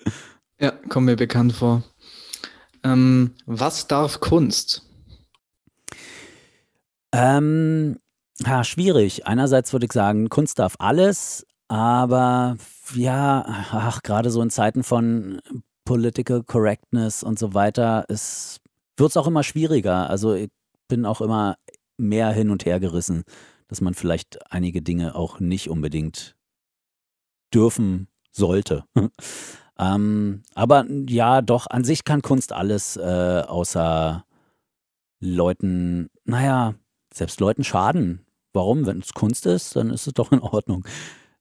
[0.59, 1.83] Ja, kommt mir bekannt vor.
[2.83, 4.89] Ähm, was darf Kunst?
[7.11, 7.97] Ähm,
[8.39, 9.27] ja, schwierig.
[9.27, 12.57] Einerseits würde ich sagen, Kunst darf alles, aber
[12.95, 15.39] ja, ach, gerade so in Zeiten von
[15.85, 18.63] Political Correctness und so weiter ist
[18.97, 20.09] wird es auch immer schwieriger.
[20.09, 20.49] Also ich
[20.87, 21.57] bin auch immer
[21.97, 23.23] mehr hin und her gerissen,
[23.67, 26.35] dass man vielleicht einige Dinge auch nicht unbedingt
[27.53, 28.83] dürfen sollte.
[29.79, 34.25] ähm, aber ja, doch, an sich kann Kunst alles, äh, außer
[35.19, 36.75] Leuten, naja,
[37.17, 38.25] selbst Leuten schaden.
[38.53, 38.85] Warum?
[38.85, 40.85] Wenn es Kunst ist, dann ist es doch in Ordnung.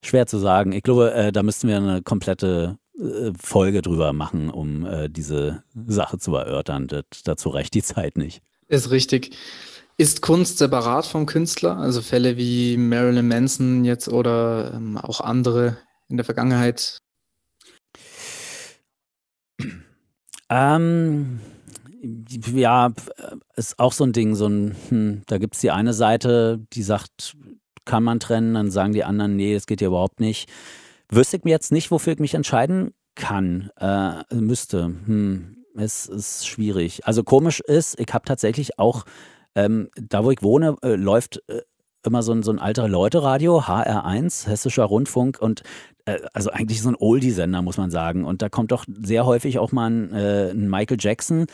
[0.03, 0.73] Schwer zu sagen.
[0.73, 5.63] Ich glaube, äh, da müssten wir eine komplette äh, Folge drüber machen, um äh, diese
[5.87, 6.89] Sache zu erörtern.
[6.89, 8.43] Das, dazu reicht die Zeit nicht.
[8.69, 9.37] Ist richtig.
[9.99, 11.77] Ist Kunst separat vom Künstler?
[11.77, 15.77] Also Fälle wie Marilyn Manson jetzt oder ähm, auch andere
[16.09, 16.99] in der Vergangenheit?
[20.49, 21.41] Ähm,
[22.03, 22.93] ja,
[23.57, 26.83] ist auch so ein Ding, so ein, hm, da gibt es die eine Seite, die
[26.83, 27.37] sagt,
[27.85, 30.49] kann man trennen, dann sagen die anderen, nee, das geht ja überhaupt nicht.
[31.09, 34.85] Wüsste ich mir jetzt nicht, wofür ich mich entscheiden kann, äh, müsste.
[34.85, 37.07] Hm, es ist schwierig.
[37.07, 39.05] Also komisch ist, ich habe tatsächlich auch,
[39.55, 41.63] ähm, da wo ich wohne, äh, läuft äh,
[42.05, 45.63] immer so ein, so ein alter Leute-Radio, HR1, Hessischer Rundfunk und
[46.05, 48.25] äh, also eigentlich so ein Oldie-Sender, muss man sagen.
[48.25, 51.47] Und da kommt doch sehr häufig auch mal ein, äh, ein Michael Jackson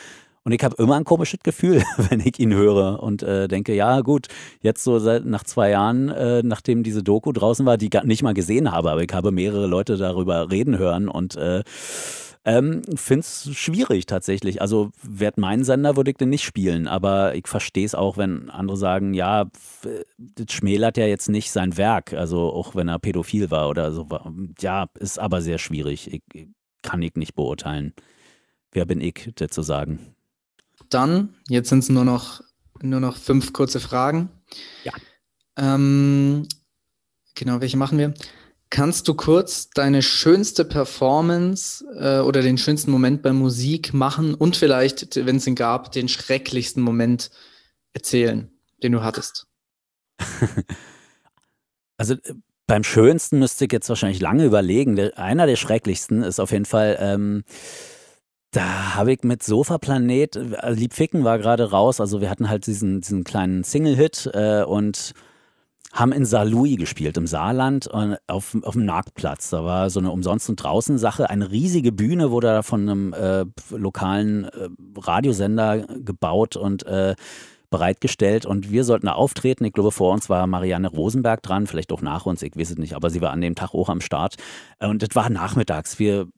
[0.48, 4.00] und ich habe immer ein komisches Gefühl, wenn ich ihn höre und äh, denke, ja
[4.00, 4.28] gut,
[4.62, 8.22] jetzt so seit nach zwei Jahren, äh, nachdem diese Doku draußen war, die ich nicht
[8.22, 11.64] mal gesehen habe, aber ich habe mehrere Leute darüber reden hören und äh,
[12.46, 14.62] ähm, finde es schwierig tatsächlich.
[14.62, 18.48] Also wäre mein Sender, würde ich den nicht spielen, aber ich verstehe es auch, wenn
[18.48, 19.50] andere sagen, ja,
[20.16, 24.08] das schmälert ja jetzt nicht sein Werk, also auch wenn er pädophil war oder so.
[24.60, 26.10] Ja, ist aber sehr schwierig.
[26.10, 26.46] Ich,
[26.82, 27.92] kann ich nicht beurteilen.
[28.72, 30.14] Wer bin ich, das zu sagen?
[30.90, 32.43] Dann, jetzt sind es nur noch,
[32.81, 34.31] nur noch fünf kurze Fragen.
[34.85, 34.93] Ja.
[35.56, 36.47] Ähm,
[37.35, 38.15] genau, welche machen wir?
[38.70, 44.56] Kannst du kurz deine schönste Performance äh, oder den schönsten Moment bei Musik machen und
[44.56, 47.31] vielleicht, wenn es ihn gab, den schrecklichsten Moment
[47.94, 48.51] erzählen,
[48.82, 49.47] den du hattest?
[51.97, 52.16] also
[52.66, 54.98] beim schönsten müsste ich jetzt wahrscheinlich lange überlegen.
[55.15, 57.44] Einer der schrecklichsten ist auf jeden Fall ähm,
[58.50, 63.00] da habe ich mit Sofa-Planet, also Liebficken war gerade raus, also wir hatten halt diesen,
[63.02, 65.12] diesen kleinen Single-Hit äh, und
[65.92, 67.90] haben in Saarlouis gespielt, im Saarland,
[68.26, 69.50] auf, auf dem Marktplatz.
[69.50, 73.44] Da war so eine Umsonst- und Draußen-Sache, eine riesige Bühne wurde da von einem äh,
[73.70, 77.16] lokalen äh, Radiosender gebaut und äh,
[77.70, 79.64] bereitgestellt und wir sollten da auftreten.
[79.64, 82.78] Ich glaube, vor uns war Marianne Rosenberg dran, vielleicht auch nach uns, ich weiß es
[82.78, 84.36] nicht, aber sie war an dem Tag auch am Start.
[84.78, 85.98] Und das war nachmittags.
[85.98, 86.28] Wir,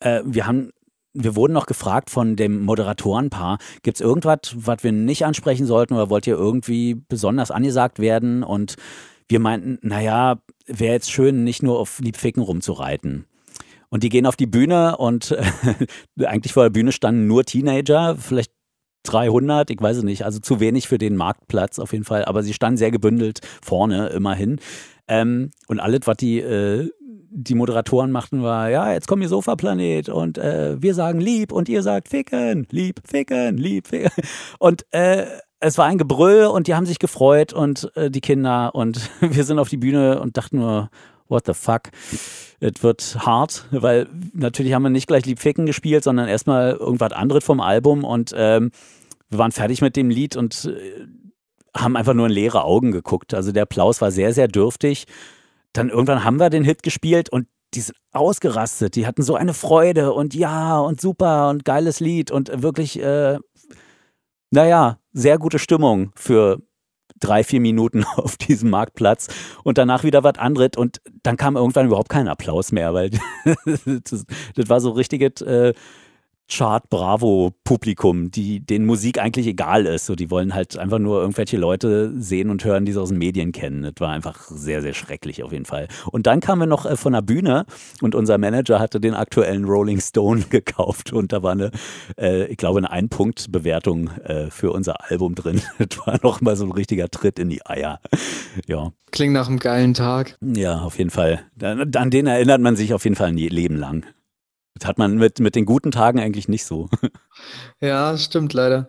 [0.00, 0.70] äh, wir haben
[1.12, 5.94] wir wurden noch gefragt von dem Moderatorenpaar, gibt es irgendwas, was wir nicht ansprechen sollten
[5.94, 8.42] oder wollt ihr irgendwie besonders angesagt werden?
[8.42, 8.76] Und
[9.28, 13.26] wir meinten, naja, wäre jetzt schön, nicht nur auf Liebficken rumzureiten.
[13.88, 15.36] Und die gehen auf die Bühne und
[16.20, 18.52] eigentlich vor der Bühne standen nur Teenager, vielleicht
[19.04, 22.42] 300, ich weiß es nicht, also zu wenig für den Marktplatz auf jeden Fall, aber
[22.42, 24.60] sie standen sehr gebündelt vorne immerhin.
[25.08, 26.88] Ähm, und alles, was die äh,
[27.32, 31.68] die Moderatoren machten, war, ja, jetzt kommt ihr Sofa-Planet und äh, wir sagen lieb und
[31.68, 34.10] ihr sagt ficken, lieb, ficken, lieb, ficken.
[34.58, 35.26] Und äh,
[35.60, 39.44] es war ein Gebrüll und die haben sich gefreut und äh, die Kinder und wir
[39.44, 40.90] sind auf die Bühne und dachten nur,
[41.28, 41.82] what the fuck?
[42.60, 47.12] Es wird hart, weil natürlich haben wir nicht gleich lieb ficken gespielt, sondern erstmal irgendwas
[47.12, 48.70] anderes vom Album und ähm,
[49.28, 51.06] wir waren fertig mit dem Lied und äh,
[51.76, 53.32] haben einfach nur in leere Augen geguckt.
[53.34, 55.06] Also der Applaus war sehr, sehr dürftig
[55.72, 58.96] dann irgendwann haben wir den Hit gespielt und die sind ausgerastet.
[58.96, 63.38] Die hatten so eine Freude und ja und super und geiles Lied und wirklich, äh,
[64.50, 66.60] naja, sehr gute Stimmung für
[67.20, 69.28] drei, vier Minuten auf diesem Marktplatz
[69.62, 73.10] und danach wieder was anderes und dann kam irgendwann überhaupt kein Applaus mehr, weil
[73.84, 74.24] das,
[74.54, 75.72] das war so richtiges äh,
[76.50, 80.06] Chart-Bravo-Publikum, die denen Musik eigentlich egal ist.
[80.06, 83.18] So, die wollen halt einfach nur irgendwelche Leute sehen und hören, die sie aus den
[83.18, 83.82] Medien kennen.
[83.82, 85.88] Das war einfach sehr, sehr schrecklich auf jeden Fall.
[86.10, 87.64] Und dann kamen wir noch äh, von der Bühne
[88.00, 91.70] und unser Manager hatte den aktuellen Rolling Stone gekauft und da war eine,
[92.18, 95.62] äh, ich glaube, eine Ein-Punkt-Bewertung äh, für unser Album drin.
[95.90, 98.00] Das war noch mal so ein richtiger Tritt in die Eier.
[98.66, 98.92] Ja.
[99.10, 100.36] Klingt nach einem geilen Tag.
[100.40, 101.40] Ja, auf jeden Fall.
[101.60, 104.04] An den erinnert man sich auf jeden Fall ein Leben lang.
[104.80, 106.88] Das hat man mit, mit den guten Tagen eigentlich nicht so.
[107.80, 108.88] Ja, stimmt leider.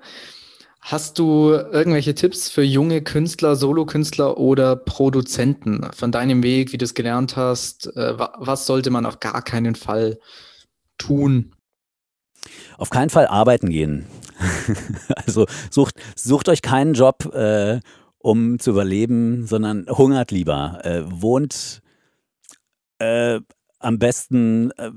[0.82, 6.84] Hast du irgendwelche Tipps für junge Künstler, Solokünstler oder Produzenten von deinem Weg, wie du
[6.84, 7.96] es gelernt hast?
[7.96, 10.20] Äh, was sollte man auf gar keinen Fall
[10.98, 11.56] tun?
[12.78, 14.08] Auf keinen Fall arbeiten gehen.
[15.16, 17.80] also sucht, sucht euch keinen Job, äh,
[18.18, 20.80] um zu überleben, sondern hungert lieber.
[20.84, 21.82] Äh, wohnt
[22.98, 23.40] äh,
[23.80, 24.92] am besten äh,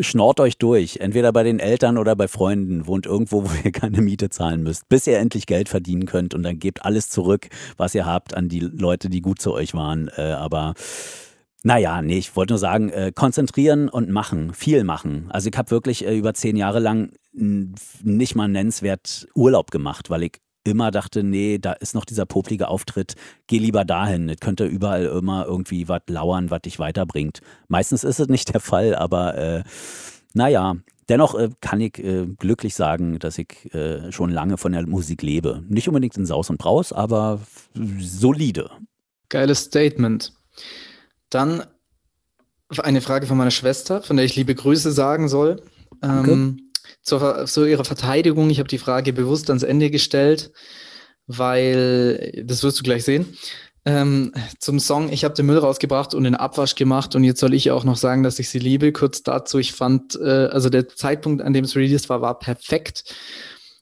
[0.00, 4.00] schnort euch durch, entweder bei den Eltern oder bei Freunden, wohnt irgendwo, wo ihr keine
[4.00, 7.94] Miete zahlen müsst, bis ihr endlich Geld verdienen könnt und dann gebt alles zurück, was
[7.94, 10.08] ihr habt an die Leute, die gut zu euch waren.
[10.16, 10.74] Äh, aber
[11.62, 15.26] naja, nee, ich wollte nur sagen, äh, konzentrieren und machen, viel machen.
[15.30, 20.22] Also ich habe wirklich äh, über zehn Jahre lang nicht mal nennenswert Urlaub gemacht, weil
[20.22, 23.14] ich immer dachte, nee, da ist noch dieser poplige Auftritt,
[23.46, 24.28] geh lieber dahin.
[24.28, 27.40] Es könnte überall immer irgendwie was lauern, was dich weiterbringt.
[27.68, 29.62] Meistens ist es nicht der Fall, aber äh,
[30.34, 30.76] naja,
[31.08, 35.22] dennoch äh, kann ich äh, glücklich sagen, dass ich äh, schon lange von der Musik
[35.22, 35.62] lebe.
[35.68, 37.40] Nicht unbedingt in Saus und Braus, aber
[37.98, 38.70] solide.
[39.28, 40.32] Geiles Statement.
[41.30, 41.64] Dann
[42.78, 45.62] eine Frage von meiner Schwester, von der ich liebe Grüße sagen soll.
[46.02, 46.65] Ähm,
[47.02, 50.52] zur, zu Ihrer Verteidigung, ich habe die Frage bewusst ans Ende gestellt,
[51.26, 53.36] weil, das wirst du gleich sehen,
[53.86, 57.54] ähm, zum Song, ich habe den Müll rausgebracht und den Abwasch gemacht und jetzt soll
[57.54, 58.90] ich auch noch sagen, dass ich sie liebe.
[58.90, 63.14] Kurz dazu, ich fand, äh, also der Zeitpunkt, an dem es released war, war perfekt,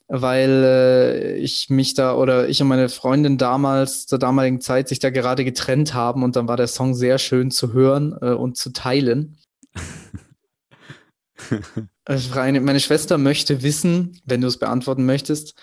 [0.06, 4.98] weil äh, ich mich da oder ich und meine Freundin damals, zur damaligen Zeit, sich
[4.98, 8.58] da gerade getrennt haben und dann war der Song sehr schön zu hören äh, und
[8.58, 9.38] zu teilen.
[12.06, 15.54] Meine Schwester möchte wissen, wenn du es beantworten möchtest,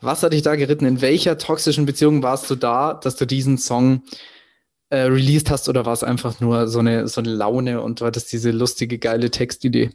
[0.00, 0.86] was hat dich da geritten?
[0.86, 4.02] In welcher toxischen Beziehung warst du da, dass du diesen Song
[4.90, 8.06] äh, released hast oder war es einfach nur so eine, so eine Laune und du
[8.06, 9.90] hattest diese lustige, geile Textidee?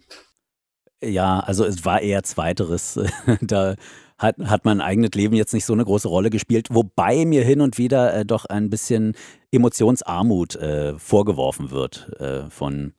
[1.01, 2.99] Ja, also es war eher zweiteres.
[3.41, 3.75] da
[4.17, 7.61] hat, hat mein eigenes Leben jetzt nicht so eine große Rolle gespielt, wobei mir hin
[7.61, 9.15] und wieder äh, doch ein bisschen
[9.51, 12.93] Emotionsarmut äh, vorgeworfen wird äh, von,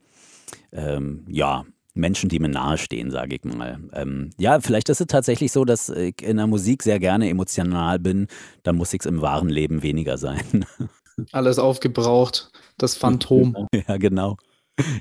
[0.72, 1.64] ähm, ja,
[1.94, 3.78] Menschen, die mir nahestehen, sage ich mal.
[3.92, 7.98] Ähm, ja, vielleicht ist es tatsächlich so, dass ich in der Musik sehr gerne emotional
[7.98, 8.28] bin.
[8.62, 10.64] Dann muss ich es im wahren Leben weniger sein.
[11.32, 13.66] Alles aufgebraucht, das Phantom.
[13.88, 14.36] Ja, genau.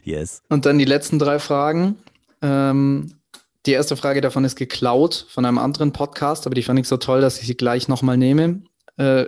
[0.03, 0.41] Yes.
[0.49, 1.95] Und dann die letzten drei Fragen.
[2.41, 3.14] Ähm,
[3.66, 6.98] die erste Frage davon ist geklaut von einem anderen Podcast, aber die fand ich so
[6.98, 8.64] toll, dass ich sie gleich nochmal nehme.
[8.98, 9.26] Äh,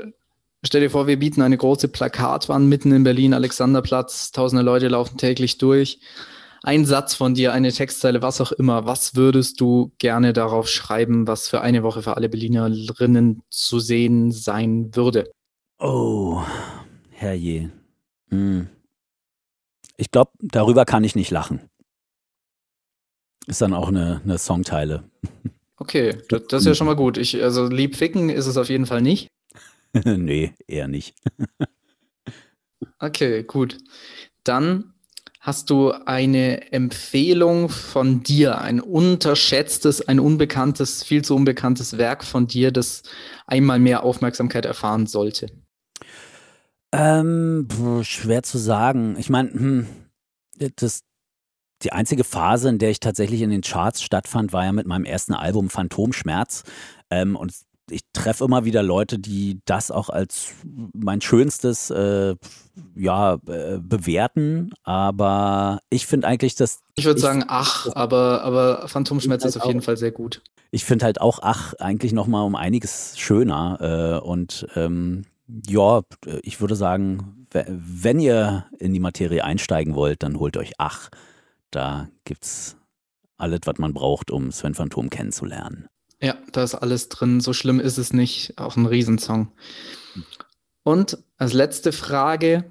[0.64, 4.32] stell dir vor, wir bieten eine große Plakatwand mitten in Berlin, Alexanderplatz.
[4.32, 6.00] Tausende Leute laufen täglich durch
[6.64, 11.28] ein Satz von dir, eine Textzeile, was auch immer, was würdest du gerne darauf schreiben,
[11.28, 15.32] was für eine Woche für alle Berlinerinnen zu sehen sein würde?
[15.80, 16.42] Oh,
[17.10, 17.72] herrje.
[18.30, 18.70] Hm.
[19.98, 21.62] Ich glaube, darüber kann ich nicht lachen.
[23.48, 25.04] Ist dann auch eine, eine Songteile.
[25.78, 27.18] Okay, das, das ist ja schon mal gut.
[27.18, 29.30] Ich, also lieb ficken ist es auf jeden Fall nicht.
[30.06, 31.16] nee, eher nicht.
[33.00, 33.80] okay, gut.
[34.44, 34.94] Dann
[35.44, 42.46] Hast du eine Empfehlung von dir, ein unterschätztes, ein unbekanntes, viel zu unbekanntes Werk von
[42.46, 43.02] dir, das
[43.48, 45.48] einmal mehr Aufmerksamkeit erfahren sollte?
[46.92, 47.68] Ähm,
[48.04, 49.16] schwer zu sagen.
[49.18, 49.88] Ich meine, hm,
[50.76, 51.02] das,
[51.82, 55.06] die einzige Phase, in der ich tatsächlich in den Charts stattfand, war ja mit meinem
[55.06, 56.62] ersten Album Phantomschmerz.
[57.10, 57.52] Ähm, und
[57.92, 60.54] ich treffe immer wieder Leute, die das auch als
[60.94, 62.36] mein schönstes äh,
[62.96, 64.72] ja, äh, bewerten.
[64.84, 66.80] Aber ich finde eigentlich, dass.
[66.96, 70.42] Ich würde sagen, ach, aber, aber Phantomschmerz ist auf jeden Fall sehr gut.
[70.72, 74.22] Ich finde halt auch, ach, eigentlich nochmal um einiges schöner.
[74.22, 75.26] Äh, und ähm,
[75.68, 76.02] ja,
[76.44, 81.10] ich würde sagen, wenn ihr in die Materie einsteigen wollt, dann holt euch ach.
[81.72, 82.78] Da gibt's
[83.38, 85.88] alles, was man braucht, um Sven Phantom kennenzulernen.
[86.22, 87.42] Ja, da ist alles drin.
[87.42, 88.58] So schlimm ist es nicht.
[88.58, 89.52] Auch ein Riesensong.
[90.84, 92.66] Und als letzte Frage,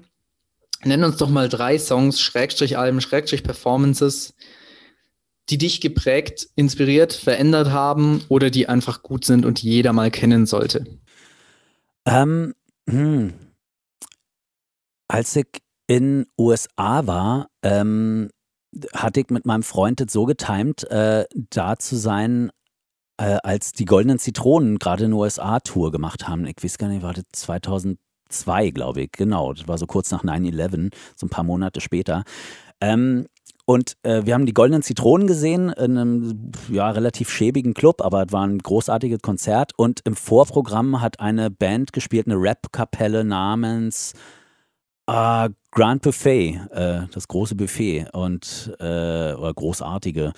[0.83, 4.33] nenn uns doch mal drei Songs, Schrägstrich Alben, Schrägstrich Performances,
[5.49, 10.45] die dich geprägt, inspiriert, verändert haben oder die einfach gut sind und jeder mal kennen
[10.45, 10.85] sollte.
[12.05, 12.53] Ähm,
[12.89, 13.33] hm.
[15.07, 15.47] Als ich
[15.87, 18.29] in USA war, ähm,
[18.93, 22.51] hatte ich mit meinem Freund das so getimt, äh, da zu sein,
[23.21, 26.45] äh, als die Goldenen Zitronen gerade eine USA-Tour gemacht haben.
[26.47, 29.53] Ich weiß gar nicht, war das 2002, glaube ich, genau.
[29.53, 32.23] Das war so kurz nach 9-11, so ein paar Monate später.
[32.81, 33.27] Ähm,
[33.65, 38.25] und äh, wir haben die Goldenen Zitronen gesehen in einem ja, relativ schäbigen Club, aber
[38.25, 39.73] es war ein großartiges Konzert.
[39.77, 44.13] Und im Vorprogramm hat eine Band gespielt, eine Rap-Kapelle namens
[45.05, 50.33] äh, Grand Buffet, äh, das große Buffet und äh, oder großartige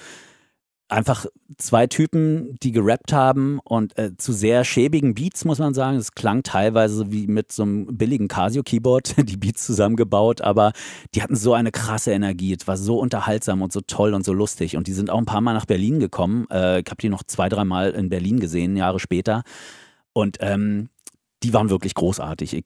[0.94, 1.26] einfach
[1.58, 5.98] zwei Typen, die gerappt haben und äh, zu sehr schäbigen Beats, muss man sagen.
[5.98, 10.72] Es klang teilweise wie mit so einem billigen Casio-Keyboard, die Beats zusammengebaut, aber
[11.14, 12.56] die hatten so eine krasse Energie.
[12.58, 14.78] Es war so unterhaltsam und so toll und so lustig.
[14.78, 16.46] Und die sind auch ein paar Mal nach Berlin gekommen.
[16.50, 19.44] Äh, ich habe die noch zwei, drei Mal in Berlin gesehen, Jahre später.
[20.14, 20.90] Und ähm,
[21.44, 22.54] die waren wirklich großartig.
[22.54, 22.64] Ich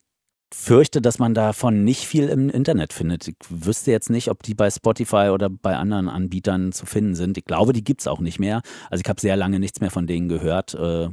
[0.54, 3.28] fürchte, dass man davon nicht viel im Internet findet.
[3.28, 7.38] Ich wüsste jetzt nicht, ob die bei Spotify oder bei anderen Anbietern zu finden sind.
[7.38, 8.62] Ich glaube, die gibt es auch nicht mehr.
[8.90, 11.10] Also ich habe sehr lange nichts mehr von denen gehört, äh,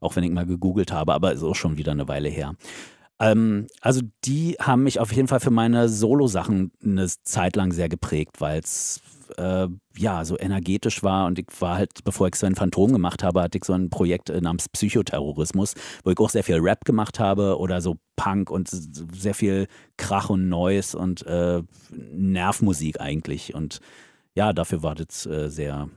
[0.00, 2.56] auch wenn ich mal gegoogelt habe, aber ist auch schon wieder eine Weile her.
[3.20, 7.88] Ähm, also die haben mich auf jeden Fall für meine Solo-Sachen eine Zeit lang sehr
[7.88, 9.00] geprägt, weil es
[9.36, 13.42] äh, ja so energetisch war und ich war halt, bevor ich Sven Phantom gemacht habe,
[13.42, 15.74] hatte ich so ein Projekt namens Psychoterrorismus,
[16.04, 20.30] wo ich auch sehr viel Rap gemacht habe oder so Punk und sehr viel Krach
[20.30, 23.80] und Noise und äh, Nervmusik eigentlich und
[24.34, 25.88] ja, dafür war das äh, sehr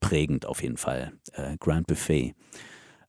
[0.00, 1.12] prägend auf jeden Fall.
[1.32, 2.34] Äh, Grand Buffet.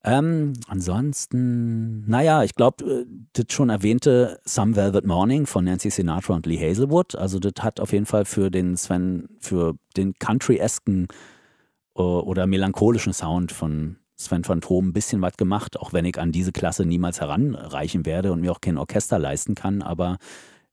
[0.05, 6.35] Ähm, ansonsten, naja, ich glaube, äh, das schon erwähnte Some Velvet Morning von Nancy Sinatra
[6.35, 11.07] und Lee Hazelwood, also das hat auf jeden Fall für den Sven, für den country-esken
[11.95, 16.33] äh, oder melancholischen Sound von Sven Phantom ein bisschen was gemacht, auch wenn ich an
[16.33, 20.17] diese Klasse niemals heranreichen werde und mir auch kein Orchester leisten kann, aber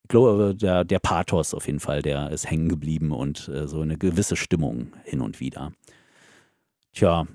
[0.02, 3.80] ich glaube, der, der Pathos auf jeden Fall, der ist hängen geblieben und äh, so
[3.80, 5.70] eine gewisse Stimmung hin und wieder.
[6.92, 7.28] Tja,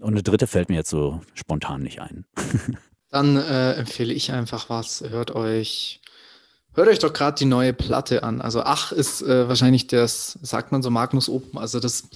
[0.00, 2.24] und eine dritte fällt mir jetzt so spontan nicht ein.
[3.10, 5.04] Dann äh, empfehle ich einfach was.
[5.06, 6.00] Hört euch,
[6.74, 8.40] hört euch doch gerade die neue Platte an.
[8.40, 12.08] Also Ach ist äh, wahrscheinlich das, sagt man so, Magnus Open, also das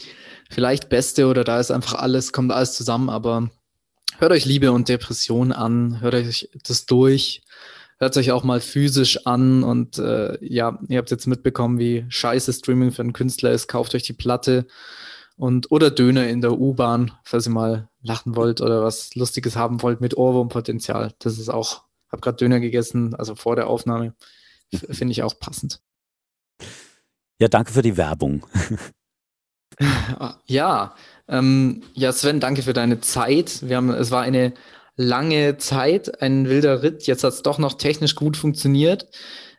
[0.51, 3.51] vielleicht Beste oder da ist einfach alles, kommt alles zusammen, aber
[4.19, 7.43] hört euch Liebe und Depression an, hört euch das durch,
[7.99, 9.63] hört euch auch mal physisch an.
[9.65, 13.95] Und äh, ja, ihr habt jetzt mitbekommen, wie scheiße Streaming für einen Künstler ist, kauft
[13.95, 14.67] euch die Platte
[15.37, 19.83] und oder Döner in der U-Bahn, falls ihr mal lachen wollt oder was Lustiges haben
[19.83, 21.15] wollt mit Ohrwurmpotenzial.
[21.19, 24.15] Das ist auch, habe gerade Döner gegessen, also vor der Aufnahme.
[24.73, 25.81] Finde ich auch passend.
[27.39, 28.47] Ja, danke für die Werbung.
[30.47, 30.95] ja,
[31.29, 33.69] ähm, ja, Sven, danke für deine Zeit.
[33.69, 34.55] Wir haben, es war eine
[34.97, 37.07] lange Zeit, ein wilder Ritt.
[37.07, 39.07] Jetzt hat es doch noch technisch gut funktioniert.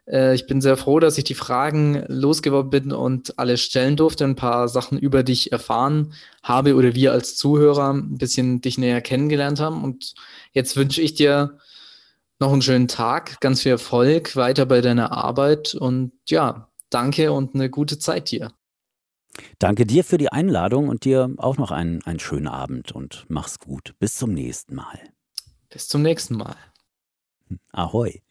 [0.08, 4.24] Äh, ich bin sehr froh, dass ich die Fragen losgeworden bin und alle stellen durfte,
[4.24, 6.14] ein paar Sachen über dich erfahren
[6.44, 9.84] habe oder wir als Zuhörer ein bisschen dich näher kennengelernt haben.
[9.84, 10.16] Und
[10.54, 11.58] jetzt wünsche ich dir
[12.40, 17.56] noch einen schönen Tag, ganz viel Erfolg weiter bei deiner Arbeit und ja, danke und
[17.56, 18.52] eine gute Zeit dir.
[19.60, 23.60] Danke dir für die Einladung und dir auch noch einen, einen schönen Abend und mach's
[23.60, 23.94] gut.
[24.00, 25.00] Bis zum nächsten Mal.
[25.70, 26.56] Bis zum nächsten Mal.
[27.72, 28.22] Ahoi.